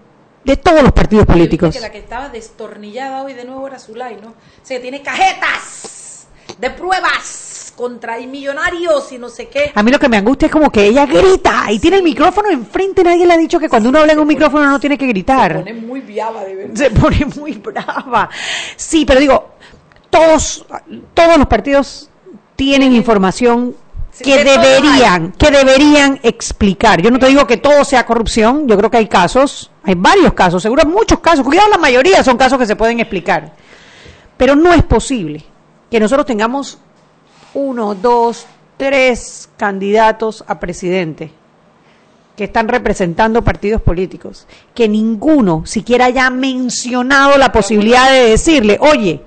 de 0.45 0.57
todos 0.59 0.83
los 0.83 0.93
partidos 0.93 1.25
políticos. 1.25 1.75
que 1.75 1.81
la 1.81 1.91
que 1.91 1.99
estaba 1.99 2.29
destornillada 2.29 3.23
hoy 3.23 3.33
de 3.33 3.47
nuevo 3.47 3.67
era 3.67 3.79
Zulay, 3.79 4.19
¿no? 4.21 4.29
O 4.29 4.35
sea, 4.63 4.77
que 4.77 4.83
tiene 4.83 5.03
cajetas 5.03 6.27
de 6.59 6.71
pruebas 6.71 7.54
contra 7.75 8.19
y 8.21 8.27
millonarios 8.27 9.11
y 9.13 9.19
no 9.19 9.29
sé 9.29 9.49
qué. 9.49 9.73
A 9.75 9.83
mí 9.83 9.91
lo 9.91 9.99
que 9.99 10.09
me 10.09 10.17
angustia 10.17 10.47
es 10.47 10.53
como 10.53 10.71
que 10.71 10.87
ella 10.87 11.07
grita 11.07 11.71
y 11.71 11.79
tiene 11.79 11.99
el 11.99 12.03
micrófono 12.03 12.49
enfrente. 12.51 13.03
Nadie 13.05 13.27
le 13.27 13.35
ha 13.35 13.37
dicho 13.37 13.59
que 13.59 13.69
cuando 13.69 13.89
uno 13.89 14.01
habla 14.01 14.13
en 14.13 14.19
un 14.19 14.29
micrófono 14.29 14.69
no 14.69 14.81
tiene 14.81 14.97
que 14.97 15.05
Se 15.05 15.11
gritar. 15.13 15.59
pone 15.59 15.75
muy 15.75 16.01
viaba 16.01 16.45
de 16.45 16.55
verdad. 16.55 16.75
Se 16.75 16.91
pone 16.91 17.27
muy 17.37 17.53
brava. 17.53 18.29
Sí, 18.77 19.05
pero 19.05 19.21
digo, 19.21 19.51
todos, 20.11 20.65
todos 21.13 21.39
los 21.39 21.47
partidos 21.47 22.09
tienen 22.57 22.93
información 22.93 23.75
que 24.23 24.45
deberían, 24.45 25.33
que 25.33 25.51
deberían 25.51 26.21
explicar. 26.23 27.03
Yo 27.03 27.11
no 27.11 27.19
te 27.19 27.27
digo 27.27 27.47
que 27.47 27.57
todo 27.57 27.85
sea 27.85 28.07
corrupción, 28.07 28.69
yo 28.69 28.77
creo 28.77 28.91
que 28.91 28.99
hay 28.99 29.09
casos, 29.09 29.73
hay 29.83 29.95
varios 29.97 30.33
casos, 30.35 30.63
seguro 30.63 30.87
muchos 30.87 31.19
casos, 31.19 31.45
cuidado, 31.45 31.69
la 31.69 31.79
mayoría 31.79 32.23
son 32.23 32.37
casos 32.37 32.59
que 32.59 32.67
se 32.67 32.77
pueden 32.77 33.01
explicar. 33.01 33.53
Pero 34.37 34.55
no 34.55 34.73
es 34.73 34.85
posible 34.85 35.45
que 35.91 35.99
nosotros 35.99 36.27
tengamos 36.27 36.79
uno, 37.55 37.95
dos, 37.95 38.47
tres 38.77 39.49
candidatos 39.57 40.45
a 40.47 40.59
presidente 40.61 41.31
que 42.37 42.45
están 42.45 42.67
representando 42.67 43.43
partidos 43.43 43.81
políticos, 43.81 44.47
que 44.75 44.89
ninguno 44.89 45.65
siquiera 45.67 46.07
haya 46.07 46.29
mencionado 46.31 47.39
la 47.39 47.53
posibilidad 47.53 48.11
de 48.11 48.31
decirle, 48.31 48.77
oye, 48.81 49.23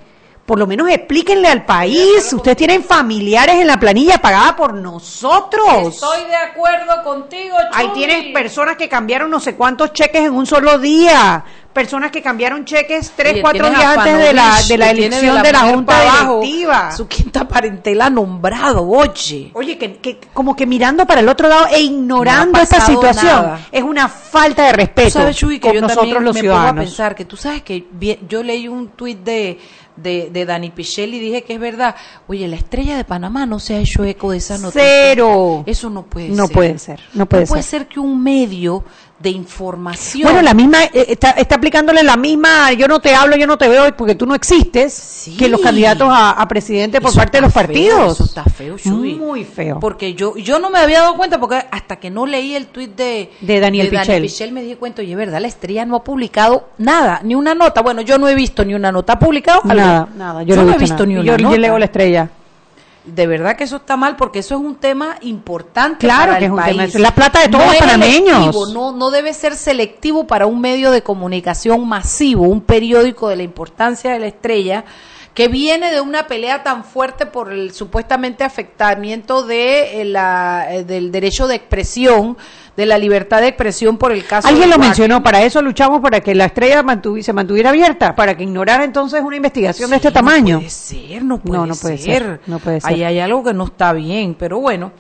por 0.46 0.60
lo 0.60 0.68
menos 0.68 0.90
explíquenle 0.90 1.48
al 1.48 1.66
país, 1.66 2.32
ustedes 2.32 2.58
tienen 2.58 2.84
familiares 2.84 3.56
en 3.56 3.68
la 3.68 3.80
planilla 3.80 4.18
pagada 4.18 4.56
por 4.56 4.74
nosotros. 4.74 5.96
Estoy 5.96 6.26
de 6.26 6.36
acuerdo 6.36 7.04
contigo, 7.04 7.56
Ahí 7.74 7.88
Chuy. 7.88 7.96
tienes 7.96 8.34
personas 8.34 8.78
que 8.78 8.88
cambiaron 8.88 9.30
no 9.30 9.40
sé 9.42 9.56
cuántos 9.56 9.92
cheques 9.94 10.24
en 10.24 10.34
un 10.34 10.46
solo 10.46 10.78
día, 10.78 11.44
personas 11.78 12.10
que 12.10 12.24
cambiaron 12.24 12.66
cheques 12.66 13.14
tres, 13.16 13.34
Oye, 13.34 13.42
cuatro 13.42 13.70
días 13.70 13.98
antes 13.98 14.18
de 14.18 14.34
la, 14.34 14.56
de 14.68 14.78
la 14.80 14.90
elección 14.90 15.44
de 15.44 15.52
la, 15.52 15.60
mujer 15.62 15.76
junta 15.76 15.94
pa' 15.94 16.02
abajo, 16.02 16.40
directiva. 16.42 16.92
Su 16.92 17.08
quinta 17.08 17.48
parentela 17.48 18.10
nombrado, 18.10 18.82
oye. 18.90 19.52
Oye, 19.54 19.78
que, 19.78 19.98
que 19.98 20.18
como 20.34 20.56
que 20.56 20.66
mirando 20.66 21.06
para 21.06 21.22
el 21.22 21.30
otro 21.30 21.48
lado 21.48 21.68
e 21.72 21.80
ignorando 21.82 22.58
No 22.58 22.64
esta 22.64 22.82
situación 22.82 23.26
nada. 23.44 23.60
es 23.72 23.84
una 23.84 24.10
falta 24.10 24.66
de 24.66 24.72
Tú 24.72 24.78
respeto 24.78 25.10
sabes, 25.12 25.36
Chuy, 25.38 25.60
que 25.60 25.68
con 25.68 25.76
yo 25.76 25.82
nosotros 25.82 26.06
también 26.08 26.24
los 26.24 26.34
me 26.34 26.42
pongo 26.42 26.54
a 26.54 26.58
ciudadanos. 26.58 26.86
pensar 26.86 27.16
que 27.16 27.26
tú 27.26 27.38
sabes 27.38 27.62
que 27.62 27.86
yo 28.28 28.42
leí 28.42 28.68
un 28.68 28.88
tuit 28.90 29.20
de, 29.20 29.60
de, 29.96 30.30
de 30.32 30.46
Dani 30.48 30.72
Pichel 30.72 31.14
y 31.14 31.20
dije 31.20 31.44
que 31.44 31.54
es 31.54 31.60
verdad. 31.60 31.96
Oye, 32.28 32.48
la 32.48 32.56
estrella 32.56 32.98
de 32.98 33.04
Panamá 33.04 33.46
no 33.46 33.60
se 33.60 33.76
ha 33.76 33.80
hecho 33.80 34.04
eco 34.04 34.32
de 34.32 34.38
esa 34.38 34.58
noticia. 34.58 34.82
Cero. 34.82 35.64
Eso 35.68 35.92
no 35.92 36.04
puede 36.06 36.30
No 36.30 36.48
ser. 36.48 36.54
puede 36.56 36.80
ser, 36.80 37.00
no 37.14 37.28
puede 37.28 37.46
ser. 37.46 37.64
ser 37.64 37.88
que 37.88 38.00
un 38.00 38.24
medio 38.24 38.84
de 39.20 39.32
información. 39.32 40.24
Bueno, 40.24 40.44
la 40.44 40.54
misma 40.54 40.84
eh, 40.86 41.06
está, 41.10 41.32
está 41.32 41.56
aplicándole 41.56 42.04
la 42.04 42.16
misma, 42.18 42.72
yo 42.74 42.88
no 42.88 43.00
te 43.00 43.16
hablo, 43.16 43.36
yo 43.36 43.48
no 43.48 43.58
te 43.58 43.68
veo 43.68 43.96
porque 43.98 44.14
tú 44.14 44.26
no 44.28 44.36
existes, 44.36 44.94
Sí. 44.94 45.36
que 45.36 45.50
los 45.50 45.60
candidatos 45.60 46.08
a, 46.12 46.32
a 46.32 46.48
presidente 46.48 47.02
por 47.02 47.10
Eso 47.10 47.20
parte 47.20 47.38
de 47.38 47.42
los 47.42 47.52
feo, 47.54 47.64
partidos. 47.64 48.14
eso 48.14 48.24
está 48.26 48.44
feo, 48.44 48.78
Chuy. 48.78 49.16
Muy 49.16 49.44
feo. 49.44 49.80
Porque 49.80 50.14
yo 50.14 50.38
yo 50.38 50.60
no 50.60 50.70
me 50.70 50.78
había 50.80 51.02
dado 51.02 51.16
cuenta 51.18 51.40
porque 51.40 51.64
hasta 51.72 51.96
que 51.96 52.10
no 52.12 52.26
leí 52.28 52.56
el 52.56 52.68
tuit 52.68 52.96
de, 52.96 53.32
De 53.42 53.60
Daniel 53.60 53.90
Pichel. 53.90 54.22
Pichel 54.22 54.52
me 54.52 54.62
di 54.62 54.76
cuenta, 54.76 55.02
oye, 55.02 55.16
verdad, 55.16 55.42
la 55.42 55.48
estrella 55.48 55.86
no 55.86 55.96
ha 55.96 56.04
publicado 56.04 56.70
nada, 56.78 57.20
ni 57.24 57.34
una 57.34 57.56
nota. 57.56 57.82
Bueno, 57.82 58.02
yo 58.02 58.18
no 58.20 58.28
he 58.30 58.36
visto 58.36 58.64
ni 58.64 58.76
una 58.76 58.92
nota. 58.92 59.14
¿Ha 59.14 59.20
publicado 59.20 59.62
algo? 59.64 59.74
Nada, 59.76 60.08
nada, 60.16 60.44
yo, 60.44 60.56
Yo, 60.56 60.64
no 60.64 60.72
he 60.74 60.78
visto 60.78 61.06
ni 61.06 61.16
una 61.16 61.24
yo, 61.26 61.38
yo 61.38 61.44
nota. 61.44 61.58
leo 61.58 61.80
la 61.80 61.86
estrella. 61.86 62.30
De 63.08 63.26
verdad 63.26 63.56
que 63.56 63.64
eso 63.64 63.78
está 63.78 63.98
mal 63.98 64.16
porque 64.16 64.40
eso 64.40 64.56
es 64.56 64.62
un 64.62 64.76
tema 64.76 65.18
importante 65.22 66.00
Claro 66.00 66.34
para 66.34 66.40
que 66.40 66.46
el 66.46 66.52
es 66.52 66.52
un 66.52 66.58
país. 66.58 66.92
tema, 66.94 67.04
la 67.04 67.16
plata 67.16 67.42
de 67.42 67.50
todos 67.50 67.66
los 67.66 67.74
es 67.74 67.80
panameños. 67.80 68.74
No, 68.74 68.92
no 68.92 69.12
debe 69.12 69.34
ser 69.34 69.56
selectivo 69.56 70.28
para 70.28 70.46
un 70.46 70.62
medio 70.62 70.92
de 70.92 71.02
comunicación 71.02 71.88
masivo, 71.88 72.44
un 72.44 72.62
periódico 72.62 73.30
de 73.30 73.38
la 73.38 73.44
importancia 73.44 74.12
de 74.12 74.20
la 74.20 74.28
estrella 74.28 74.84
que 75.38 75.50
viene 75.50 75.92
de 75.92 76.02
una 76.02 76.26
pelea 76.26 76.64
tan 76.64 76.84
fuerte 76.84 77.28
por 77.28 77.54
el 77.54 77.72
supuestamente 77.72 78.44
afectamiento 78.44 79.44
de 79.44 80.02
eh, 80.02 80.06
la, 80.06 80.66
eh, 80.68 80.84
del 80.84 81.12
derecho 81.12 81.46
de 81.46 81.54
expresión, 81.54 82.40
de 82.78 82.86
la 82.86 82.98
libertad 82.98 83.42
de 83.42 83.48
expresión 83.48 83.98
por 83.98 84.12
el 84.12 84.24
caso 84.26 84.48
Alguien 84.48 84.70
lo 84.70 84.78
mencionó, 84.78 85.22
para 85.24 85.42
eso 85.42 85.62
luchamos 85.64 86.00
para 86.00 86.22
que 86.22 86.34
la 86.36 86.46
estrella 86.46 86.84
mantuvi- 86.84 87.24
se 87.24 87.34
mantuviera 87.34 87.72
abierta, 87.72 88.16
para 88.16 88.38
que 88.38 88.44
ignorara 88.44 88.84
entonces 88.84 89.22
una 89.24 89.36
investigación 89.36 89.90
de 89.90 89.96
este 89.98 90.12
tamaño. 90.12 90.54
No 90.56 90.60
puede 90.60 90.70
ser, 90.70 91.24
no 91.26 91.38
puede, 91.40 91.58
No, 91.60 91.66
no 91.66 91.76
puede 91.76 91.98
ser. 91.98 92.22
ser, 92.22 92.42
no 92.46 92.60
puede 92.60 92.80
ser. 92.80 92.94
Ahí 92.94 93.04
hay 93.04 93.20
algo 93.20 93.44
que 93.44 93.54
no 93.54 93.66
está 93.66 93.92
bien, 93.94 94.36
pero 94.38 94.60
bueno. 94.60 94.92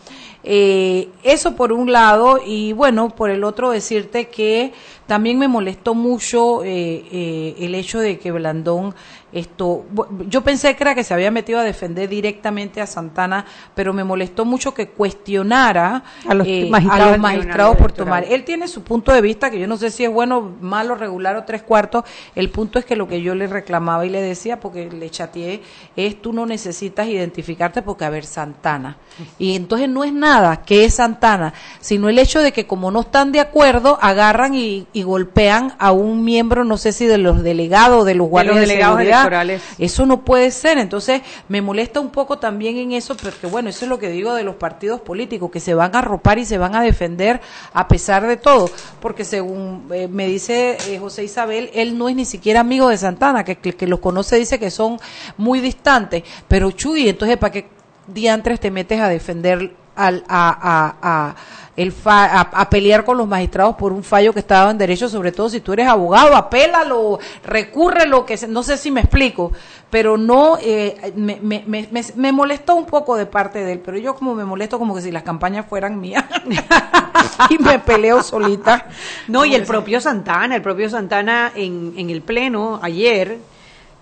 Eh, 0.43 1.09
eso 1.23 1.55
por 1.55 1.71
un 1.73 1.91
lado, 1.91 2.39
y 2.45 2.71
bueno, 2.73 3.09
por 3.09 3.29
el 3.29 3.43
otro 3.43 3.69
decirte 3.71 4.27
que 4.29 4.71
también 5.07 5.39
me 5.39 5.47
molestó 5.47 5.95
mucho 5.95 6.63
eh, 6.63 7.05
eh, 7.11 7.55
el 7.59 7.75
hecho 7.75 7.99
de 7.99 8.19
que 8.19 8.31
Blandón 8.31 8.93
esto, 9.33 9.85
yo 10.29 10.41
pensé 10.41 10.73
que 10.77 10.83
era 10.83 10.95
que 10.95 11.03
se 11.03 11.13
había 11.13 11.31
metido 11.31 11.59
a 11.59 11.63
defender 11.63 12.07
directamente 12.07 12.79
a 12.79 12.87
Santana, 12.87 13.45
pero 13.75 13.91
me 13.91 14.05
molestó 14.05 14.45
mucho 14.45 14.73
que 14.73 14.87
cuestionara 14.87 16.01
A 16.25 16.33
los 16.33 16.47
eh, 16.47 16.69
magistrados 16.71 17.01
a 17.01 17.11
del 17.11 17.11
los 17.11 17.21
magistrados 17.21 17.75
por 17.75 17.91
tomar. 17.91 18.23
Él 18.23 18.45
tiene 18.45 18.69
su 18.69 18.83
punto 18.83 19.11
de 19.11 19.19
vista, 19.19 19.51
que 19.51 19.59
yo 19.59 19.67
no 19.67 19.75
sé 19.75 19.91
si 19.91 20.05
es 20.05 20.11
bueno, 20.11 20.55
malo, 20.61 20.95
regular 20.95 21.35
o 21.35 21.43
tres 21.43 21.61
cuartos. 21.61 22.05
El 22.35 22.49
punto 22.49 22.79
es 22.79 22.85
que 22.85 22.95
lo 22.95 23.09
que 23.09 23.21
yo 23.21 23.35
le 23.35 23.47
reclamaba 23.47 24.05
y 24.05 24.09
le 24.09 24.21
decía, 24.21 24.61
porque 24.61 24.89
le 24.89 25.09
chateé, 25.09 25.61
es 25.97 26.21
tú 26.21 26.31
no 26.31 26.45
necesitas 26.45 27.07
identificarte 27.07 27.81
porque, 27.81 28.05
a 28.05 28.09
ver, 28.09 28.25
Santana. 28.25 28.95
Y 29.37 29.57
entonces 29.57 29.89
no 29.89 30.05
es 30.05 30.13
nada 30.13 30.63
que 30.63 30.85
es 30.85 30.95
Santana, 30.95 31.53
sino 31.81 32.07
el 32.07 32.17
hecho 32.17 32.39
de 32.39 32.53
que 32.53 32.65
como 32.65 32.91
no 32.91 33.01
están 33.01 33.33
de 33.33 33.41
acuerdo, 33.41 33.99
agarran 34.01 34.55
y, 34.55 34.87
y 34.97 35.03
golpean 35.03 35.75
a 35.77 35.91
un 35.91 36.23
miembro, 36.23 36.63
no 36.63 36.75
sé 36.79 36.91
si 36.91 37.05
de 37.05 37.19
los 37.19 37.43
delegados, 37.43 38.03
de 38.03 38.15
los 38.15 38.27
guardias 38.27 38.55
de, 38.55 38.61
delegados 38.61 38.95
seguridad. 38.97 39.19
electorales. 39.19 39.61
Eso 39.77 40.07
no 40.07 40.25
puede 40.25 40.49
ser. 40.49 40.79
Entonces, 40.79 41.21
me 41.49 41.61
molesta 41.61 41.99
un 41.99 42.09
poco 42.09 42.39
también 42.39 42.77
en 42.77 42.93
eso, 42.93 43.15
porque 43.15 43.45
bueno, 43.45 43.69
eso 43.69 43.85
es 43.85 43.89
lo 43.89 43.99
que 43.99 44.09
digo 44.09 44.33
de 44.33 44.43
los 44.43 44.55
partidos 44.55 44.99
políticos, 45.01 45.51
que 45.51 45.59
se 45.59 45.75
van 45.75 45.95
a 45.95 45.99
arropar 45.99 46.39
y 46.39 46.45
se 46.45 46.57
van 46.57 46.75
a 46.75 46.81
defender 46.81 47.41
a 47.73 47.87
pesar 47.87 48.25
de 48.25 48.37
todo. 48.37 48.71
Porque 48.99 49.23
según 49.23 49.87
eh, 49.93 50.07
me 50.07 50.25
dice 50.25 50.79
eh, 50.87 50.97
José 50.97 51.23
Isabel, 51.23 51.69
él 51.75 51.95
no 51.95 52.09
es 52.09 52.15
ni 52.15 52.25
siquiera 52.25 52.61
amigo 52.61 52.89
de 52.89 52.97
Santana, 52.97 53.43
que, 53.43 53.57
que, 53.57 53.75
que 53.75 53.85
los 53.85 53.99
conoce 53.99 54.37
dice 54.37 54.57
que 54.57 54.71
son 54.71 54.99
muy 55.37 55.59
distantes. 55.59 56.23
Pero 56.47 56.71
Chuy, 56.71 57.07
entonces, 57.07 57.37
¿para 57.37 57.51
qué 57.51 57.67
diantres 58.07 58.59
te 58.59 58.71
metes 58.71 58.99
a 58.99 59.09
defender 59.09 59.75
al, 59.97 60.23
a, 60.27 60.49
a, 60.61 60.95
a, 61.01 61.35
el 61.77 61.91
fa- 61.93 62.25
a, 62.25 62.41
a 62.41 62.69
pelear 62.69 63.05
con 63.05 63.17
los 63.17 63.27
magistrados 63.27 63.75
por 63.75 63.93
un 63.93 64.03
fallo 64.03 64.33
que 64.33 64.39
estaba 64.39 64.69
en 64.71 64.77
derecho, 64.77 65.07
sobre 65.07 65.31
todo 65.31 65.47
si 65.49 65.61
tú 65.61 65.73
eres 65.73 65.87
abogado, 65.87 66.35
apélalo, 66.35 67.19
recúrrelo, 67.45 68.25
que 68.25 68.35
se- 68.35 68.47
no 68.47 68.63
sé 68.63 68.77
si 68.77 68.91
me 68.91 68.99
explico, 69.01 69.51
pero 69.89 70.17
no, 70.17 70.57
eh, 70.59 71.13
me, 71.15 71.39
me, 71.41 71.63
me, 71.67 71.87
me- 71.91 72.03
me 72.15 72.31
molestó 72.31 72.75
un 72.75 72.85
poco 72.85 73.15
de 73.15 73.25
parte 73.27 73.63
de 73.63 73.73
él, 73.73 73.79
pero 73.79 73.97
yo 73.97 74.15
como 74.15 74.33
me 74.35 74.43
molesto 74.43 74.77
como 74.79 74.95
que 74.95 75.01
si 75.01 75.11
las 75.11 75.23
campañas 75.23 75.65
fueran 75.69 75.99
mías 76.01 76.25
y 77.49 77.57
me 77.59 77.79
peleo 77.79 78.23
solita. 78.23 78.87
No, 79.27 79.45
y 79.45 79.55
el 79.55 79.63
propio 79.63 80.01
Santana, 80.01 80.55
el 80.55 80.61
propio 80.61 80.89
Santana 80.89 81.51
en, 81.55 81.93
en 81.97 82.09
el 82.09 82.21
Pleno 82.21 82.79
ayer, 82.81 83.37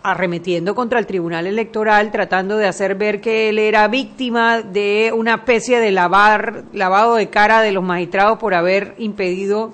arremetiendo 0.05 0.75
contra 0.75 0.99
el 0.99 1.07
Tribunal 1.07 1.47
Electoral, 1.47 2.11
tratando 2.11 2.57
de 2.57 2.67
hacer 2.67 2.93
ver 2.93 3.21
que 3.21 3.49
él 3.49 3.57
era 3.57 3.87
víctima 3.87 4.61
de 4.61 5.11
una 5.15 5.33
especie 5.33 5.79
de 5.79 5.89
lavar, 5.89 6.65
lavado 6.73 7.15
de 7.15 7.31
cara 7.31 7.61
de 7.61 7.71
los 7.71 7.83
magistrados 7.83 8.37
por 8.37 8.53
haber 8.53 8.93
impedido, 8.99 9.73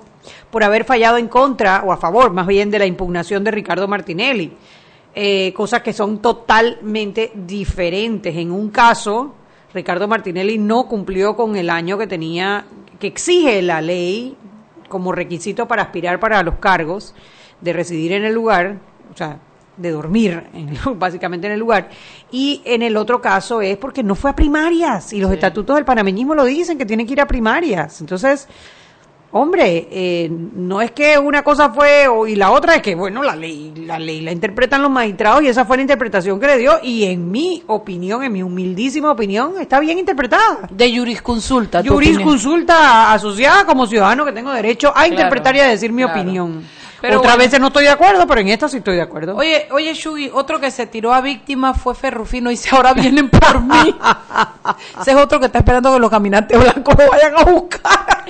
por 0.50 0.64
haber 0.64 0.84
fallado 0.84 1.18
en 1.18 1.28
contra, 1.28 1.82
o 1.84 1.92
a 1.92 1.98
favor 1.98 2.32
más 2.32 2.46
bien, 2.46 2.70
de 2.70 2.78
la 2.78 2.86
impugnación 2.86 3.44
de 3.44 3.50
Ricardo 3.50 3.86
Martinelli. 3.86 4.56
Eh, 5.14 5.52
cosas 5.54 5.82
que 5.82 5.92
son 5.92 6.22
totalmente 6.22 7.32
diferentes. 7.34 8.34
En 8.34 8.52
un 8.52 8.70
caso, 8.70 9.34
Ricardo 9.74 10.08
Martinelli 10.08 10.56
no 10.56 10.88
cumplió 10.88 11.36
con 11.36 11.56
el 11.56 11.68
año 11.68 11.98
que 11.98 12.06
tenía, 12.06 12.64
que 12.98 13.08
exige 13.08 13.60
la 13.60 13.82
ley 13.82 14.34
como 14.88 15.12
requisito 15.12 15.68
para 15.68 15.82
aspirar 15.82 16.18
para 16.20 16.42
los 16.42 16.54
cargos 16.54 17.14
de 17.60 17.74
residir 17.74 18.12
en 18.12 18.24
el 18.24 18.32
lugar, 18.32 18.78
o 19.12 19.16
sea, 19.16 19.38
de 19.76 19.90
dormir 19.90 20.44
en 20.54 20.76
básicamente 20.98 21.46
en 21.46 21.54
el 21.54 21.60
lugar. 21.60 21.88
Y 22.30 22.60
en 22.64 22.82
el 22.82 22.96
otro 22.96 23.20
caso 23.20 23.60
es 23.60 23.76
porque 23.76 24.02
no 24.02 24.14
fue 24.14 24.30
a 24.30 24.36
primarias 24.36 25.12
y 25.12 25.20
los 25.20 25.32
estatutos 25.32 25.76
del 25.76 25.84
panameñismo 25.84 26.34
lo 26.34 26.44
dicen 26.44 26.78
que 26.78 26.86
tienen 26.86 27.06
que 27.06 27.12
ir 27.14 27.20
a 27.20 27.26
primarias. 27.26 28.00
Entonces, 28.00 28.48
hombre, 29.34 29.88
eh, 29.90 30.30
no 30.30 30.82
es 30.82 30.90
que 30.90 31.18
una 31.18 31.42
cosa 31.42 31.70
fue 31.70 32.06
o- 32.06 32.26
y 32.26 32.36
la 32.36 32.50
otra 32.50 32.74
es 32.76 32.82
que, 32.82 32.94
bueno, 32.94 33.22
la 33.22 33.34
ley, 33.34 33.72
la 33.86 33.98
ley 33.98 34.20
la 34.20 34.30
interpretan 34.30 34.82
los 34.82 34.90
magistrados 34.90 35.42
y 35.42 35.48
esa 35.48 35.64
fue 35.64 35.78
la 35.78 35.82
interpretación 35.82 36.38
que 36.38 36.46
le 36.48 36.58
dio 36.58 36.74
y 36.82 37.04
en 37.04 37.30
mi 37.30 37.62
opinión, 37.66 38.22
en 38.24 38.30
mi 38.32 38.42
humildísima 38.42 39.10
opinión, 39.10 39.54
está 39.58 39.80
bien 39.80 39.98
interpretada. 39.98 40.68
De 40.70 40.94
jurisconsulta. 40.94 41.82
Jurisconsulta 41.82 43.12
asociada 43.12 43.64
como 43.64 43.86
ciudadano 43.86 44.24
que 44.26 44.32
tengo 44.32 44.52
derecho 44.52 44.92
a 44.94 45.08
interpretar 45.08 45.56
y 45.56 45.60
a 45.60 45.68
decir 45.68 45.92
mi 45.92 46.02
claro. 46.02 46.20
opinión. 46.20 46.62
Pero 47.02 47.18
Otras 47.18 47.32
bueno. 47.32 47.44
veces 47.44 47.58
no 47.58 47.66
estoy 47.66 47.82
de 47.82 47.90
acuerdo, 47.90 48.28
pero 48.28 48.40
en 48.40 48.48
esta 48.48 48.68
sí 48.68 48.76
estoy 48.76 48.94
de 48.94 49.02
acuerdo. 49.02 49.34
Oye, 49.34 49.66
oye, 49.72 49.92
Shugi, 49.92 50.30
otro 50.32 50.60
que 50.60 50.70
se 50.70 50.86
tiró 50.86 51.12
a 51.12 51.20
víctima 51.20 51.74
fue 51.74 51.96
Ferrufino 51.96 52.48
y 52.48 52.54
dice, 52.54 52.68
ahora 52.76 52.94
vienen 52.94 53.28
por 53.28 53.60
mí. 53.60 53.96
Ese 55.00 55.10
es 55.10 55.16
otro 55.16 55.40
que 55.40 55.46
está 55.46 55.58
esperando 55.58 55.92
que 55.92 55.98
los 55.98 56.08
caminantes 56.08 56.56
blancos 56.56 56.94
lo 56.96 57.10
vayan 57.10 57.34
a 57.36 57.42
buscar. 57.42 58.24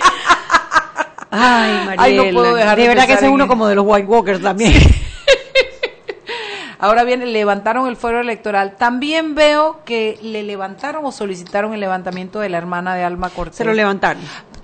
Ay, 1.30 1.84
Mariela. 1.84 2.02
Ay, 2.02 2.16
no 2.16 2.40
puedo 2.40 2.54
dejar 2.54 2.76
de 2.76 2.82
de 2.82 2.88
verdad 2.88 3.06
que 3.06 3.12
ese 3.12 3.26
es 3.26 3.30
uno 3.30 3.46
como 3.46 3.66
de 3.66 3.74
los 3.74 3.84
White 3.86 4.08
Walkers 4.08 4.40
también. 4.40 4.72
Ahora 6.78 7.04
viene, 7.04 7.26
levantaron 7.26 7.86
el 7.86 7.96
fuero 7.96 8.20
electoral. 8.20 8.76
También 8.76 9.34
veo 9.34 9.80
que 9.84 10.18
le 10.22 10.42
levantaron 10.42 11.04
o 11.04 11.12
solicitaron 11.12 11.74
el 11.74 11.80
levantamiento 11.80 12.40
de 12.40 12.48
la 12.48 12.58
hermana 12.58 12.94
de 12.94 13.04
Alma 13.04 13.28
Cortés. 13.28 13.56
Se 13.56 13.64
lo 13.64 13.74
levantaron. 13.74 14.22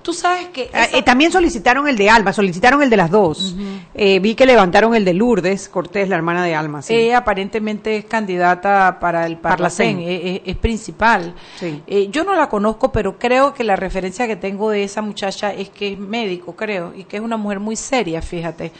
Tú 0.09 0.13
sabes 0.13 0.47
que... 0.47 0.71
Ah, 0.73 0.85
esa- 0.85 0.97
eh, 0.97 1.03
también 1.03 1.31
solicitaron 1.31 1.87
el 1.87 1.95
de 1.95 2.09
Alma, 2.09 2.33
solicitaron 2.33 2.81
el 2.81 2.89
de 2.89 2.97
las 2.97 3.11
dos. 3.11 3.55
Eh, 3.93 4.17
vi 4.19 4.33
que 4.33 4.47
levantaron 4.47 4.95
el 4.95 5.05
de 5.05 5.13
Lourdes 5.13 5.69
Cortés, 5.69 6.09
la 6.09 6.15
hermana 6.15 6.43
de 6.43 6.55
Alma. 6.55 6.81
sí. 6.81 6.95
Ella 6.95 7.19
aparentemente 7.19 7.95
es 7.97 8.05
candidata 8.05 8.97
para 8.99 9.27
el 9.27 9.37
Parlacén, 9.37 9.99
es, 9.99 10.21
es- 10.23 10.41
es 10.45 10.55
principal. 10.55 11.35
Sí. 11.59 11.83
Eh, 11.85 12.07
yo 12.11 12.23
no 12.23 12.33
la 12.35 12.49
conozco, 12.49 12.91
pero 12.91 13.19
creo 13.19 13.53
que 13.53 13.63
la 13.63 13.75
referencia 13.75 14.25
que 14.25 14.35
tengo 14.35 14.71
de 14.71 14.83
esa 14.83 15.03
muchacha 15.03 15.53
es 15.53 15.69
que 15.69 15.93
es 15.93 15.99
médico, 15.99 16.55
creo, 16.55 16.91
y 16.95 17.03
que 17.03 17.17
es 17.17 17.21
una 17.21 17.37
mujer 17.37 17.59
muy 17.59 17.75
seria, 17.75 18.19
fíjate. 18.23 18.71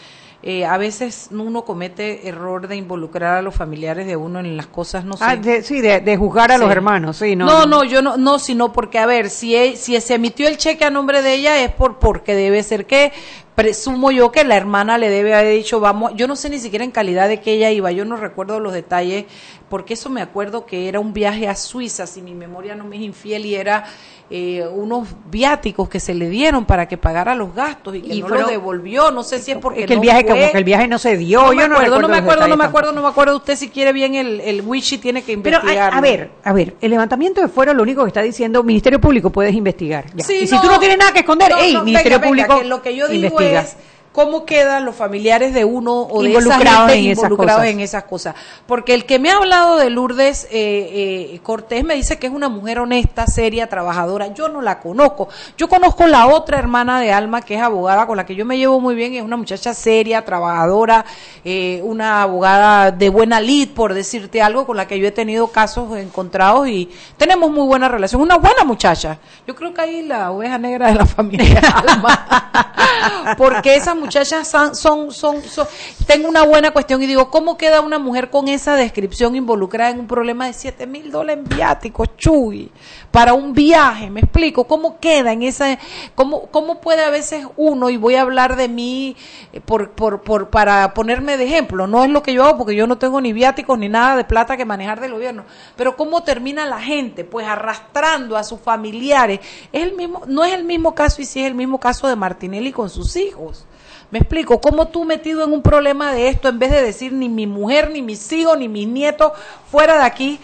Eh, 0.42 0.66
a 0.66 0.78
veces 0.78 1.28
uno 1.32 1.66
comete 1.66 2.28
error 2.30 2.70
de 2.70 2.78
involucrar 2.78 3.36
a 3.36 3.42
los 3.42 3.54
familiares 3.56 4.08
de 4.08 4.16
uno 4.16 4.40
en 4.40 4.56
las 4.56 4.68
cosas, 4.68 5.04
no 5.04 5.18
sé. 5.18 5.24
Ah, 5.28 5.36
de- 5.36 5.64
sí, 5.64 5.82
de, 5.82 6.00
de 6.00 6.16
juzgar 6.16 6.50
a 6.52 6.58
los 6.58 6.72
hermanos, 6.72 7.18
sí, 7.18 7.36
no. 7.36 7.46
No, 7.46 7.66
no, 7.66 7.84
yo 7.84 8.02
no, 8.02 8.16
no, 8.16 8.40
sino 8.40 8.72
porque, 8.72 9.00
a 9.00 9.06
ver, 9.06 9.30
si, 9.30 9.54
e- 9.56 9.76
si 9.76 10.00
se 10.00 10.14
emitió 10.16 10.48
el 10.48 10.56
cheque 10.58 10.86
a 10.86 10.90
nombre 10.90 11.22
de 11.22 11.34
ella 11.34 11.62
es 11.62 11.72
por 11.74 12.00
porque 12.00 12.36
debe 12.36 12.64
ser 12.64 12.86
que, 12.86 13.12
presumo 13.56 14.12
yo 14.12 14.32
que 14.32 14.46
la 14.46 14.56
hermana 14.56 14.98
le 14.98 15.10
debe 15.10 15.36
haber 15.36 15.54
dicho, 15.54 15.82
vamos, 15.82 16.14
yo 16.16 16.28
no 16.30 16.38
sé 16.38 16.50
ni 16.50 16.60
siquiera 16.60 16.86
en 16.86 16.92
calidad 16.92 17.28
de 17.28 17.42
que 17.42 17.52
ella 17.52 17.70
iba, 17.72 17.92
yo 17.92 18.06
no 18.06 18.16
recuerdo 18.16 18.62
los 18.62 18.72
detalles, 18.72 19.26
porque 19.70 19.94
eso 19.94 20.10
me 20.10 20.22
acuerdo 20.22 20.66
que 20.66 20.88
era 20.88 21.00
un 21.00 21.14
viaje 21.14 21.48
a 21.48 21.56
Suiza, 21.56 22.08
si 22.08 22.22
mi 22.22 22.34
memoria 22.34 22.76
no 22.76 22.84
me 22.86 22.96
es 22.98 23.02
infiel, 23.04 23.46
y 23.46 23.56
era 23.56 23.86
eh, 24.32 24.68
unos 24.72 25.08
viáticos 25.32 25.90
que 25.90 26.00
se 26.00 26.14
le 26.14 26.30
dieron 26.30 26.66
para 26.66 26.88
que 26.88 26.98
pagara 26.98 27.34
los 27.36 27.54
gastos 27.56 27.96
y 27.96 28.02
que 28.02 28.14
Y 28.14 28.22
no 28.22 28.28
fueron- 28.28 28.46
lo 28.46 28.52
devolvió, 28.52 29.10
no 29.12 29.24
sé 29.24 29.40
si 29.40 29.52
es 29.52 29.58
porque 29.58 29.82
es 29.82 29.86
que 29.88 29.94
el 29.94 29.98
no 30.00 30.02
viaje, 30.04 30.22
fue. 30.24 30.30
como 30.40 30.52
que 30.52 30.58
el 30.58 30.64
viaje 30.64 30.88
no 30.88 31.00
se 31.00 31.18
dio. 31.18 31.42
No 31.42 31.54
yo 31.54 31.62
me 31.62 31.68
no 31.70 31.76
acuerdo, 31.76 32.00
no 32.02 32.08
me 32.08 32.18
acuerdo, 32.18 32.48
no 32.48 32.58
me 32.58 32.64
acuerdo, 32.66 32.92
no 32.92 33.02
me 33.02 33.08
acuerdo. 33.08 33.36
Usted 33.38 33.56
si 33.56 33.70
quiere 33.70 33.92
bien 33.94 34.16
el, 34.16 34.40
el 34.42 34.62
Wichi 34.62 34.98
tiene 35.00 35.24
que 35.24 35.38
Pero 35.38 35.58
a, 35.58 35.60
investigar. 35.62 35.94
a 35.94 36.02
ver, 36.02 36.32
a 36.44 36.54
ver, 36.54 36.76
el 36.82 36.92
levantamiento 36.92 37.42
de 37.42 37.48
fuero 37.48 37.74
lo 37.74 37.82
único 37.84 38.04
que 38.04 38.10
está 38.10 38.22
diciendo 38.22 38.62
Ministerio 38.64 39.00
Público 39.02 39.30
puedes 39.32 39.54
investigar. 39.56 40.06
ya. 40.16 40.24
Sí, 40.24 40.40
y 40.44 40.48
si 40.48 40.60
tú 40.62 40.68
no 40.68 40.80
tienes 40.80 40.98
nada 41.00 41.12
que 41.12 41.20
esconder, 41.20 41.52
hey, 41.58 41.78
Ministerio 41.84 42.20
venga, 42.20 42.28
Público 42.28 42.60
que 42.60 42.66
lo 42.68 42.82
que 42.82 42.96
yo 42.96 43.08
digo 43.08 43.28
investiga. 43.30 43.62
es 43.62 43.78
cómo 44.20 44.46
quedan 44.46 44.84
los 44.84 44.98
familiares 44.98 45.54
de 45.54 45.64
uno 45.64 46.02
o 46.02 46.22
de 46.22 46.32
Involucrados 46.32 46.66
esa 46.66 46.90
gente 46.90 46.94
en 46.94 47.12
esas 47.12 47.24
involucrados 47.24 47.66
en 47.66 47.80
esas 47.80 48.04
cosas. 48.04 48.36
Porque 48.68 48.94
el 48.94 49.06
que 49.06 49.18
me 49.18 49.32
ha 49.32 49.38
hablado 49.38 49.78
de 49.78 49.90
Lourdes 49.90 50.44
eh, 50.52 51.30
eh, 51.32 51.40
Cortés 51.42 51.86
me 51.86 51.96
dice 51.96 52.20
que 52.20 52.28
es 52.28 52.34
una 52.34 52.50
mujer 52.50 52.80
honesta, 52.80 53.28
seria, 53.28 53.68
trabajadora. 53.68 54.34
Yo 54.34 54.50
no 54.50 54.62
la 54.62 54.82
conozco. 54.82 55.30
Yo 55.58 55.70
conozco 55.70 56.06
la 56.06 56.28
otra 56.28 56.60
hermana 56.60 57.00
de 57.00 57.14
Alma 57.14 57.42
que 57.42 57.56
es 57.56 57.62
abogada 57.62 58.08
con 58.08 58.18
la 58.18 58.26
que 58.26 58.36
yo 58.36 58.44
me 58.44 58.58
llevo 58.58 58.82
muy 58.82 58.94
bien. 58.94 59.14
Es 59.14 59.24
una 59.24 59.38
muchacha 59.38 59.74
seria, 59.74 60.26
trabajadora, 60.26 61.06
eh, 61.46 61.80
una 61.86 62.22
abogada 62.22 62.92
de 62.92 63.08
buena 63.08 63.40
lid, 63.40 63.70
por 63.70 63.94
decirte 63.94 64.42
algo, 64.42 64.66
con 64.66 64.76
la 64.76 64.86
que 64.86 65.00
yo 65.00 65.08
he 65.08 65.14
tenido 65.14 65.48
casos 65.48 65.98
encontrados 65.98 66.68
y 66.68 66.90
tenemos 67.16 67.50
muy 67.50 67.66
buena 67.66 67.88
relación. 67.88 68.22
Una 68.22 68.36
buena 68.36 68.66
muchacha. 68.66 69.18
Yo 69.48 69.56
creo 69.56 69.74
que 69.74 69.80
ahí 69.80 70.02
la 70.02 70.32
oveja 70.32 70.58
negra 70.58 70.88
de 70.88 70.96
la 70.96 71.06
familia 71.06 71.62
Alma. 71.88 73.36
Porque 73.38 73.76
esas 73.76 73.96
muchachas 74.10 74.48
son, 74.48 74.76
son, 74.76 75.12
son, 75.12 75.44
son- 75.44 75.68
tengo 76.08 76.28
una 76.28 76.44
buena 76.44 76.72
cuestión 76.72 77.02
y 77.04 77.06
digo, 77.06 77.30
¿cómo 77.30 77.58
queda 77.58 77.82
una 77.82 78.00
mujer 78.00 78.32
con 78.32 78.48
esa 78.48 78.74
descripción 78.76 79.36
involucrada 79.36 79.92
en 79.92 80.00
un 80.00 80.08
problema 80.08 80.48
de 80.48 80.54
7 80.54 80.88
mil 80.88 81.12
dólares 81.12 81.44
viáticos, 81.48 82.10
chuy, 82.18 82.72
para 83.12 83.34
un 83.36 83.54
viaje? 83.54 84.10
¿Me 84.10 84.22
explico? 84.22 84.64
¿Cómo 84.64 85.00
queda 85.00 85.32
en 85.32 85.44
esa, 85.44 85.78
cómo, 86.16 86.48
cómo 86.48 86.82
puede 86.82 87.04
a 87.04 87.12
veces 87.12 87.46
uno, 87.56 87.92
y 87.92 87.98
voy 87.98 88.16
a 88.16 88.22
hablar 88.24 88.56
de 88.56 88.68
mí 88.68 89.16
eh, 89.54 89.62
por, 89.62 89.92
por, 89.92 90.22
por, 90.22 90.50
para 90.50 90.92
ponerme 90.96 91.38
de 91.38 91.46
ejemplo, 91.46 91.86
no 91.86 92.04
es 92.04 92.10
lo 92.10 92.24
que 92.24 92.34
yo 92.34 92.44
hago 92.46 92.58
porque 92.58 92.76
yo 92.76 92.88
no 92.88 92.98
tengo 92.98 93.22
ni 93.22 93.32
viáticos 93.32 93.78
ni 93.78 93.90
nada 93.90 94.16
de 94.18 94.24
plata 94.24 94.58
que 94.58 94.66
manejar 94.66 95.00
del 95.00 95.12
gobierno, 95.14 95.44
pero 95.76 95.96
cómo 95.96 96.24
termina 96.24 96.66
la 96.66 96.82
gente, 96.82 97.24
pues 97.26 97.46
arrastrando 97.48 98.36
a 98.38 98.44
sus 98.44 98.60
familiares, 98.60 99.40
es 99.72 99.84
el 99.84 99.94
mismo, 99.96 100.24
no 100.26 100.44
es 100.44 100.54
el 100.54 100.64
mismo 100.64 100.96
caso 100.96 101.22
y 101.22 101.26
sí 101.26 101.42
es 101.42 101.46
el 101.48 101.54
mismo 101.56 101.80
caso 101.80 102.08
de 102.08 102.16
Martinelli 102.16 102.72
con 102.72 102.90
sus 102.90 103.16
hijos. 103.16 103.66
Me 104.12 104.20
explico, 104.20 104.60
¿cómo 104.60 104.88
tú 104.88 105.06
metido 105.06 105.44
en 105.44 105.54
un 105.54 105.62
problema 105.62 106.14
de 106.14 106.30
esto, 106.30 106.50
en 106.50 106.58
vez 106.58 106.72
de 106.72 106.82
decir 106.82 107.14
ni 107.14 107.30
mi 107.30 107.46
mujer, 107.46 107.92
ni 107.92 108.02
mis 108.02 108.32
hijos, 108.32 108.58
ni 108.58 108.68
mis 108.68 108.88
nietos 108.88 109.34
fuera 109.70 110.00
de 110.00 110.04
aquí, 110.04 110.40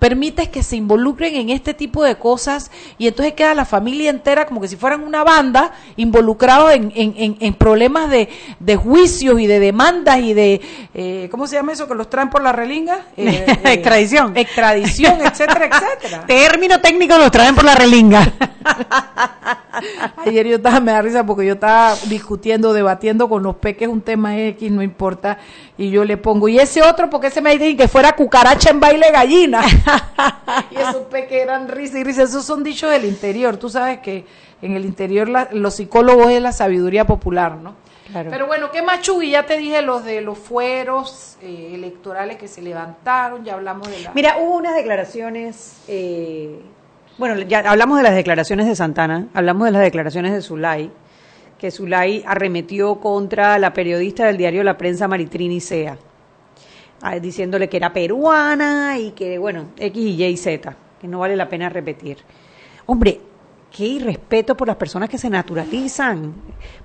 permites 0.00 0.48
que 0.48 0.64
se 0.64 0.76
involucren 0.76 1.36
en 1.36 1.50
este 1.50 1.74
tipo 1.74 2.02
de 2.02 2.16
cosas 2.16 2.70
y 2.98 3.06
entonces 3.06 3.34
queda 3.34 3.54
la 3.54 3.66
familia 3.66 4.10
entera 4.10 4.46
como 4.46 4.60
que 4.60 4.66
si 4.66 4.76
fueran 4.76 5.04
una 5.04 5.22
banda 5.22 5.72
involucrados 5.96 6.72
en, 6.72 6.90
en, 6.96 7.14
en, 7.16 7.36
en 7.38 7.54
problemas 7.54 8.10
de, 8.10 8.30
de 8.58 8.76
juicios 8.76 9.38
y 9.38 9.46
de 9.46 9.60
demandas 9.60 10.18
y 10.18 10.32
de, 10.32 10.60
eh, 10.94 11.28
¿cómo 11.30 11.46
se 11.46 11.56
llama 11.56 11.72
eso? 11.72 11.86
Que 11.86 11.94
los 11.94 12.08
traen 12.08 12.30
por 12.30 12.42
la 12.42 12.50
relinga. 12.52 13.06
Eh, 13.20 13.44
eh, 13.46 13.72
Extradición. 13.74 14.34
Extradición, 14.34 15.20
etcétera, 15.20 15.66
etcétera. 15.66 16.24
Término 16.26 16.80
técnico 16.80 17.18
los 17.18 17.30
traen 17.30 17.54
por 17.54 17.64
la 17.64 17.74
relinga. 17.74 18.32
Ayer 20.26 20.46
yo 20.46 20.56
estaba, 20.56 20.80
me 20.80 20.92
da 20.92 21.02
risa 21.02 21.26
porque 21.26 21.46
yo 21.46 21.54
estaba 21.54 21.94
discutiendo, 22.06 22.72
debatiendo 22.72 23.28
con 23.28 23.42
los 23.42 23.56
peques 23.56 23.88
un 23.88 24.00
tema 24.00 24.38
X, 24.38 24.70
no 24.70 24.82
importa, 24.82 25.38
y 25.76 25.90
yo 25.90 26.04
le 26.04 26.16
pongo, 26.16 26.48
y 26.48 26.58
ese 26.58 26.82
otro, 26.82 27.10
porque 27.10 27.30
se 27.30 27.40
me 27.40 27.52
dicen 27.52 27.76
que 27.76 27.88
fuera 27.88 28.12
cucaracha 28.12 28.70
en 28.70 28.80
baile 28.80 29.10
gallina? 29.10 29.60
y 30.70 30.76
esos 30.76 31.02
peques 31.10 31.42
eran 31.42 31.68
risa 31.68 31.98
y 31.98 32.04
risa, 32.04 32.22
esos 32.22 32.44
son 32.44 32.62
dichos 32.62 32.90
del 32.90 33.04
interior, 33.04 33.56
tú 33.56 33.68
sabes 33.68 33.98
que 34.00 34.24
en 34.62 34.74
el 34.76 34.84
interior 34.84 35.28
la- 35.28 35.48
los 35.52 35.74
psicólogos 35.76 36.30
es 36.30 36.42
la 36.42 36.52
sabiduría 36.52 37.06
popular, 37.06 37.56
¿no? 37.56 37.74
Claro. 38.10 38.28
Pero 38.30 38.46
bueno, 38.48 38.70
¿qué 38.72 38.82
más, 38.82 39.02
Chugui? 39.02 39.30
Ya 39.30 39.46
te 39.46 39.56
dije 39.56 39.82
los 39.82 40.04
de 40.04 40.20
los 40.20 40.36
fueros 40.36 41.36
eh, 41.42 41.70
electorales 41.74 42.38
que 42.38 42.48
se 42.48 42.60
levantaron, 42.60 43.44
ya 43.44 43.54
hablamos 43.54 43.88
de 43.88 44.00
la... 44.00 44.10
Mira, 44.14 44.36
hubo 44.40 44.56
unas 44.56 44.74
declaraciones, 44.74 45.76
eh, 45.86 46.60
bueno, 47.18 47.40
ya 47.42 47.60
hablamos 47.60 47.98
de 47.98 48.02
las 48.02 48.14
declaraciones 48.14 48.66
de 48.66 48.74
Santana, 48.74 49.28
hablamos 49.32 49.66
de 49.66 49.70
las 49.72 49.82
declaraciones 49.82 50.32
de 50.32 50.42
Zulay, 50.42 50.90
que 51.58 51.70
Zulay 51.70 52.24
arremetió 52.26 52.96
contra 53.00 53.58
la 53.58 53.72
periodista 53.72 54.26
del 54.26 54.38
diario 54.38 54.64
La 54.64 54.76
Prensa 54.76 55.06
Maritrini 55.06 55.60
Sea, 55.60 55.96
diciéndole 57.20 57.68
que 57.68 57.76
era 57.76 57.92
peruana 57.92 58.98
y 58.98 59.12
que, 59.12 59.38
bueno, 59.38 59.66
X 59.78 60.20
y 60.20 60.36
Z, 60.36 60.76
que 61.00 61.08
no 61.08 61.18
vale 61.20 61.36
la 61.36 61.48
pena 61.48 61.68
repetir. 61.68 62.18
Hombre, 62.86 63.20
qué 63.74 63.84
irrespeto 63.86 64.56
por 64.56 64.66
las 64.68 64.76
personas 64.76 65.08
que 65.08 65.16
se 65.18 65.30
naturalizan. 65.30 66.34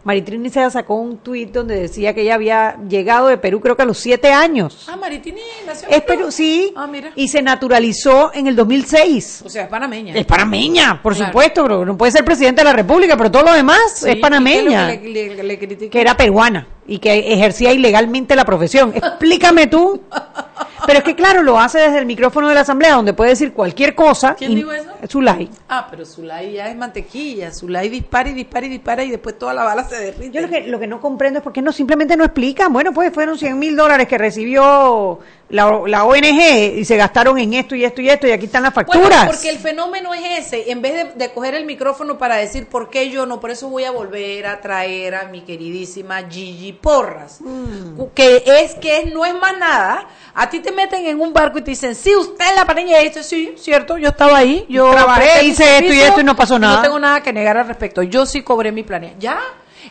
Maritrini 0.04 0.50
Sea 0.50 0.70
sacó 0.70 0.96
un 0.96 1.18
tuit 1.18 1.52
donde 1.52 1.80
decía 1.80 2.14
que 2.14 2.22
ella 2.22 2.36
había 2.36 2.78
llegado 2.88 3.28
de 3.28 3.38
Perú 3.38 3.60
creo 3.60 3.76
que 3.76 3.82
a 3.82 3.86
los 3.86 3.98
siete 3.98 4.32
años. 4.32 4.86
Ah, 4.90 4.96
Maritini 4.96 5.42
nació 5.66 5.88
en 5.90 5.94
Es 5.96 6.02
Perú. 6.04 6.32
Sí. 6.32 6.72
Ah, 6.76 6.86
mira. 6.88 7.12
Y 7.16 7.28
se 7.28 7.42
naturalizó 7.42 8.32
en 8.34 8.48
el 8.48 8.56
2006. 8.56 9.42
O 9.46 9.50
sea, 9.50 9.64
es 9.64 9.70
panameña. 9.70 10.14
Es 10.16 10.26
panameña, 10.26 11.02
por 11.02 11.16
Claro. 11.16 11.32
supuesto, 11.32 11.64
pero 11.64 11.86
no 11.86 11.98
puede 11.98 12.12
ser 12.12 12.24
presidente 12.24 12.62
de 12.62 12.66
la 12.66 12.74
República, 12.74 13.18
pero 13.18 13.32
todo 13.32 13.44
lo 13.44 13.54
demás 13.54 13.80
Sí, 13.96 14.10
es 14.12 14.16
panameña. 14.18 14.94
¿y 14.94 14.98
qué 15.00 15.04
es 15.08 15.38
lo 15.38 15.58
que 15.60 15.68
le- 15.68 15.76
le-? 15.78 15.90
Que 15.90 16.02
era 16.02 16.16
peruana 16.16 16.68
y 16.88 17.00
que 17.00 17.34
ejercía 17.34 17.74
ilegalmente 17.74 18.36
la 18.36 18.46
profesión. 18.46 18.92
Explícame 18.96 19.68
tú. 19.68 20.02
Pero 20.86 21.00
es 21.00 21.06
que 21.06 21.16
claro, 21.16 21.42
lo 21.44 21.60
hace 21.60 21.80
desde 21.80 22.00
el 22.00 22.06
micrófono 22.06 22.48
de 22.50 22.56
la 22.56 22.62
asamblea, 22.62 22.94
donde 22.96 23.14
puede 23.14 23.32
decir 23.32 23.54
cualquier 23.54 23.96
cosa. 23.96 24.36
¿Quién 24.36 24.52
y- 24.52 24.56
dijo 24.56 24.72
eso? 24.72 24.90
Zulay. 25.10 25.50
Ah, 25.70 25.88
pero 25.90 26.06
Zulay 26.06 26.54
ya 26.54 26.68
es 26.70 26.76
mantequilla. 26.76 27.52
Zulay 27.52 27.90
dispara 27.90 28.30
y 28.30 28.34
dispara 28.34 28.66
y 28.66 28.70
dispara 28.70 29.04
y 29.04 29.12
después 29.12 29.38
toda 29.38 29.54
la 29.54 29.64
bala 29.64 29.84
se 29.88 29.96
derrite. 29.98 30.32
Yo 30.32 30.42
lo 30.42 30.50
que, 30.50 30.62
lo 30.68 30.80
que 30.80 30.88
no 30.88 31.00
comprendo 31.00 31.40
es 31.40 31.44
por 31.44 31.54
qué 31.54 31.62
no 31.62 31.72
simplemente 31.72 32.18
no 32.18 32.24
explican. 32.26 32.74
Bueno, 32.74 32.92
pues 32.94 33.14
fueron 33.14 33.38
100 33.38 33.58
mil 33.60 33.76
dólares 33.76 34.08
que 34.08 34.18
recibió 34.18 35.20
la, 35.50 35.82
la 35.86 36.06
ONG 36.06 36.78
y 36.78 36.86
se 36.86 36.98
gastaron 36.98 37.38
en 37.38 37.54
esto 37.54 37.76
y 37.76 37.86
esto 37.86 38.02
y 38.02 38.10
esto 38.10 38.26
y 38.28 38.32
aquí 38.32 38.46
están 38.46 38.64
las 38.64 38.74
Bueno, 38.74 38.92
facturas. 38.92 39.26
porque 39.28 39.50
el 39.50 39.58
fenómeno 39.60 40.14
es 40.14 40.46
ese. 40.48 40.72
En 40.72 40.82
vez 40.82 40.94
de, 40.94 41.26
de 41.26 41.32
coger 41.34 41.54
el 41.54 41.66
micrófono 41.66 42.18
para 42.18 42.38
decir 42.38 42.68
por 42.68 42.90
qué 42.90 43.10
yo 43.12 43.26
no, 43.28 43.40
por 43.40 43.52
eso 43.52 43.70
voy 43.70 43.84
a 43.84 43.92
volver 43.92 44.48
a 44.48 44.60
traer 44.62 45.14
a 45.16 45.26
mi 45.26 45.42
queridísima 45.42 46.24
Gigi 46.30 46.74
Porras. 46.74 47.42
Mm. 47.42 48.02
Que 48.16 48.44
es 48.46 48.74
que 48.76 49.00
es- 49.02 49.14
no 49.14 49.24
es 49.26 49.36
más 49.36 49.56
nada. 49.58 50.08
A 50.34 50.50
ti 50.50 50.60
te 50.60 50.72
meten 50.76 51.06
en 51.06 51.20
un 51.20 51.34
barco 51.34 51.58
y 51.58 51.62
te 51.62 51.72
dicen, 51.72 51.96
sí, 51.96 52.16
usted 52.16 52.46
es 52.50 52.56
la 52.56 52.66
pareña 52.66 52.98
de 52.98 53.08
esto. 53.08 53.24
Sí, 53.24 53.54
cierto, 53.58 53.98
yo 53.98 54.10
estaba 54.10 54.38
ahí. 54.38 54.66
Yo 54.70 54.92
Trabajé, 54.92 55.46
hice 55.46 55.80
esto 55.80 55.94
y 55.94 56.00
esto 56.00 56.22
y 56.22 56.24
no 56.24 56.36
pasó 56.36 56.60
nada. 56.60 56.78
No 56.78 56.82
tengo 56.84 57.00
nada 57.00 57.24
que 57.24 57.34
negar 57.34 57.58
al 57.58 57.68
respecto. 57.68 58.04
Yo 58.04 58.26
sí 58.26 58.44
cobré 58.44 58.72
mi 58.72 58.84
planea. 58.84 59.14
¿Ya? 59.18 59.40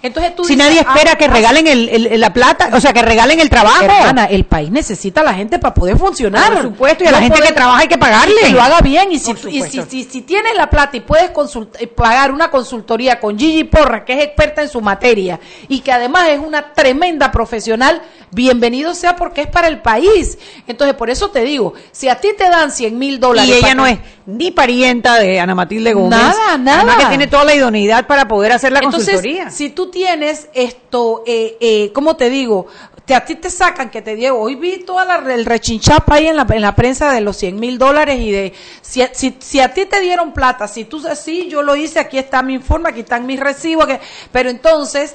Entonces 0.05 0.36
tú 0.36 0.44
si 0.44 0.55
dices, 0.55 0.68
nadie 0.68 0.80
espera 0.80 1.12
ah, 1.12 1.16
que 1.16 1.24
ah, 1.24 1.28
regalen 1.28 1.66
el, 1.66 1.88
el- 1.88 2.20
la 2.20 2.30
plata, 2.30 2.68
o 2.74 2.80
sea, 2.80 2.92
que 2.92 3.00
regalen 3.00 3.40
el 3.40 3.48
trabajo. 3.48 3.84
Hermana, 3.84 4.26
el 4.26 4.44
país 4.44 4.70
necesita 4.70 5.22
a 5.22 5.24
la 5.24 5.32
gente 5.32 5.59
para 5.59 5.72
poder 5.72 5.96
funcionar. 5.96 6.52
Por 6.52 6.62
supuesto, 6.62 7.05
y 7.05 7.07
a 7.07 7.11
la 7.12 7.20
gente 7.20 7.40
que 7.40 7.52
trabaja 7.52 7.78
hay 7.78 7.88
que 7.88 7.96
pagarle. 7.96 8.34
que 8.38 8.50
lo 8.50 8.61
haga 8.61 8.82
bien. 8.82 9.11
Y 9.11 9.18
si, 9.18 9.32
y 9.48 9.62
si, 9.62 9.80
si, 9.88 10.05
si 10.05 10.20
tienes 10.20 10.55
la 10.57 10.68
plata 10.68 10.94
y 10.98 11.00
puedes 11.00 11.30
eh, 11.78 11.86
pagar 11.86 12.32
una 12.32 12.50
consultoría 12.50 13.18
con 13.18 13.38
Gigi 13.38 13.64
Porra, 13.64 14.05
que 14.05 14.12
es 14.12 14.24
experta 14.24 14.61
en 14.61 14.68
su 14.68 14.82
materia 14.82 15.40
y 15.68 15.80
que 15.80 15.90
además 15.90 16.28
es 16.28 16.38
una 16.38 16.74
tremenda 16.74 17.32
profesional, 17.32 18.02
bienvenido 18.30 18.94
sea 18.94 19.16
porque 19.16 19.40
es 19.40 19.46
para 19.46 19.68
el 19.68 19.80
país. 19.80 20.36
Entonces, 20.66 20.94
por 20.96 21.09
eso 21.09 21.30
te 21.30 21.40
digo, 21.44 21.72
si 21.92 22.11
a 22.11 22.20
ti 22.20 22.28
te 22.36 22.50
dan 22.50 22.70
100 22.70 22.98
mil 22.98 23.18
dólares. 23.20 23.48
Y 23.50 23.55
ella 23.55 23.74
no 23.74 23.86
es 23.86 23.98
ni 24.27 24.51
parienta 24.51 25.18
de 25.18 25.39
Ana 25.41 25.55
Matilde 25.55 25.93
Gómez. 25.93 26.11
Nada, 26.18 26.57
nada. 26.59 26.79
Además 26.81 26.97
que 26.97 27.07
tiene 27.07 27.27
toda 27.27 27.45
la 27.45 27.55
idoneidad 27.55 28.07
para 28.07 28.27
poder 28.27 28.53
hacer 28.53 28.72
la 28.72 28.79
Entonces, 28.81 29.14
consultoría. 29.16 29.51
si 29.51 29.70
tú 29.70 29.91
tienes 29.91 30.49
esto, 30.55 31.22
eh, 31.27 31.57
eh, 31.61 31.91
¿cómo 31.93 32.16
te 32.16 32.31
digo? 32.31 32.66
Te, 33.05 33.14
a 33.14 33.22
ti 33.22 33.35
te 33.35 33.51
sacan 33.51 33.91
que 33.91 34.01
te 34.01 34.16
digo, 34.16 34.41
hoy 34.41 34.55
vi 34.55 34.79
toda 34.79 35.05
la, 35.05 35.35
el 35.35 35.45
rechinchapa 35.45 36.14
ahí 36.14 36.27
en 36.29 36.37
la, 36.37 36.47
en 36.49 36.62
la 36.62 36.75
prensa 36.75 37.12
de 37.12 37.20
los 37.20 37.37
100 37.37 37.61
mil 37.61 37.77
dólares 37.77 38.18
y 38.18 38.31
de, 38.31 38.55
si, 38.81 39.03
a- 39.03 39.12
si, 39.12 39.37
si 39.41 39.61
a 39.61 39.75
ti 39.75 39.85
te 39.85 40.01
dieron 40.01 40.33
plata, 40.33 40.66
si 40.68 40.87
tú, 40.87 41.03
sí, 41.14 41.49
yo 41.51 41.62
lo 41.62 41.77
hice, 41.77 41.99
aquí 42.01 42.16
está 42.16 42.43
mi 42.43 42.55
informe, 42.55 42.89
aquí 42.89 43.01
están 43.01 43.27
mis 43.27 43.39
recibos, 43.39 43.87
que, 43.87 44.01
pero 44.33 44.49
entonces, 44.49 45.14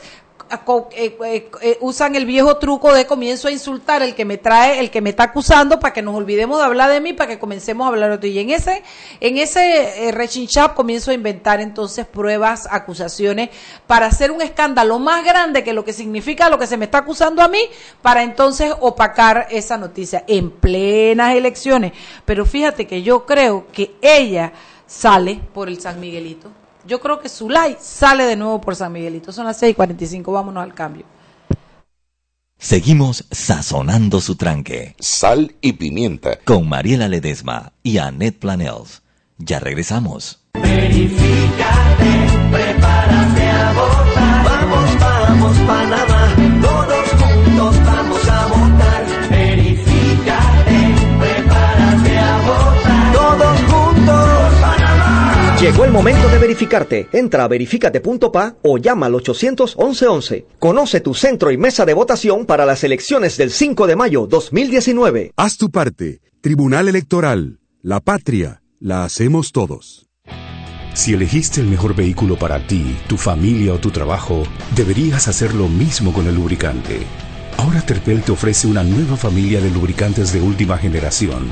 eh, 0.51 1.17
eh, 1.25 1.51
eh, 1.61 1.77
usan 1.81 2.15
el 2.15 2.25
viejo 2.25 2.57
truco 2.57 2.91
de 2.93 3.05
comienzo 3.05 3.47
a 3.47 3.51
insultar 3.51 4.01
el 4.01 4.15
que 4.15 4.25
me 4.25 4.37
trae, 4.37 4.79
el 4.79 4.89
que 4.89 4.99
me 4.99 5.11
está 5.11 5.23
acusando 5.23 5.79
para 5.79 5.93
que 5.93 6.01
nos 6.01 6.15
olvidemos 6.15 6.57
de 6.57 6.65
hablar 6.65 6.89
de 6.89 6.99
mí, 6.99 7.13
para 7.13 7.29
que 7.29 7.39
comencemos 7.39 7.85
a 7.85 7.89
hablar 7.89 8.09
de 8.09 8.15
otro. 8.15 8.27
Y 8.27 8.39
en 8.39 8.49
ese, 8.49 8.83
en 9.19 9.37
ese 9.37 10.11
rechinchap 10.11 10.73
comienzo 10.73 11.11
a 11.11 11.13
inventar 11.13 11.61
entonces 11.61 12.05
pruebas, 12.07 12.67
acusaciones, 12.71 13.49
para 13.85 14.07
hacer 14.07 14.31
un 14.31 14.41
escándalo 14.41 14.97
más 14.97 15.23
grande 15.23 15.63
que 15.63 15.73
lo 15.73 15.85
que 15.85 15.93
significa 15.93 16.49
lo 16.49 16.57
que 16.57 16.67
se 16.67 16.77
me 16.77 16.85
está 16.85 16.99
acusando 16.99 17.41
a 17.43 17.47
mí, 17.47 17.61
para 18.01 18.23
entonces 18.23 18.73
opacar 18.79 19.47
esa 19.51 19.77
noticia 19.77 20.23
en 20.27 20.49
plenas 20.49 21.35
elecciones. 21.35 21.93
Pero 22.25 22.45
fíjate 22.45 22.87
que 22.87 23.03
yo 23.03 23.25
creo 23.25 23.67
que 23.71 23.95
ella 24.01 24.51
sale 24.87 25.39
por 25.53 25.67
el 25.67 25.79
San 25.79 25.99
Miguelito. 25.99 26.58
Yo 26.89 26.99
creo 26.99 27.19
que 27.19 27.29
Zulay 27.29 27.77
sale 27.79 28.25
de 28.25 28.35
nuevo 28.35 28.59
por 28.59 28.75
San 28.75 28.91
Miguelito. 28.91 29.31
Son 29.31 29.45
las 29.45 29.61
6:45, 29.61 30.31
vámonos 30.31 30.63
al 30.63 30.73
cambio. 30.73 31.05
Seguimos 32.57 33.25
sazonando 33.29 34.19
su 34.19 34.35
tranque. 34.35 34.95
Sal 34.99 35.55
y 35.61 35.73
pimienta. 35.73 36.39
Con 36.43 36.67
Mariela 36.67 37.07
Ledesma 37.07 37.73
y 37.83 37.99
Annette 37.99 38.39
Planels. 38.39 39.03
Ya 39.37 39.59
regresamos. 39.59 40.39
Vamos, 44.43 44.99
vamos, 44.99 45.57
Panamá, 45.59 46.18
Llegó 55.61 55.83
el 55.83 55.91
momento 55.91 56.29
de 56.29 56.37
verificarte. 56.37 57.09
Entra 57.11 57.43
a 57.43 57.49
verificate.pa 57.49 58.55
o 58.63 58.77
llama 58.77 59.07
al 59.07 59.13
811-11. 59.15 60.45
Conoce 60.57 61.01
tu 61.01 61.13
centro 61.13 61.51
y 61.51 61.57
mesa 61.57 61.85
de 61.85 61.93
votación 61.93 62.45
para 62.45 62.65
las 62.65 62.85
elecciones 62.85 63.35
del 63.35 63.51
5 63.51 63.85
de 63.85 63.97
mayo 63.97 64.25
2019. 64.25 65.33
Haz 65.35 65.57
tu 65.57 65.69
parte. 65.69 66.21
Tribunal 66.39 66.87
Electoral. 66.87 67.59
La 67.81 67.99
patria. 67.99 68.61
La 68.79 69.03
hacemos 69.03 69.51
todos. 69.51 70.07
Si 70.93 71.13
elegiste 71.13 71.59
el 71.59 71.67
mejor 71.67 71.93
vehículo 71.93 72.39
para 72.39 72.65
ti, 72.65 72.95
tu 73.07 73.17
familia 73.17 73.73
o 73.73 73.79
tu 73.79 73.91
trabajo, 73.91 74.43
deberías 74.77 75.27
hacer 75.27 75.53
lo 75.53 75.67
mismo 75.67 76.13
con 76.13 76.27
el 76.27 76.35
lubricante. 76.35 77.01
Ahora 77.57 77.81
Terpel 77.81 78.21
te 78.21 78.31
ofrece 78.31 78.67
una 78.67 78.83
nueva 78.83 79.17
familia 79.17 79.59
de 79.59 79.69
lubricantes 79.69 80.31
de 80.31 80.39
última 80.39 80.77
generación, 80.77 81.51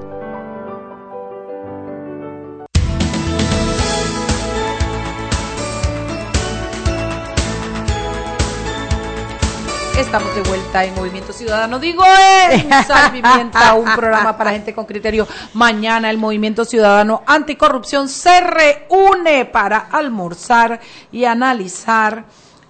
Vuelta 10.71 10.85
en 10.85 10.95
Movimiento 10.95 11.33
Ciudadano. 11.33 11.79
Digo, 11.79 12.01
Sal 12.87 13.11
Pimienta, 13.11 13.73
un 13.73 13.93
programa 13.93 14.37
para 14.37 14.51
gente 14.51 14.73
con 14.73 14.85
criterio. 14.85 15.27
Mañana 15.53 16.09
el 16.09 16.17
Movimiento 16.17 16.63
Ciudadano 16.63 17.23
Anticorrupción 17.27 18.07
se 18.07 18.39
reúne 18.39 19.43
para 19.45 19.77
almorzar 19.91 20.79
y 21.11 21.25
analizar 21.25 22.23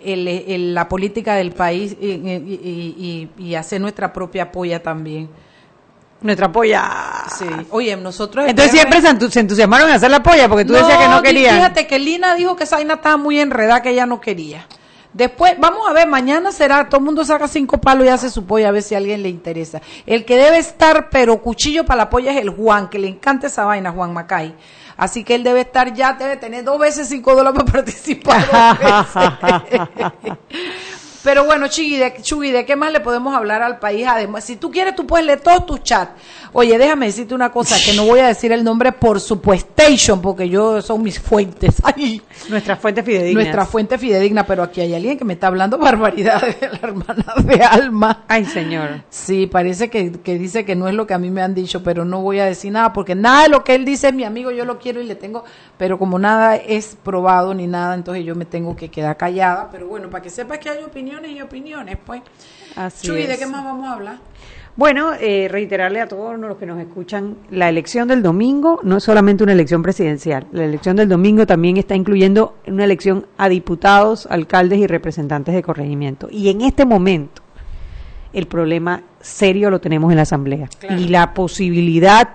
el- 0.03 0.27
el- 0.27 0.73
la 0.73 0.87
política 0.89 1.35
del 1.35 1.51
país 1.51 1.95
y, 2.01 2.07
y- 2.07 3.29
y- 3.37 3.43
y 3.45 3.55
hacer 3.55 3.79
nuestra 3.79 4.11
propia 4.11 4.51
polla 4.51 4.81
también. 4.81 5.29
Nuestra 6.21 6.51
polla. 6.51 6.83
Sí. 7.37 7.45
Oye, 7.69 7.95
nosotros... 7.97 8.47
Entonces 8.47 8.71
siempre 8.71 8.99
se, 9.01 9.09
entu- 9.09 9.29
se 9.29 9.39
entusiasmaron 9.41 9.89
en 9.89 9.95
hacer 9.95 10.09
la 10.09 10.23
polla 10.23 10.47
porque 10.49 10.65
tú 10.65 10.73
decías 10.73 10.97
que 10.97 11.07
no 11.07 11.21
querían. 11.21 11.55
Fíjate 11.55 11.85
que 11.85 11.99
Lina 11.99 12.33
dijo 12.33 12.55
que 12.55 12.63
esa 12.63 12.77
vaina 12.77 12.95
estaba 12.95 13.17
muy 13.17 13.39
enredada, 13.39 13.81
que 13.83 13.91
ella 13.91 14.07
no 14.07 14.19
quería. 14.21 14.65
Después, 15.13 15.55
vamos 15.59 15.89
a 15.89 15.93
ver, 15.93 16.07
mañana 16.07 16.51
será, 16.51 16.87
todo 16.87 16.99
el 16.99 17.05
mundo 17.05 17.25
saca 17.25 17.47
cinco 17.47 17.79
palos 17.79 18.05
y 18.05 18.09
hace 18.09 18.29
su 18.29 18.45
polla 18.45 18.69
a 18.69 18.71
ver 18.71 18.81
si 18.81 18.95
a 18.95 18.97
alguien 18.97 19.21
le 19.21 19.29
interesa. 19.29 19.81
El 20.05 20.23
que 20.23 20.37
debe 20.37 20.57
estar, 20.57 21.09
pero 21.09 21.41
cuchillo 21.41 21.85
para 21.85 21.97
la 21.97 22.09
polla 22.09 22.31
es 22.31 22.37
el 22.37 22.49
Juan, 22.49 22.89
que 22.89 22.97
le 22.97 23.09
encanta 23.09 23.47
esa 23.47 23.65
vaina, 23.65 23.91
Juan 23.91 24.13
Macay. 24.13 24.55
Así 24.95 25.23
que 25.23 25.35
él 25.35 25.43
debe 25.43 25.61
estar 25.61 25.93
ya, 25.93 26.13
debe 26.13 26.37
tener 26.37 26.63
dos 26.63 26.79
veces 26.79 27.09
cinco 27.09 27.35
dólares 27.35 27.59
para 27.59 27.71
participar. 27.83 28.45
dos 28.51 29.13
veces. 29.13 30.37
Pero 31.23 31.45
bueno, 31.45 31.67
Chugui, 31.67 31.97
¿de, 31.97 32.13
Chugui, 32.21 32.51
¿de 32.51 32.65
qué 32.65 32.75
más 32.75 32.91
le 32.91 32.99
podemos 32.99 33.35
hablar 33.35 33.61
al 33.61 33.77
país? 33.79 34.07
Además, 34.07 34.43
si 34.43 34.55
tú 34.55 34.71
quieres, 34.71 34.95
tú 34.95 35.05
puedes 35.05 35.25
leer 35.25 35.39
todos 35.41 35.65
tus 35.65 35.83
chats. 35.83 36.11
Oye, 36.53 36.77
déjame 36.77 37.05
decirte 37.05 37.33
una 37.35 37.51
cosa, 37.51 37.75
que 37.85 37.93
no 37.95 38.05
voy 38.05 38.19
a 38.19 38.27
decir 38.27 38.51
el 38.51 38.63
nombre 38.63 38.91
por 38.91 39.19
supuestation, 39.21 40.21
porque 40.21 40.49
yo 40.49 40.81
son 40.81 41.01
mis 41.03 41.19
fuentes. 41.19 41.75
Ay, 41.83 42.21
Nuestra 42.49 42.75
fuente 42.75 43.03
fidedigna. 43.03 43.41
nuestra 43.41 43.65
fuente 43.65 43.97
fidedigna, 43.97 44.45
pero 44.45 44.63
aquí 44.63 44.81
hay 44.81 44.93
alguien 44.95 45.17
que 45.17 45.23
me 45.23 45.33
está 45.33 45.47
hablando 45.47 45.77
barbaridades 45.77 46.59
de 46.59 46.69
la 46.69 46.79
hermana 46.81 47.25
de 47.43 47.63
Alma. 47.63 48.23
Ay, 48.27 48.45
señor. 48.45 49.03
Sí, 49.09 49.47
parece 49.47 49.89
que, 49.89 50.11
que 50.11 50.37
dice 50.37 50.65
que 50.65 50.75
no 50.75 50.87
es 50.87 50.95
lo 50.95 51.07
que 51.07 51.13
a 51.13 51.17
mí 51.19 51.29
me 51.29 51.41
han 51.41 51.53
dicho, 51.53 51.83
pero 51.83 52.03
no 52.03 52.21
voy 52.21 52.39
a 52.39 52.45
decir 52.45 52.71
nada, 52.71 52.91
porque 52.93 53.15
nada 53.15 53.43
de 53.43 53.49
lo 53.49 53.63
que 53.63 53.75
él 53.75 53.85
dice 53.85 54.07
es 54.09 54.13
mi 54.13 54.23
amigo, 54.23 54.51
yo 54.51 54.65
lo 54.65 54.79
quiero 54.79 55.01
y 55.01 55.05
le 55.05 55.15
tengo, 55.15 55.43
pero 55.77 55.97
como 55.99 56.19
nada 56.19 56.55
es 56.55 56.97
probado 57.01 57.53
ni 57.53 57.67
nada, 57.67 57.93
entonces 57.95 58.25
yo 58.25 58.35
me 58.35 58.45
tengo 58.45 58.75
que 58.75 58.89
quedar 58.89 59.15
callada. 59.17 59.69
Pero 59.71 59.87
bueno, 59.87 60.09
para 60.09 60.23
que 60.23 60.29
sepas 60.29 60.59
que 60.59 60.69
hay 60.69 60.83
y 61.29 61.41
opiniones, 61.41 61.97
pues. 62.05 62.21
Así 62.75 63.07
Chuy, 63.07 63.23
¿de 63.23 63.37
qué 63.37 63.45
más 63.45 63.63
vamos 63.63 63.87
a 63.87 63.93
hablar? 63.93 64.17
Bueno, 64.77 65.11
eh, 65.19 65.49
reiterarle 65.49 65.99
a 65.99 66.07
todos 66.07 66.39
los 66.39 66.57
que 66.57 66.65
nos 66.65 66.79
escuchan, 66.79 67.35
la 67.49 67.67
elección 67.67 68.07
del 68.07 68.23
domingo 68.23 68.79
no 68.83 68.97
es 68.97 69.03
solamente 69.03 69.43
una 69.43 69.51
elección 69.51 69.83
presidencial, 69.83 70.47
la 70.53 70.63
elección 70.63 70.95
del 70.95 71.09
domingo 71.09 71.45
también 71.45 71.75
está 71.75 71.93
incluyendo 71.93 72.55
una 72.65 72.85
elección 72.85 73.27
a 73.37 73.49
diputados, 73.49 74.27
alcaldes 74.27 74.79
y 74.79 74.87
representantes 74.87 75.53
de 75.53 75.61
corregimiento. 75.61 76.29
Y 76.31 76.49
en 76.49 76.61
este 76.61 76.85
momento 76.85 77.41
el 78.31 78.47
problema 78.47 79.03
serio 79.19 79.69
lo 79.69 79.81
tenemos 79.81 80.09
en 80.11 80.15
la 80.15 80.23
Asamblea. 80.23 80.69
Y 80.97 81.09
la 81.09 81.33
posibilidad 81.33 82.29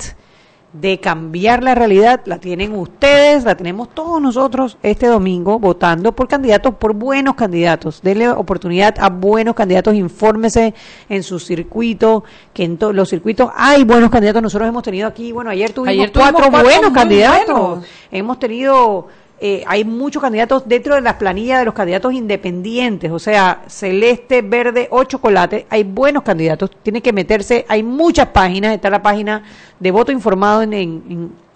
de 0.73 1.01
cambiar 1.01 1.63
la 1.63 1.75
realidad 1.75 2.21
la 2.27 2.39
tienen 2.39 2.75
ustedes, 2.75 3.45
la 3.45 3.57
tenemos 3.57 3.89
todos 3.95 4.21
nosotros 4.21 4.77
este 4.83 5.07
domingo 5.07 5.59
votando 5.59 6.13
por 6.13 6.29
candidatos, 6.29 6.75
por 6.75 6.93
buenos 6.93 7.35
candidatos. 7.35 8.03
Denle 8.03 8.29
oportunidad 8.29 8.95
a 8.99 9.09
buenos 9.09 9.55
candidatos, 9.55 9.95
infórmese 9.95 10.75
en 11.09 11.23
su 11.23 11.39
circuito, 11.39 12.25
que 12.53 12.65
en 12.65 12.77
todos 12.77 12.95
los 12.95 13.09
circuitos 13.09 13.51
hay 13.57 13.85
buenos 13.85 14.11
candidatos. 14.11 14.43
Nosotros 14.43 14.69
hemos 14.69 14.83
tenido 14.83 15.09
aquí, 15.09 15.33
bueno, 15.33 15.51
ayer 15.51 15.73
tuvimos, 15.73 15.93
Ayer 15.93 16.11
tuvimos 16.11 16.33
cuatro, 16.33 16.51
cuatro 16.51 16.69
buenos 16.71 16.93
candidatos. 16.93 17.69
buenos. 17.69 17.87
Hemos 18.11 18.39
tenido 18.39 19.09
eh, 19.39 19.63
hay 19.67 19.85
muchos 19.85 20.23
candidatos 20.23 20.67
dentro 20.67 20.95
de 20.95 21.01
las 21.03 21.15
planillas 21.15 21.59
de 21.59 21.65
los 21.67 21.75
candidatos 21.75 22.13
independientes, 22.15 23.11
o 23.11 23.19
sea, 23.19 23.65
celeste, 23.67 24.41
verde 24.43 24.89
o 24.91 25.05
chocolate. 25.05 25.67
Hay 25.69 25.85
buenos 25.85 26.23
candidatos, 26.23 26.71
tiene 26.83 27.03
que 27.03 27.13
meterse. 27.13 27.65
Hay 27.69 27.83
muchas 27.83 28.29
páginas, 28.29 28.75
está 28.75 28.89
la 28.91 29.03
página 29.03 29.43
de 29.79 29.91
voto 29.91 30.11
informado 30.13 30.63
en, 30.63 30.73
en, 30.73 31.03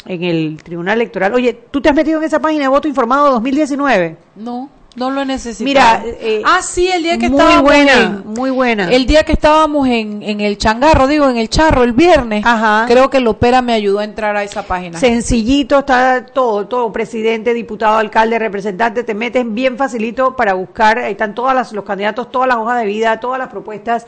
en- 0.06 0.22
el 0.24 0.58
Tribunal 0.62 0.96
Electoral. 0.98 1.32
Oye, 1.34 1.52
¿tú 1.70 1.80
te 1.80 1.88
has 1.88 1.94
metido 1.94 2.18
en 2.18 2.24
esa 2.24 2.38
página 2.40 2.62
de 2.64 2.68
voto 2.68 2.88
informado 2.88 3.30
2019? 3.32 4.16
No, 4.36 4.68
no 4.96 5.10
lo 5.10 5.24
necesito. 5.24 5.64
Mira, 5.64 6.02
eh, 6.04 6.42
ah, 6.44 6.60
sí, 6.62 6.88
el 6.88 7.02
día 7.02 7.16
que 7.18 7.28
muy 7.28 7.38
estábamos 7.38 7.62
buena, 7.62 7.92
en- 8.00 8.26
muy 8.26 8.50
buena. 8.50 8.90
El 8.90 9.06
día 9.06 9.22
que 9.22 9.32
estábamos 9.32 9.86
en, 9.88 10.22
en 10.22 10.40
el 10.40 10.58
changarro, 10.58 11.06
digo, 11.06 11.28
en 11.28 11.36
el 11.36 11.48
charro, 11.48 11.82
el 11.84 11.92
viernes, 11.92 12.44
creo 12.86 13.08
que 13.08 13.20
Lopera 13.20 13.62
me 13.62 13.72
ayudó 13.72 14.00
a 14.00 14.04
entrar 14.04 14.36
a 14.36 14.42
esa 14.42 14.62
página. 14.64 14.98
Sencillito, 14.98 15.78
está 15.80 16.26
todo, 16.26 16.66
todo, 16.66 16.92
presidente, 16.92 17.54
diputado, 17.54 17.98
alcalde, 17.98 18.38
representante, 18.38 19.04
te 19.04 19.14
metes 19.14 19.44
bien 19.46 19.76
facilito 19.76 20.34
para 20.34 20.54
buscar, 20.54 20.98
ahí 20.98 21.12
están 21.12 21.34
todos 21.34 21.72
los 21.72 21.84
candidatos, 21.84 22.30
todas 22.30 22.48
las 22.48 22.56
hojas 22.56 22.80
de 22.80 22.86
vida, 22.86 23.20
todas 23.20 23.38
las 23.38 23.48
propuestas, 23.48 24.06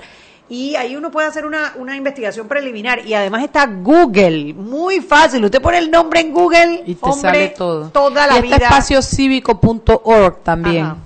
y 0.53 0.76
ahí 0.76 0.96
uno 0.96 1.11
puede 1.11 1.26
hacer 1.26 1.46
una, 1.46 1.72
una 1.76 1.96
investigación 1.96 2.46
preliminar, 2.46 3.07
y 3.07 3.14
además 3.14 3.42
está 3.42 3.64
Google, 3.64 4.53
muy 4.53 5.00
fácil, 5.00 5.42
usted 5.42 5.62
pone 5.62 5.78
el 5.78 5.90
nombre 5.90 6.20
en 6.20 6.30
Google, 6.30 6.82
y 6.84 6.94
te 6.94 7.09
hombre, 7.09 7.20
sale 7.22 7.48
todo. 7.57 7.88
toda 7.88 8.26
la 8.26 8.38
y 8.38 8.53
está 8.53 8.57
espaciocívico.org 8.57 10.42
también. 10.42 10.84
Ajá. 10.84 10.96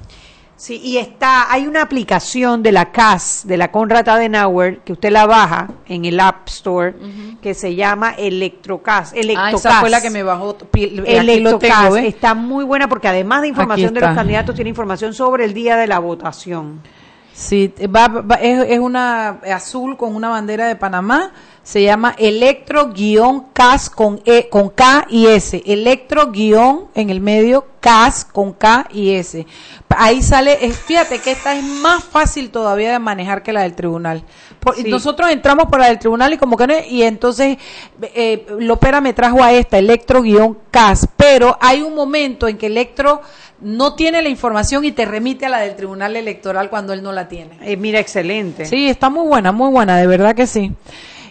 Sí, 0.57 0.81
y 0.83 0.97
está, 0.97 1.53
hay 1.53 1.67
una 1.67 1.83
aplicación 1.83 2.63
de 2.63 2.73
la 2.73 2.91
CAS, 2.91 3.43
de 3.47 3.57
la 3.57 3.71
Conrad 3.71 4.09
Adenauer, 4.09 4.79
que 4.79 4.95
usted 4.95 5.11
la 5.11 5.27
baja 5.27 5.69
en 5.87 6.07
el 6.07 6.19
App 6.19 6.49
Store, 6.49 6.95
que 7.43 7.53
se 7.53 7.75
llama 7.75 8.15
Electrocas. 8.17 9.13
Ah, 9.13 9.17
Electrocas. 9.17 9.65
esa 9.67 9.81
fue 9.81 9.91
la 9.91 10.01
que 10.01 10.09
me 10.09 10.23
bajó. 10.23 10.57
lo 10.73 11.05
Electrocas 11.05 11.97
está 11.99 12.35
muy 12.35 12.65
buena 12.65 12.89
porque 12.89 13.07
además 13.07 13.43
de 13.43 13.49
información 13.49 13.93
de 13.93 14.01
los 14.01 14.15
candidatos, 14.15 14.55
tiene 14.55 14.71
información 14.71 15.13
sobre 15.13 15.45
el 15.45 15.53
día 15.53 15.77
de 15.77 15.87
la 15.87 15.99
votación. 15.99 16.81
Sí, 17.39 17.71
va, 17.95 18.09
va- 18.09 18.37
es, 18.37 18.65
es 18.71 18.79
una 18.79 19.41
azul 19.55 19.99
con 19.99 20.15
una 20.17 20.31
bandera 20.31 20.67
de 20.69 20.75
Panamá. 20.77 21.33
Se 21.63 21.83
llama 21.83 22.15
Electro-CAS 22.17 23.91
con, 23.91 24.23
e, 24.25 24.49
con 24.49 24.71
K 24.71 25.07
y 25.11 25.27
S. 25.27 25.63
Electro- 25.67 26.31
en 26.95 27.11
el 27.11 27.21
medio 27.21 27.67
CAS 27.81 28.25
con 28.25 28.53
K 28.53 28.87
y 28.93 29.11
S. 29.17 29.47
Ahí 29.99 30.23
sale, 30.23 30.65
eh, 30.65 30.71
fíjate 30.73 31.19
que 31.19 31.33
esta 31.33 31.55
es 31.57 31.65
más 31.65 32.05
fácil 32.05 32.51
todavía 32.51 32.93
de 32.93 32.99
manejar 33.01 33.43
que 33.43 33.53
la 33.53 33.63
del 33.63 33.75
tribunal. 33.75 34.23
Por- 34.61 34.77
Sí. 34.77 34.85
Nosotros 34.89 35.31
entramos 35.31 35.67
por 35.67 35.81
la 35.81 35.89
del 35.89 35.99
tribunal 35.99 36.33
y 36.33 36.39
como 36.39 36.57
que 36.57 36.67
no, 36.67 36.75
y 36.89 37.03
entonces 37.03 37.59
eh, 38.15 38.47
Lopera 38.59 39.01
me 39.01 39.13
trajo 39.13 39.43
a 39.43 39.53
esta, 39.53 39.77
Electro-CAS, 39.79 41.09
pero 41.17 41.59
hay 41.61 41.83
un 41.83 41.95
momento 41.95 42.47
en 42.49 42.57
que 42.59 42.67
Electro 42.67 43.21
no 43.61 43.95
tiene 43.95 44.23
la 44.23 44.29
información 44.29 44.85
y 44.85 44.93
te 44.93 45.05
remite 45.05 45.47
a 45.47 45.49
la 45.49 45.61
del 45.61 45.77
tribunal 45.77 46.17
electoral 46.17 46.71
cuando 46.71 46.93
él 46.93 47.03
no 47.03 47.13
la 47.13 47.29
tiene. 47.29 47.59
Eh, 47.63 47.77
mira, 47.77 47.99
excelente. 48.01 48.67
Sí, 48.67 48.89
está 48.89 49.09
muy 49.11 49.27
buena, 49.27 49.53
muy 49.53 49.71
buena, 49.71 49.97
de 49.97 50.07
verdad 50.07 50.35
que 50.35 50.47
sí. 50.47 50.73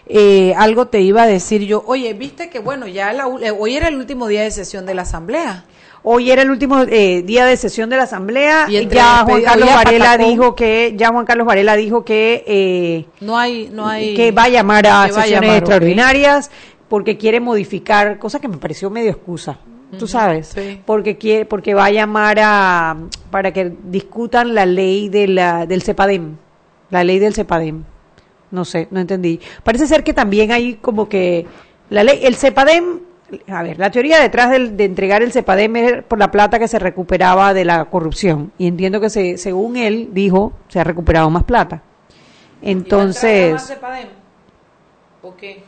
Eh, 0.08 0.54
algo 0.58 0.88
te 0.88 1.02
iba 1.02 1.24
a 1.24 1.28
decir 1.28 1.64
yo, 1.64 1.84
oye, 1.88 2.14
viste 2.14 2.50
que 2.50 2.60
bueno, 2.60 2.88
ya 2.88 3.12
la 3.12 3.28
eh, 3.42 3.52
hoy 3.52 3.76
era 3.76 3.88
el 3.88 3.96
último 3.96 4.28
día 4.28 4.44
de 4.44 4.52
sesión 4.52 4.86
de 4.86 4.94
la 4.94 5.02
asamblea. 5.04 5.66
Hoy 6.08 6.30
era 6.30 6.44
el 6.44 6.52
último 6.52 6.82
eh, 6.82 7.24
día 7.24 7.48
de 7.48 7.58
sesión 7.58 7.90
de 7.90 7.98
la 7.98 8.04
asamblea. 8.04 8.68
Y 8.70 8.88
ya 8.88 9.24
Juan 9.26 9.42
Carlos 9.42 9.68
Varela 9.74 10.06
patacón. 10.06 10.30
dijo 10.30 10.56
que 10.56 10.94
ya 10.96 11.10
Juan 11.10 11.26
Carlos 11.26 11.48
Varela 11.48 11.76
dijo 11.76 12.06
que 12.06 12.44
eh, 12.46 13.06
No 13.22 13.36
hay, 13.40 13.72
no 13.74 13.88
hay. 13.88 14.14
que 14.14 14.32
va 14.32 14.44
a 14.44 14.50
llamar 14.50 14.86
a 14.86 15.08
sesiones 15.08 15.32
llamar, 15.32 15.58
extraordinarias 15.58 16.52
porque 16.90 17.18
quiere 17.18 17.40
modificar, 17.40 18.20
cosa 18.20 18.40
que 18.40 18.48
me 18.48 18.58
pareció 18.58 18.92
medio 18.92 19.10
excusa. 19.10 19.58
Tú 19.98 20.08
sabes, 20.08 20.48
sí. 20.48 20.82
porque 20.86 21.18
quiere, 21.18 21.46
porque 21.46 21.74
va 21.74 21.86
a 21.86 21.92
llamar 21.92 22.38
a 22.42 22.98
para 23.32 23.52
que 23.52 23.74
discutan 23.84 24.54
la 24.56 24.66
ley 24.66 25.10
de 25.10 25.28
la, 25.28 25.66
del 25.66 25.82
CEPADEM, 25.82 26.36
la 26.90 27.04
ley 27.04 27.20
del 27.20 27.34
CEPADEM. 27.34 27.84
No 28.52 28.64
sé, 28.66 28.88
no 28.92 29.00
entendí. 29.00 29.40
Parece 29.64 29.88
ser 29.88 30.04
que 30.04 30.14
también 30.14 30.52
hay 30.52 30.76
como 30.76 31.10
que 31.10 31.46
la 31.90 32.04
ley, 32.04 32.20
el 32.24 32.36
CEPADEM, 32.36 33.00
a 33.48 33.64
ver, 33.64 33.80
la 33.80 33.90
teoría 33.92 34.20
detrás 34.22 34.52
del- 34.52 34.78
de 34.78 34.86
entregar 34.86 35.22
el 35.24 35.32
CEPADEM 35.32 35.76
es 35.76 36.04
por 36.04 36.20
la 36.20 36.32
plata 36.32 36.60
que 36.60 36.68
se 36.68 36.80
recuperaba 36.80 37.54
de 37.54 37.66
la 37.66 37.86
corrupción. 37.86 38.52
Y 38.58 38.68
entiendo 38.68 39.02
que 39.02 39.10
se, 39.10 39.38
según 39.38 39.76
él 39.78 40.10
dijo, 40.14 40.54
se 40.70 40.80
ha 40.80 40.84
recuperado 40.84 41.30
más 41.30 41.44
plata. 41.44 41.82
Entonces, 42.62 43.54
¿O 45.22 45.36
qué? 45.36 45.64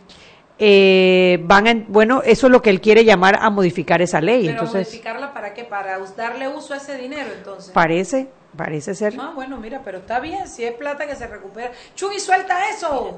Eh, 0.59 1.39
van 1.43 1.67
a, 1.67 1.73
bueno, 1.87 2.21
eso 2.25 2.47
es 2.47 2.51
lo 2.51 2.61
que 2.61 2.69
él 2.69 2.81
quiere 2.81 3.05
llamar 3.05 3.37
a 3.41 3.49
modificar 3.49 4.01
esa 4.01 4.21
ley. 4.21 4.47
Pero 4.47 4.51
Entonces, 4.51 4.87
modificarla 4.87 5.33
para 5.33 5.53
qué? 5.53 5.63
Para 5.63 5.99
darle 6.15 6.47
uso 6.47 6.73
a 6.73 6.77
ese 6.77 6.97
dinero, 6.97 7.29
entonces. 7.35 7.71
parece, 7.71 8.29
parece 8.55 8.95
ser. 8.95 9.15
Ah, 9.19 9.31
bueno, 9.35 9.57
mira, 9.57 9.81
pero 9.83 9.99
está 9.99 10.19
bien, 10.19 10.47
si 10.47 10.63
es 10.63 10.73
plata 10.73 11.05
que 11.05 11.15
se 11.15 11.27
recupera. 11.27 11.71
Chuy, 11.95 12.19
suelta 12.19 12.69
eso. 12.69 13.17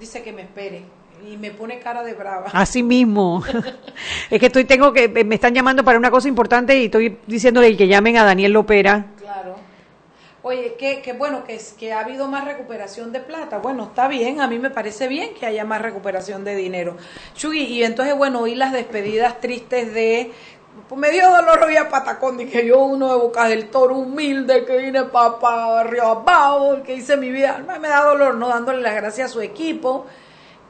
Dice 0.00 0.22
que 0.22 0.32
me 0.32 0.42
espere 0.42 0.82
y 1.30 1.36
me 1.36 1.52
pone 1.52 1.78
cara 1.78 2.02
de 2.02 2.14
brava. 2.14 2.48
Así 2.52 2.82
mismo. 2.82 3.44
es 4.30 4.40
que 4.40 4.46
estoy, 4.46 4.64
tengo 4.64 4.92
que, 4.92 5.08
me 5.08 5.36
están 5.36 5.54
llamando 5.54 5.84
para 5.84 5.98
una 5.98 6.10
cosa 6.10 6.28
importante 6.28 6.76
y 6.78 6.86
estoy 6.86 7.18
diciéndole 7.26 7.76
que 7.76 7.86
llamen 7.86 8.16
a 8.16 8.24
Daniel 8.24 8.52
Lopera. 8.52 9.06
Claro. 9.18 9.56
Oye, 10.44 10.74
que, 10.74 11.02
que 11.02 11.12
bueno, 11.12 11.44
que, 11.44 11.54
es- 11.54 11.72
que 11.72 11.92
ha 11.92 12.00
habido 12.00 12.26
más 12.26 12.44
recuperación 12.44 13.12
de 13.12 13.20
plata. 13.20 13.58
Bueno, 13.58 13.84
está 13.84 14.08
bien, 14.08 14.40
a 14.40 14.48
mí 14.48 14.58
me 14.58 14.70
parece 14.70 15.06
bien 15.06 15.34
que 15.34 15.46
haya 15.46 15.64
más 15.64 15.80
recuperación 15.80 16.42
de 16.44 16.56
dinero. 16.56 16.96
Chuy, 17.34 17.60
y 17.62 17.84
entonces, 17.84 18.16
bueno, 18.16 18.40
oí 18.40 18.54
las 18.56 18.72
despedidas 18.72 19.40
tristes 19.40 19.94
de... 19.94 20.32
Pues 20.88 20.98
me 20.98 21.10
dio 21.10 21.28
dolor 21.30 21.62
hoy 21.64 21.76
a 21.76 21.88
Patacón, 21.90 22.38
que 22.38 22.66
yo 22.66 22.78
uno 22.80 23.12
de 23.12 23.18
Boca 23.18 23.46
del 23.46 23.68
Toro 23.68 23.94
humilde, 23.96 24.64
que 24.64 24.78
vine 24.78 25.04
para 25.04 25.38
pa, 25.38 25.80
arriba 25.80 26.10
abajo, 26.10 26.82
que 26.82 26.94
hice 26.94 27.16
mi 27.18 27.30
vida. 27.30 27.62
Me 27.80 27.88
da 27.88 28.04
dolor, 28.04 28.34
no 28.36 28.48
dándole 28.48 28.80
las 28.80 28.94
gracias 28.94 29.30
a 29.30 29.32
su 29.34 29.42
equipo, 29.42 30.06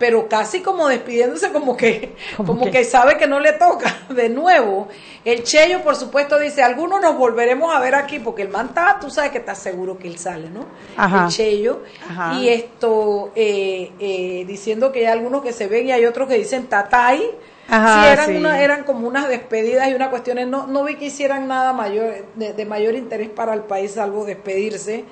pero 0.02 0.28
casi 0.28 0.62
como 0.62 0.88
despidiéndose 0.88 1.52
como 1.52 1.76
que, 1.76 2.16
como 2.36 2.68
que 2.72 2.82
sabe 2.82 3.16
que 3.16 3.28
no 3.28 3.38
le 3.38 3.52
toca 3.52 3.98
de 4.08 4.28
nuevo. 4.28 4.88
El 5.24 5.44
Cheyo, 5.44 5.80
por 5.84 5.94
supuesto, 5.94 6.40
dice, 6.40 6.60
algunos 6.64 7.00
nos 7.00 7.16
volveremos 7.16 7.72
a 7.72 7.78
ver 7.78 7.94
aquí, 7.94 8.18
porque 8.18 8.42
el 8.42 8.48
man 8.48 8.66
está, 8.70 8.98
tú 9.00 9.10
sabes 9.10 9.30
que 9.30 9.38
estás 9.38 9.58
seguro 9.58 9.96
que 9.96 10.08
él 10.08 10.18
sale, 10.18 10.50
¿no? 10.50 10.64
Ajá. 10.96 11.26
El 11.26 11.30
Cheyo. 11.30 11.82
Ajá. 12.10 12.34
Y 12.34 12.48
esto, 12.48 13.30
eh, 13.36 13.92
eh, 14.00 14.44
diciendo 14.44 14.90
que 14.90 15.06
hay 15.06 15.12
algunos 15.12 15.40
que 15.42 15.52
se 15.52 15.68
ven 15.68 15.86
y 15.86 15.92
hay 15.92 16.04
otros 16.04 16.26
que 16.26 16.34
dicen 16.34 16.66
tatay. 16.66 17.30
Ajá, 17.68 18.02
sí, 18.02 18.08
eran, 18.12 18.26
sí. 18.30 18.36
una- 18.38 18.60
eran 18.60 18.82
como 18.82 19.06
unas 19.06 19.28
despedidas 19.28 19.88
y 19.88 19.94
unas 19.94 20.08
cuestiones. 20.08 20.48
No, 20.48 20.66
no 20.66 20.82
vi 20.82 20.96
que 20.96 21.04
hicieran 21.04 21.46
nada 21.46 21.72
mayor 21.72 22.26
de, 22.34 22.54
de 22.54 22.66
mayor 22.66 22.96
interés 22.96 23.28
para 23.30 23.54
el 23.54 23.60
país, 23.60 23.92
salvo 23.92 24.24
despedirse. 24.24 25.04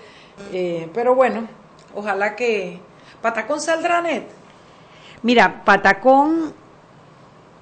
Eh, 0.53 0.89
pero 0.93 1.15
bueno, 1.15 1.47
ojalá 1.95 2.35
que 2.35 2.81
Patacón 3.23 3.61
saldrá 3.61 4.03
net. 4.03 4.25
Mira, 5.23 5.63
Patacón. 5.65 6.53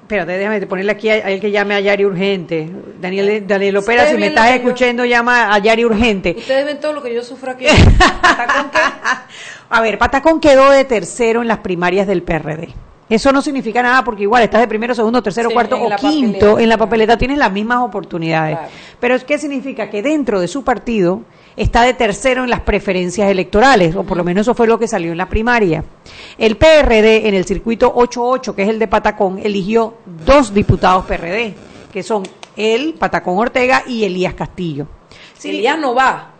Espérate, 0.02 0.32
déjame 0.38 0.66
ponerle 0.66 0.92
aquí 0.92 1.10
a, 1.10 1.16
él 1.28 1.38
que 1.38 1.50
llame 1.50 1.74
a 1.74 1.80
Yari 1.80 2.04
Urgente. 2.06 2.70
Daniel, 2.98 3.46
Daniel 3.46 3.76
Opera, 3.76 4.06
si 4.06 4.16
me 4.16 4.28
estás 4.28 4.48
yo- 4.48 4.54
escuchando, 4.56 5.04
llama 5.04 5.52
a 5.54 5.58
Yari 5.58 5.84
Urgente. 5.84 6.34
Ustedes 6.38 6.64
ven 6.64 6.80
todo 6.80 6.94
lo 6.94 7.02
que 7.02 7.12
yo 7.14 7.22
sufro 7.22 7.52
aquí. 7.52 7.66
¿Patacón 8.22 8.70
qué? 8.70 8.78
A 9.68 9.80
ver, 9.82 9.98
Patacón 9.98 10.40
quedó 10.40 10.70
de 10.70 10.84
tercero 10.86 11.42
en 11.42 11.48
las 11.48 11.58
primarias 11.58 12.06
del 12.06 12.22
PRD. 12.22 12.68
Eso 13.10 13.32
no 13.32 13.42
significa 13.42 13.82
nada 13.82 14.02
porque 14.04 14.22
igual 14.22 14.42
estás 14.42 14.60
de 14.62 14.68
primero, 14.68 14.94
segundo, 14.94 15.22
tercero, 15.22 15.48
Sí, 15.50 15.54
cuarto 15.54 15.76
o 15.76 15.88
quinto 15.96 16.38
papeleta. 16.38 16.62
en 16.62 16.68
la 16.70 16.76
papeleta, 16.78 17.18
tienes 17.18 17.38
las 17.38 17.52
mismas 17.52 17.78
oportunidades. 17.82 18.56
Claro. 18.58 18.72
Pero 19.00 19.14
es 19.14 19.24
que 19.24 19.38
significa 19.38 19.90
que 19.90 20.02
dentro 20.02 20.40
de 20.40 20.48
su 20.48 20.62
partido 20.64 21.22
está 21.58 21.82
de 21.82 21.92
tercero 21.94 22.44
en 22.44 22.50
las 22.50 22.60
preferencias 22.60 23.30
electorales, 23.30 23.96
o 23.96 24.04
por 24.04 24.16
lo 24.16 24.24
menos 24.24 24.42
eso 24.42 24.54
fue 24.54 24.66
lo 24.66 24.78
que 24.78 24.86
salió 24.86 25.12
en 25.12 25.18
la 25.18 25.28
primaria. 25.28 25.84
El 26.38 26.56
PRD 26.56 27.28
en 27.28 27.34
el 27.34 27.44
circuito 27.44 27.92
88, 27.94 28.54
que 28.54 28.62
es 28.62 28.68
el 28.68 28.78
de 28.78 28.86
Patacón, 28.86 29.40
eligió 29.42 29.94
dos 30.24 30.54
diputados 30.54 31.04
PRD, 31.06 31.54
que 31.92 32.02
son 32.02 32.22
él, 32.56 32.94
Patacón 32.98 33.38
Ortega 33.38 33.82
y 33.86 34.04
Elías 34.04 34.34
Castillo. 34.34 34.86
Sí, 35.36 35.50
Elías 35.50 35.78
no 35.78 35.94
va. 35.94 36.32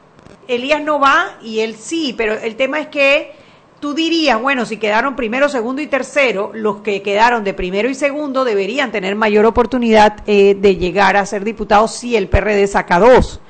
Elías 0.47 0.83
no 0.83 0.99
va 0.99 1.37
y 1.43 1.61
él 1.61 1.75
sí, 1.77 2.15
pero 2.17 2.35
el 2.35 2.57
tema 2.57 2.81
es 2.81 2.87
que 2.87 3.33
tú 3.81 3.95
dirías, 3.95 4.41
bueno, 4.41 4.65
si 4.67 4.77
quedaron 4.77 5.15
primero, 5.17 5.49
segundo 5.49 5.83
y 5.83 5.87
tercero, 5.87 6.53
los 6.55 6.79
que 6.79 7.03
quedaron 7.03 7.45
de 7.45 7.55
primero 7.55 7.89
y 7.91 7.95
segundo 7.95 8.45
deberían 8.45 8.91
tener 8.93 9.15
mayor 9.15 9.47
oportunidad 9.47 10.23
eh, 10.27 10.57
de 10.59 10.77
llegar 10.77 11.17
a 11.17 11.27
ser 11.27 11.45
diputados 11.45 11.93
si 11.93 12.17
el 12.17 12.29
PRD 12.29 12.67
saca 12.67 12.99
dos. 12.99 13.41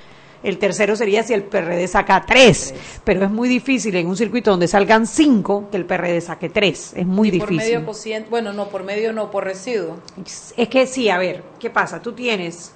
El 0.43 0.59
tercero 0.59 0.95
sería 0.95 1.23
si 1.23 1.35
el 1.35 1.43
PRD 1.43 1.89
saca 1.89 2.25
tres, 2.27 2.75
pero 3.05 3.25
es 3.25 3.31
muy 3.31 3.49
difícil 3.49 3.95
en 3.97 4.07
un 4.07 4.17
circuito 4.17 4.51
donde 4.53 4.69
salgan 4.69 5.07
cinco 5.07 5.69
que 5.71 5.77
el 5.77 5.85
PRD 5.85 6.21
saque 6.21 6.49
tres. 6.49 6.93
Es 6.95 7.07
muy 7.07 7.31
Por 7.37 7.49
difícil. 7.49 7.73
medio 7.75 7.87
cociente, 7.87 8.31
bueno, 8.31 8.53
no, 8.53 8.69
por 8.69 8.85
medio 8.85 9.13
no, 9.13 9.31
por 9.31 9.45
residuo. 9.45 9.97
Es 10.57 10.69
que 10.69 10.87
sí, 10.87 11.09
a 11.09 11.19
ver, 11.19 11.43
¿qué 11.59 11.71
pasa? 11.71 12.01
Tú 12.01 12.13
tienes 12.13 12.73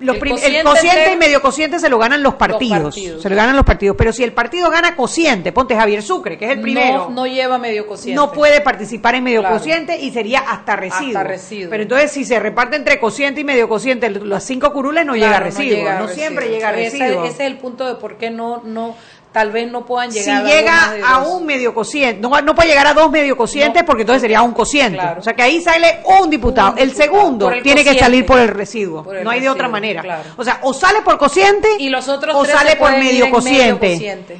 los 0.00 0.14
El 0.14 0.20
prim- 0.20 0.34
el 0.34 0.40
cociente 0.40 0.62
cociente, 0.64 1.12
y 1.12 1.16
medio 1.16 1.42
cociente 1.42 1.78
se 1.80 1.88
lo 1.88 1.98
ganan 1.98 2.22
los 2.22 2.34
partidos, 2.34 2.94
partidos. 2.94 3.22
Se 3.22 3.28
lo 3.28 3.34
ganan 3.36 3.56
los 3.56 3.64
partidos. 3.64 3.96
Pero 3.96 4.12
si 4.12 4.22
el 4.22 4.32
partido 4.32 4.70
gana 4.70 4.94
cociente, 4.94 5.50
ponte 5.52 5.74
Javier 5.74 6.02
Sucre, 6.02 6.38
que 6.38 6.44
es 6.44 6.50
el 6.52 6.60
primero. 6.60 7.04
No, 7.08 7.10
no 7.10 7.26
lleva 7.26 7.58
medio 7.58 7.86
cociente. 7.86 8.14
no 8.14 8.30
puede 8.32 8.60
participar 8.60 9.14
en 9.16 9.24
medio 9.24 9.40
Claro. 9.40 9.56
cociente 9.56 9.98
y 10.00 10.10
sería 10.12 10.40
hasta 10.40 10.76
residuo. 10.76 11.08
Hasta 11.18 11.24
residuo. 11.24 11.70
Pero 11.70 11.82
entonces 11.82 12.12
si 12.12 12.24
se 12.24 12.38
reparte 12.38 12.76
entre 12.76 13.00
cociente 13.00 13.40
y 13.40 13.44
medio 13.44 13.68
cociente 13.68 14.08
las 14.10 14.44
cinco 14.44 14.72
curules 14.72 15.04
no 15.04 15.14
llega 15.14 15.36
a 15.38 15.40
residuo, 15.40 15.78
no, 15.78 16.00
llega 16.02 16.08
siempre 16.08 16.48
llega 16.48 16.68
a 16.68 16.78
Ese- 16.78 16.98
residuo. 16.98 17.24
Ese, 17.24 17.32
es 17.34 17.40
el 17.40 17.58
punto 17.58 17.86
de 17.86 17.96
por 17.96 18.16
qué 18.18 18.30
no, 18.30 18.62
no, 18.64 18.94
tal 19.32 19.52
vez 19.52 19.70
no 19.70 19.84
puedan 19.84 20.10
si 20.10 20.20
llegar 20.20 20.36
a 20.36 20.38
algo 20.38 20.50
llega 20.50 20.90
de 20.92 21.02
a 21.02 21.18
un 21.18 21.46
medio 21.46 21.74
cociente, 21.74 22.20
no, 22.20 22.40
no 22.40 22.54
puede 22.54 22.68
llegar 22.70 22.86
a 22.86 22.94
dos 22.94 23.10
medio 23.10 23.36
cocientes 23.36 23.82
No, 23.82 23.86
porque 23.86 24.02
entonces 24.02 24.22
sería 24.22 24.42
un 24.42 24.52
cociente. 24.52 24.98
claro. 24.98 25.20
O 25.20 25.22
sea 25.22 25.34
que 25.34 25.42
ahí 25.42 25.60
sale 25.62 26.00
un 26.20 26.30
diputado. 26.30 26.72
Un 26.72 26.78
el 26.78 26.88
diputado, 26.90 27.12
segundo 27.12 27.50
el 27.50 27.62
tiene 27.62 27.82
que 27.82 27.90
cociente. 27.90 28.04
salir 28.04 28.26
por 28.26 28.38
el 28.40 28.48
residuo. 28.48 29.04
Por 29.04 29.16
el 29.16 29.24
no 29.24 29.30
hay 29.30 29.40
de 29.40 29.48
otra 29.50 29.68
manera. 29.68 30.02
claro. 30.02 30.22
O 30.36 30.44
sea, 30.44 30.60
o 30.62 30.72
sale 30.72 31.02
por 31.02 31.18
cociente 31.18 31.68
Y 31.78 31.88
los 31.90 32.08
otros 32.08 32.34
o 32.34 32.42
tres 32.42 32.54
sale 32.56 32.76
por 32.76 32.90
medio 32.90 33.02
en 33.02 33.06
medio 33.14 33.30
cociente. 33.30 33.92
cociente. 33.92 34.38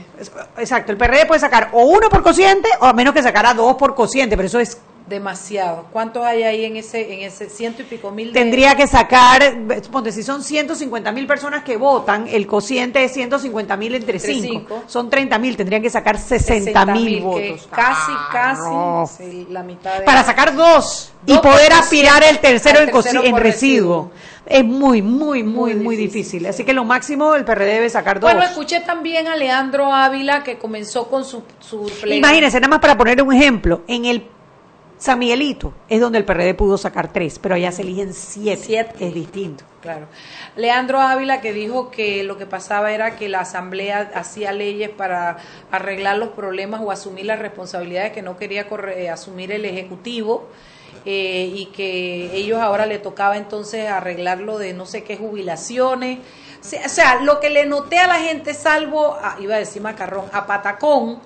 Exacto, 0.59 0.93
el 0.93 0.99
PRD 0.99 1.27
puede 1.27 1.41
sacar 1.41 1.69
o 1.73 1.85
uno 1.85 2.09
por 2.09 2.23
cociente 2.23 2.69
o 2.81 2.87
a 2.87 2.93
menos 2.93 3.15
que 3.15 3.23
sacara 3.23 3.55
dos 3.55 3.77
por 3.77 3.95
cociente, 3.95 4.37
pero 4.37 4.47
eso 4.49 4.59
es 4.59 4.79
Demasiado. 5.09 5.87
¿Cuántos 5.93 6.25
hay 6.25 6.43
ahí 6.43 6.65
en 6.65 6.77
ese, 6.77 7.15
en 7.15 7.21
ese 7.23 7.49
ciento 7.49 7.83
y 7.83 7.85
pico 7.87 8.11
mil? 8.11 8.33
de- 8.33 8.39
tendría 8.41 8.75
que 8.77 8.87
sacar, 8.87 9.43
ponte, 9.91 10.13
si 10.13 10.23
son 10.23 10.43
150 10.43 11.13
mil 11.13 11.27
personas 11.27 11.65
que 11.65 11.77
votan, 11.77 12.27
el 12.29 12.47
cociente 12.47 13.03
es 13.05 13.13
150 13.13 13.77
mil 13.77 13.95
entre 13.95 14.17
Entre 14.19 14.35
5. 14.35 14.47
cinco. 14.53 14.83
Son 14.87 15.09
30 15.11 15.39
mil, 15.39 15.57
tendrían 15.57 15.83
que 15.83 15.91
sacar 15.91 16.19
60 16.19 16.85
mil 16.87 17.21
votos. 17.23 17.69
Casi, 17.71 18.13
casi 18.33 18.61
no. 18.63 19.11
sí, 19.17 19.47
la 19.51 19.63
mitad 19.63 19.99
de 19.99 20.05
Para 20.05 20.23
sacar 20.25 20.55
dos 20.55 21.13
y 21.27 21.33
Dos 21.33 21.41
poder 21.41 21.73
aspirar 21.73 22.23
el 22.25 22.39
tercero, 22.39 22.81
coci- 22.81 23.03
tercero 23.05 23.25
en 23.25 23.37
residuo. 23.37 24.11
Es 24.47 24.65
muy, 24.65 25.03
muy, 25.03 25.43
muy, 25.43 25.75
Muy 25.75 25.75
muy 25.75 25.97
difícil, 25.97 26.41
difícil. 26.41 26.47
Así 26.47 26.65
que 26.65 26.73
lo 26.73 26.85
máximo 26.85 27.35
el 27.35 27.45
PRD 27.45 27.67
debe 27.75 27.91
sacar 27.91 28.19
dos. 28.19 28.33
Bueno, 28.33 28.47
escuché 28.47 28.81
también 28.81 29.27
a 29.29 29.37
Leandro 29.37 29.93
Ávila 29.93 30.43
que 30.43 30.57
comenzó 30.59 31.09
con 31.09 31.25
su, 31.25 31.43
su. 31.61 31.87
Imagínense, 32.07 32.59
nada 32.59 32.69
más 32.69 32.79
para 32.81 32.97
poner 32.97 33.23
un 33.23 33.35
ejemplo, 33.35 33.83
en 33.87 34.07
el 34.07 34.27
San 34.99 35.19
Miguelito 35.21 35.73
es 35.89 36.01
donde 36.01 36.19
el 36.19 36.25
PRD 36.25 36.55
pudo 36.55 36.77
sacar 36.77 37.13
tres, 37.13 37.39
pero 37.39 37.55
allá 37.55 37.71
se 37.71 37.83
eligen 37.83 38.13
siete. 38.13 38.63
Siete. 38.65 39.07
Es 39.07 39.15
distinto. 39.15 39.65
Claro. 39.81 40.07
Leandro 40.57 41.01
Ávila 41.01 41.41
que 41.41 41.53
dijo 41.53 41.91
que 41.93 42.25
lo 42.25 42.37
que 42.37 42.47
pasaba 42.47 42.91
era 42.91 43.15
que 43.15 43.29
la 43.29 43.41
Asamblea 43.41 44.11
hacía 44.15 44.51
leyes 44.53 44.91
para 44.91 45.37
arreglar 45.71 46.19
los 46.19 46.31
problemas 46.31 46.81
o 46.83 46.91
asumir 46.91 47.27
las 47.27 47.39
responsabilidades 47.39 48.13
que 48.13 48.23
no 48.23 48.37
quería 48.37 48.69
corre- 48.69 48.99
eh, 49.05 49.09
asumir 49.09 49.53
el 49.53 49.65
Ejecutivo 49.65 50.49
eh, 51.05 51.49
y 51.55 51.67
que 51.67 52.35
ellos 52.35 52.59
ahora 52.61 52.85
le 52.87 52.99
tocaba 52.99 53.37
entonces 53.37 53.89
arreglarlo 53.89 54.59
de 54.59 54.75
no 54.75 54.85
sé 54.85 55.05
qué 55.05 55.17
jubilaciones. 55.17 56.19
O 56.85 56.89
sea, 56.89 57.21
lo 57.23 57.39
que 57.39 57.51
le 57.51 57.67
noté 57.67 57.99
a 57.99 58.09
la 58.09 58.17
gente, 58.17 58.53
salvo, 58.53 59.15
a- 59.23 59.37
iba 59.41 59.55
a 59.55 59.59
decir 59.59 59.81
macarrón, 59.81 60.25
a 60.33 60.45
Patacón, 60.49 61.21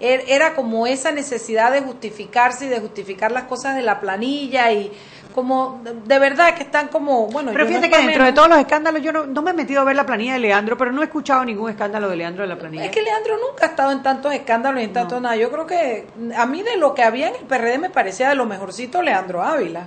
era 0.00 0.54
como 0.54 0.86
esa 0.86 1.12
necesidad 1.12 1.70
de 1.72 1.82
justificarse 1.82 2.66
y 2.66 2.68
de 2.68 2.80
justificar 2.80 3.30
las 3.32 3.44
cosas 3.44 3.76
de 3.76 3.82
la 3.82 4.00
planilla 4.00 4.72
y 4.72 4.90
como 5.34 5.80
de- 6.06 6.18
verdad 6.18 6.54
que 6.54 6.62
están 6.64 6.88
como, 6.88 7.26
bueno, 7.28 7.50
Pero 7.52 7.66
fíjate 7.66 7.88
no 7.88 7.96
que 7.96 8.02
dentro 8.06 8.24
de 8.24 8.32
todos 8.32 8.48
los 8.48 8.58
escándalos, 8.58 9.00
yo 9.02 9.12
no, 9.12 9.26
no 9.26 9.42
me 9.42 9.50
he 9.52 9.54
metido 9.54 9.80
a 9.80 9.84
ver 9.84 9.94
la 9.94 10.04
planilla 10.04 10.32
de 10.32 10.40
Leandro, 10.40 10.76
pero 10.76 10.90
no 10.90 11.02
he 11.02 11.04
escuchado 11.04 11.44
ningún 11.44 11.70
escándalo 11.70 12.08
de 12.08 12.16
Leandro 12.16 12.42
de 12.42 12.48
la 12.48 12.56
planilla. 12.58 12.84
Es 12.86 12.90
que 12.90 13.02
Leandro 13.02 13.36
nunca 13.36 13.66
ha 13.66 13.68
estado 13.68 13.92
en 13.92 14.02
tantos 14.02 14.32
escándalos 14.34 14.80
y 14.80 14.84
en 14.84 14.92
tanto 14.92 15.20
nada. 15.20 15.36
Yo 15.36 15.50
creo 15.52 15.66
que 15.66 16.06
a 16.36 16.46
mí 16.46 16.62
de 16.62 16.76
lo 16.78 16.94
que 16.94 17.02
había 17.04 17.28
en 17.28 17.36
el 17.36 17.42
PRD 17.44 17.78
me 17.78 17.90
parecía 17.90 18.28
de 18.30 18.34
lo 18.34 18.46
mejorcito 18.46 19.02
Leandro 19.02 19.42
Ávila. 19.42 19.86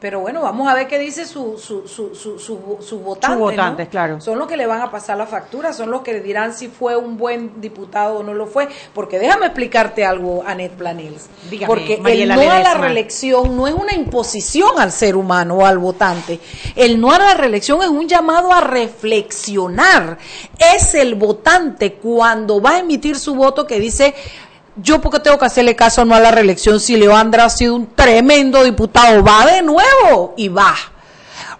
Pero 0.00 0.20
bueno, 0.20 0.42
vamos 0.42 0.68
a 0.68 0.74
ver 0.74 0.86
qué 0.86 0.96
dice 0.98 1.26
su, 1.26 1.58
su, 1.58 1.88
su, 1.88 2.14
su, 2.14 2.38
su, 2.38 2.78
su 2.80 2.98
votante. 3.00 3.36
Sus 3.36 3.50
votantes, 3.50 3.86
¿no? 3.86 3.90
claro. 3.90 4.20
Son 4.20 4.38
los 4.38 4.46
que 4.46 4.56
le 4.56 4.66
van 4.66 4.80
a 4.80 4.90
pasar 4.92 5.16
la 5.16 5.26
factura, 5.26 5.72
son 5.72 5.90
los 5.90 6.02
que 6.02 6.12
le 6.12 6.20
dirán 6.20 6.54
si 6.54 6.68
fue 6.68 6.96
un 6.96 7.16
buen 7.16 7.60
diputado 7.60 8.18
o 8.18 8.22
no 8.22 8.32
lo 8.32 8.46
fue. 8.46 8.68
Porque 8.94 9.18
déjame 9.18 9.46
explicarte 9.46 10.04
algo, 10.04 10.44
Anet 10.46 10.72
Planels. 10.72 11.28
Dígame, 11.50 11.66
Porque 11.66 11.94
el 11.94 12.28
no 12.28 12.40
a 12.40 12.60
la 12.60 12.74
reelección 12.74 13.56
no 13.56 13.66
es 13.66 13.74
una 13.74 13.92
imposición 13.92 14.78
al 14.78 14.92
ser 14.92 15.16
humano 15.16 15.56
o 15.56 15.66
al 15.66 15.78
votante. 15.78 16.38
El 16.76 17.00
no 17.00 17.10
a 17.10 17.18
la 17.18 17.34
reelección 17.34 17.82
es 17.82 17.88
un 17.88 18.06
llamado 18.06 18.52
a 18.52 18.60
reflexionar. 18.60 20.18
Es 20.74 20.94
el 20.94 21.16
votante 21.16 21.94
cuando 21.94 22.60
va 22.60 22.76
a 22.76 22.78
emitir 22.78 23.18
su 23.18 23.34
voto 23.34 23.66
que 23.66 23.80
dice 23.80 24.14
yo 24.82 25.00
porque 25.00 25.20
tengo 25.20 25.38
que 25.38 25.44
hacerle 25.44 25.76
caso 25.76 26.04
no 26.04 26.14
a 26.14 26.20
la 26.20 26.30
reelección 26.30 26.80
si 26.80 26.96
Leandra 26.96 27.44
ha 27.44 27.50
sido 27.50 27.74
un 27.74 27.94
tremendo 27.94 28.64
diputado, 28.64 29.22
va 29.22 29.46
de 29.46 29.62
nuevo 29.62 30.34
y 30.36 30.48
va. 30.48 30.74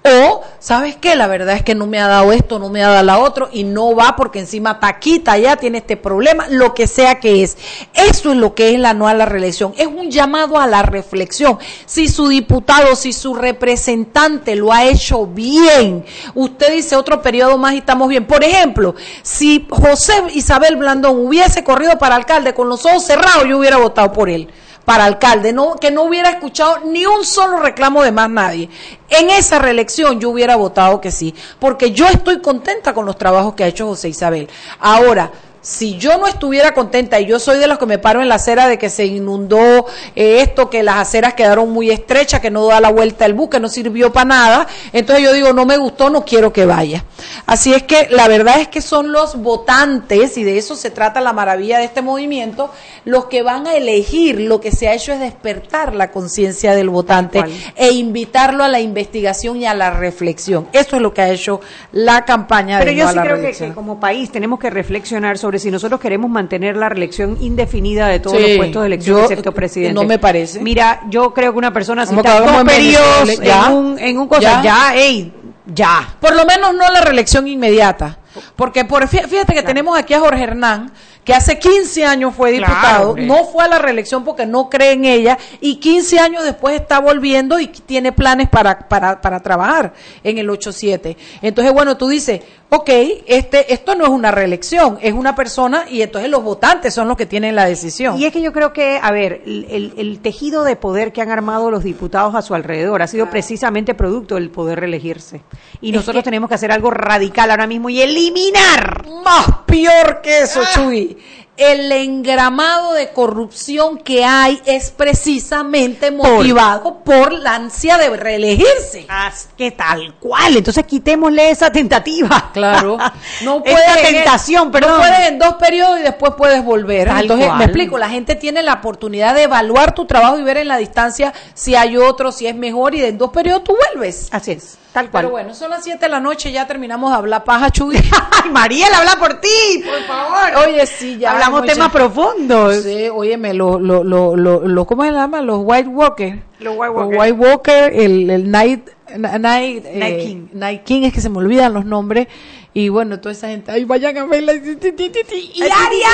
O, 0.09 0.43
¿sabes 0.59 0.97
qué? 0.97 1.17
La 1.17 1.27
verdad 1.27 1.55
es 1.55 1.63
que 1.63 1.75
no 1.75 1.87
me 1.87 2.01
ha 2.01 2.09
dado 2.09 2.33
esto, 2.33 2.59
no 2.59 2.71
me 2.71 2.83
ha 2.83 2.89
dado 2.89 3.03
la 3.03 3.19
otro 3.19 3.49
y 3.53 3.65
no 3.65 3.95
va 3.95 4.17
porque 4.17 4.39
encima 4.39 4.81
Taquita 4.81 5.37
ya 5.37 5.57
tiene 5.57 5.79
este 5.79 5.97
problema, 5.97 6.47
lo 6.49 6.73
que 6.73 6.87
sea 6.87 7.21
que 7.21 7.43
es. 7.43 7.59
Eso 7.95 8.31
es 8.31 8.37
lo 8.37 8.55
que 8.55 8.75
es 8.75 8.81
la 8.81 8.95
no 8.95 9.07
a 9.09 9.15
la 9.15 9.27
reelección. 9.27 9.75
Es 9.77 9.87
un 9.87 10.11
llamado 10.11 10.59
a 10.59 10.67
la 10.67 10.83
reflexión. 10.83 11.59
Si 11.85 12.09
su 12.09 12.29
diputado, 12.29 12.97
si 12.97 13.13
su 13.13 13.35
representante 13.35 14.57
lo 14.57 14.73
ha 14.73 14.85
hecho 14.85 15.27
bien, 15.27 16.05
usted 16.35 16.73
dice 16.73 16.97
otro 16.97 17.21
periodo 17.21 17.59
más 17.59 17.75
y 17.75 17.79
estamos 17.79 18.09
bien. 18.09 18.27
Por 18.27 18.43
ejemplo, 18.43 18.95
si 19.23 19.67
José 19.69 20.15
Isabel 20.35 20.77
Blandón 20.77 21.19
hubiese 21.27 21.63
corrido 21.65 21.99
para 21.99 22.17
alcalde 22.17 22.55
con 22.55 22.69
los 22.69 22.87
ojos 22.87 23.05
cerrados, 23.05 23.45
yo 23.49 23.59
hubiera 23.59 23.77
votado 23.77 24.13
por 24.13 24.31
él 24.31 24.49
para 24.89 25.05
alcalde, 25.05 25.53
no, 25.53 25.75
que 25.75 25.91
no 25.91 26.05
hubiera 26.05 26.31
escuchado 26.31 26.79
ni 26.87 27.05
un 27.05 27.23
solo 27.23 27.59
reclamo 27.59 28.03
de 28.03 28.11
más 28.11 28.31
nadie. 28.31 28.71
En 29.11 29.29
esa 29.29 29.59
reelección 29.59 30.19
yo 30.19 30.31
hubiera 30.31 30.57
votado 30.57 30.99
que 30.99 31.11
sí, 31.11 31.35
porque 31.59 31.91
yo 31.91 32.07
estoy 32.07 32.41
contenta 32.41 32.95
con 32.95 33.05
los 33.05 33.19
trabajos 33.19 33.53
que 33.53 33.65
ha 33.65 33.67
hecho 33.67 33.87
José 33.87 34.09
Isabel. 34.09 34.49
Ahora, 34.81 35.31
si 35.61 35.99
yo 35.99 36.19
no 36.19 36.27
estuviera 36.27 36.73
contenta 36.73 37.21
y 37.21 37.27
yo 37.27 37.39
soy 37.39 37.59
de 37.59 37.67
los 37.67 37.79
que 37.79 37.87
me 37.87 37.99
paro 37.99 38.23
en 38.23 38.29
la 38.29 38.37
acera 38.37 38.69
de 38.69 38.79
que 38.79 38.89
se 38.89 39.07
inundó 39.07 39.87
eh, 40.15 40.41
esto, 40.41 40.71
que 40.71 40.83
las 40.83 40.97
aceras 40.97 41.35
quedaron 41.35 41.71
muy 41.71 41.91
estrechas, 41.91 42.41
que 42.41 42.51
no 42.51 42.67
da 42.67 42.81
la 42.81 42.91
vuelta 42.91 43.27
el 43.27 43.35
bus, 43.35 43.51
que 43.51 43.61
no 43.61 43.69
sirvió 43.69 44.13
para 44.13 44.25
nada, 44.27 44.67
entonces 44.93 45.25
yo 45.25 45.33
digo, 45.33 45.53
no 45.53 45.67
me 45.67 45.77
gustó, 45.77 46.11
no 46.11 46.25
quiero 46.25 46.53
que 46.53 46.67
vaya. 46.67 47.05
Así 47.47 47.75
es 47.75 47.83
que 47.83 48.09
la 48.11 48.29
verdad 48.29 48.61
es 48.61 48.69
que 48.69 48.81
son 48.81 49.13
los 49.13 49.41
votantes, 49.43 50.39
y 50.39 50.45
de 50.45 50.59
eso 50.59 50.77
se 50.77 50.91
trata 50.91 51.21
la 51.21 51.33
maravilla 51.33 51.79
de 51.79 51.85
este 51.85 52.03
movimiento, 52.03 52.71
los 53.05 53.27
que 53.27 53.43
van 53.43 53.67
a 53.67 53.75
elegir, 53.75 54.41
lo 54.41 54.61
que 54.61 54.71
se 54.71 54.89
ha 54.89 54.95
hecho 54.95 55.13
es 55.13 55.21
despertar 55.21 55.95
la 55.95 56.11
conciencia 56.11 56.75
del 56.75 56.89
votante 56.89 57.43
e 57.75 57.91
invitarlo 57.93 58.65
a 58.65 58.69
la 58.69 58.81
investigación 58.81 59.57
y 59.57 59.67
a 59.67 59.75
la 59.75 59.91
reflexión. 59.91 60.69
Eso 60.73 60.97
es 60.97 61.03
lo 61.03 61.13
que 61.13 61.23
ha 61.23 61.31
hecho 61.31 61.61
la 61.93 62.25
campaña 62.25 62.79
Pero 62.79 62.91
de 62.91 62.97
yo 62.97 63.05
no 63.05 63.09
a 63.09 63.13
sí 63.13 63.17
la 63.17 63.23
creo 63.25 63.43
que 63.43 63.75
como 63.75 63.99
país 63.99 64.31
tenemos 64.31 64.59
que 64.59 64.71
reflexionar 64.71 65.39
sobre 65.39 65.48
si 65.59 65.71
nosotros 65.71 66.01
queremos 66.01 66.31
mantener 66.31 66.77
la 66.77 66.89
reelección 66.89 67.37
indefinida 67.41 68.09
de 68.09 68.21
todos 68.21 68.37
Sí, 68.37 68.43
los 68.49 68.57
puestos 68.59 68.83
de 68.83 68.87
elección 68.87 69.17
yo- 69.19 69.23
excepto 69.25 69.53
presidente. 69.53 69.95
no 69.95 70.05
me 70.05 70.19
parece. 70.19 70.61
Mira, 70.61 71.03
yo 71.09 71.33
creo 71.33 71.53
que 71.53 71.59
una 71.59 71.73
persona 71.73 72.05
si 72.07 72.15
está 72.15 72.41
dos 72.41 72.65
periodos 72.65 73.29
en 73.31 73.73
un, 73.73 73.99
en 73.99 74.19
un 74.19 74.27
cosa, 74.29 74.41
Ya. 74.43 74.63
ya, 74.63 74.95
ey, 74.97 75.33
ya. 75.67 76.17
Por 76.21 76.35
lo 76.35 76.45
menos 76.45 76.75
no 76.75 76.91
la 76.91 77.01
reelección 77.01 77.47
inmediata. 77.47 78.19
Porque 78.57 78.85
por, 78.85 79.03
fí- 79.09 79.27
fíjate 79.27 79.53
que 79.55 79.63
tenemos 79.63 79.99
aquí 79.99 80.15
a 80.15 80.21
Jorge 80.21 80.43
Hernán, 80.45 80.93
que 81.25 81.35
hace 81.35 81.59
15 81.59 82.05
años 82.07 82.35
fue 82.35 82.53
diputado, 82.53 83.17
no 83.19 83.45
fue 83.45 83.65
a 83.65 83.69
la 83.69 83.79
reelección 83.79 84.25
porque 84.25 84.47
no 84.47 84.71
cree 84.71 84.93
en 84.93 85.05
ella, 85.05 85.37
y 85.61 85.77
15 85.77 86.21
años 86.21 86.45
después 86.45 86.81
está 86.81 87.01
volviendo 87.01 87.59
y 87.59 87.67
tiene 87.67 88.13
planes 88.13 88.49
para, 88.49 88.89
para, 88.89 89.21
para 89.21 89.41
trabajar 89.41 89.93
en 90.23 90.39
el 90.39 90.49
8-7. 90.49 91.17
Entonces, 91.43 91.75
bueno, 91.75 91.97
tú 91.97 92.09
dices, 92.09 92.41
ok, 92.71 92.91
este, 93.27 93.73
esto 93.73 93.95
no 93.95 94.05
es 94.05 94.11
una 94.11 94.31
reelección, 94.31 94.99
es 95.01 95.15
una 95.15 95.35
persona 95.35 95.85
y 95.89 96.03
entonces 96.03 96.31
los 96.31 96.43
votantes 96.43 96.93
son 96.93 97.09
los 97.09 97.17
que 97.17 97.25
tienen 97.27 97.57
la 97.57 97.65
decisión. 97.65 98.19
Y 98.19 98.27
es 98.27 98.33
que 98.33 98.43
yo 98.43 98.53
creo 98.53 98.73
que, 98.75 98.99
a 99.03 99.11
ver, 99.11 99.43
el, 99.47 99.67
el- 99.71 99.95
el 99.97 100.21
tejido 100.21 100.65
de 100.65 100.77
poder 100.77 101.13
que 101.13 101.23
han 101.23 101.31
armado 101.31 101.71
los 101.71 101.83
diputados 101.83 102.35
a 102.35 102.43
su 102.43 102.55
alrededor 102.55 103.01
ha 103.03 103.07
sido 103.07 103.31
precisamente 103.31 103.95
producto 103.95 104.35
del 104.35 104.51
poder 104.51 104.81
reelegirse. 104.81 105.41
Y 105.81 105.91
Es 105.91 105.95
nosotros 105.97 106.23
que- 106.23 106.27
tenemos 106.27 106.49
que 106.49 106.57
hacer 106.57 106.71
algo 106.73 106.91
radical 106.91 107.51
ahora 107.51 107.67
mismo 107.67 107.89
y 107.91 108.03
eliminar. 108.03 109.07
más 109.25 109.47
peor 109.67 110.21
que 110.23 110.41
eso, 110.41 110.61
Chuy. 110.75 111.17
El 111.59 111.91
engramado 111.91 112.93
de 112.93 113.11
corrupción 113.11 113.99
que 113.99 114.25
hay 114.25 114.63
es 114.65 114.91
precisamente 114.93 116.11
motivado 116.13 117.01
por 117.03 117.33
la 117.33 117.57
ansia 117.57 117.99
de 117.99 118.11
reelegirse. 118.17 119.07
Ah, 119.09 119.31
que 119.57 119.73
tal 119.73 120.15
cual. 120.21 120.57
Entonces 120.57 120.85
quitémosle 120.87 121.51
esa 121.51 121.71
tentativa. 121.73 122.51
Claro. 122.53 122.97
No 123.43 123.63
Esa 123.65 123.77
puedes 123.77 123.97
en- 124.09 124.15
tentación, 124.17 124.71
perdón. 124.71 124.93
No 124.93 124.99
puedes 124.99 125.29
en 125.29 125.39
dos 125.39 125.55
periodos 125.55 126.01
y 126.01 126.03
después 126.03 126.33
puedes 126.37 126.65
volver. 126.65 127.09
Tal 127.09 127.23
Entonces, 127.23 127.47
cual. 127.47 127.59
me 127.59 127.65
explico, 127.65 127.99
la 127.99 128.09
gente 128.09 128.35
tiene 128.37 128.63
la 128.63 128.75
oportunidad 128.75 129.35
de 129.35 129.43
evaluar 129.45 129.95
tu 129.95 130.07
trabajo 130.07 130.39
y 130.39 130.43
ver 130.43 130.57
en 130.59 130.69
la 130.69 130.77
distancia 130.77 131.33
si 131.55 131.75
hay 131.77 131.97
otro, 131.97 132.33
si 132.33 132.47
es 132.47 132.55
mejor 132.55 132.95
y 132.95 133.05
en 133.05 133.19
dos 133.19 133.31
periodos 133.31 133.65
tú 133.65 133.77
vuelves. 133.77 134.29
Así 134.33 134.53
es, 134.53 134.77
tal 134.93 135.11
cual. 135.11 135.25
Pero 135.25 135.31
bueno, 135.31 135.55
son 135.55 135.71
las 135.71 135.85
7 135.85 135.99
de 135.99 136.09
la 136.09 136.21
noche, 136.21 136.51
ya 136.53 136.67
terminamos 136.67 137.11
de 137.11 137.17
hablar 137.17 137.45
paja, 137.45 137.71
Chuy. 137.71 137.97
Ay, 138.43 138.51
Mariela, 138.51 138.99
habla 138.99 139.17
por 139.17 139.41
ti, 139.41 139.85
por 139.85 140.03
favor. 140.05 140.67
Oye, 140.69 140.87
sí, 140.87 141.19
ya. 141.19 141.33
Hablamos 141.49 141.61
mucha- 141.63 141.73
temas 141.75 141.93
profundos. 141.93 142.77
Sí, 142.83 143.09
óyeme, 143.09 143.55
los, 143.55 143.81
los, 143.81 144.05
los, 144.05 144.39
los, 144.39 144.63
los- 144.63 144.87
¿cómo 144.87 145.05
se 145.05 145.11
llama? 145.13 145.41
Los 145.41 145.61
White 145.63 145.89
Walker. 145.89 146.43
Los 146.61 146.75
White 146.77 146.93
Los 146.93 146.97
Walker. 147.07 147.19
White 147.19 147.33
Walker, 147.33 147.93
el, 147.95 148.31
el 148.31 148.51
Night, 148.51 148.89
Night, 149.17 149.85
eh, 149.87 149.99
Night 149.99 150.19
King. 150.21 150.47
Night 150.53 150.85
King, 150.85 151.03
es 151.05 151.13
que 151.13 151.21
se 151.21 151.29
me 151.29 151.39
olvidan 151.39 151.73
los 151.75 151.85
nombres. 151.85 152.29
Y 152.75 152.91
bueno, 152.91 153.19
toda 153.19 153.33
esa 153.33 153.49
gente, 153.49 153.73
ay, 153.73 153.85
vayan 153.85 154.17
a 154.19 154.25
verla. 154.27 154.53
Y 154.55 154.59
y 154.59 155.63
Aria, 155.63 156.09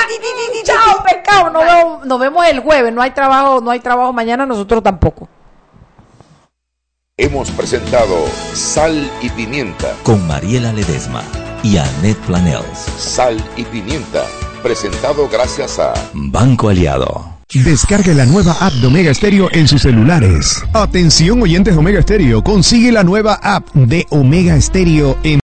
chao, 0.65 1.03
pescado. 1.05 1.51
Nos 1.51 1.63
vemos, 1.65 2.07
nos 2.07 2.21
vemos 2.21 2.47
el 2.47 2.61
jueves. 2.61 2.93
No 2.93 3.03
hay 3.03 3.11
trabajo, 3.11 3.61
no 3.61 3.71
hay 3.71 3.81
trabajo 3.81 4.13
mañana, 4.13 4.47
nosotros 4.47 4.83
tampoco. 4.83 5.29
Hemos 7.17 7.51
presentado 7.51 8.17
Sal 8.55 9.11
y 9.23 9.29
Pimienta. 9.31 9.95
Con 10.03 10.27
Mariela 10.27 10.73
Ledesma 10.73 11.23
y 11.63 11.77
Annette 11.77 12.19
Planels. 12.27 12.79
Sal 12.99 13.37
y 13.57 13.65
Pimienta. 13.65 14.25
Presentado 14.65 15.29
gracias 15.29 15.79
a 15.79 15.93
Banco 16.15 16.71
Aliado. 16.71 17.35
Descargue 17.53 18.15
la 18.15 18.25
nueva 18.25 18.57
app 18.59 18.73
de 18.73 18.87
Omega 18.87 19.13
Stereo 19.13 19.51
en 19.53 19.69
sus 19.69 19.83
celulares. 19.83 20.65
Atención 20.73 21.43
oyentes 21.43 21.75
de 21.75 21.81
Omega 21.81 22.01
Stereo, 22.01 22.43
consigue 22.43 22.91
la 22.91 23.05
nueva 23.05 23.35
app 23.43 23.69
de 23.75 24.07
Omega 24.09 24.59
Stereo 24.59 25.19
en 25.23 25.41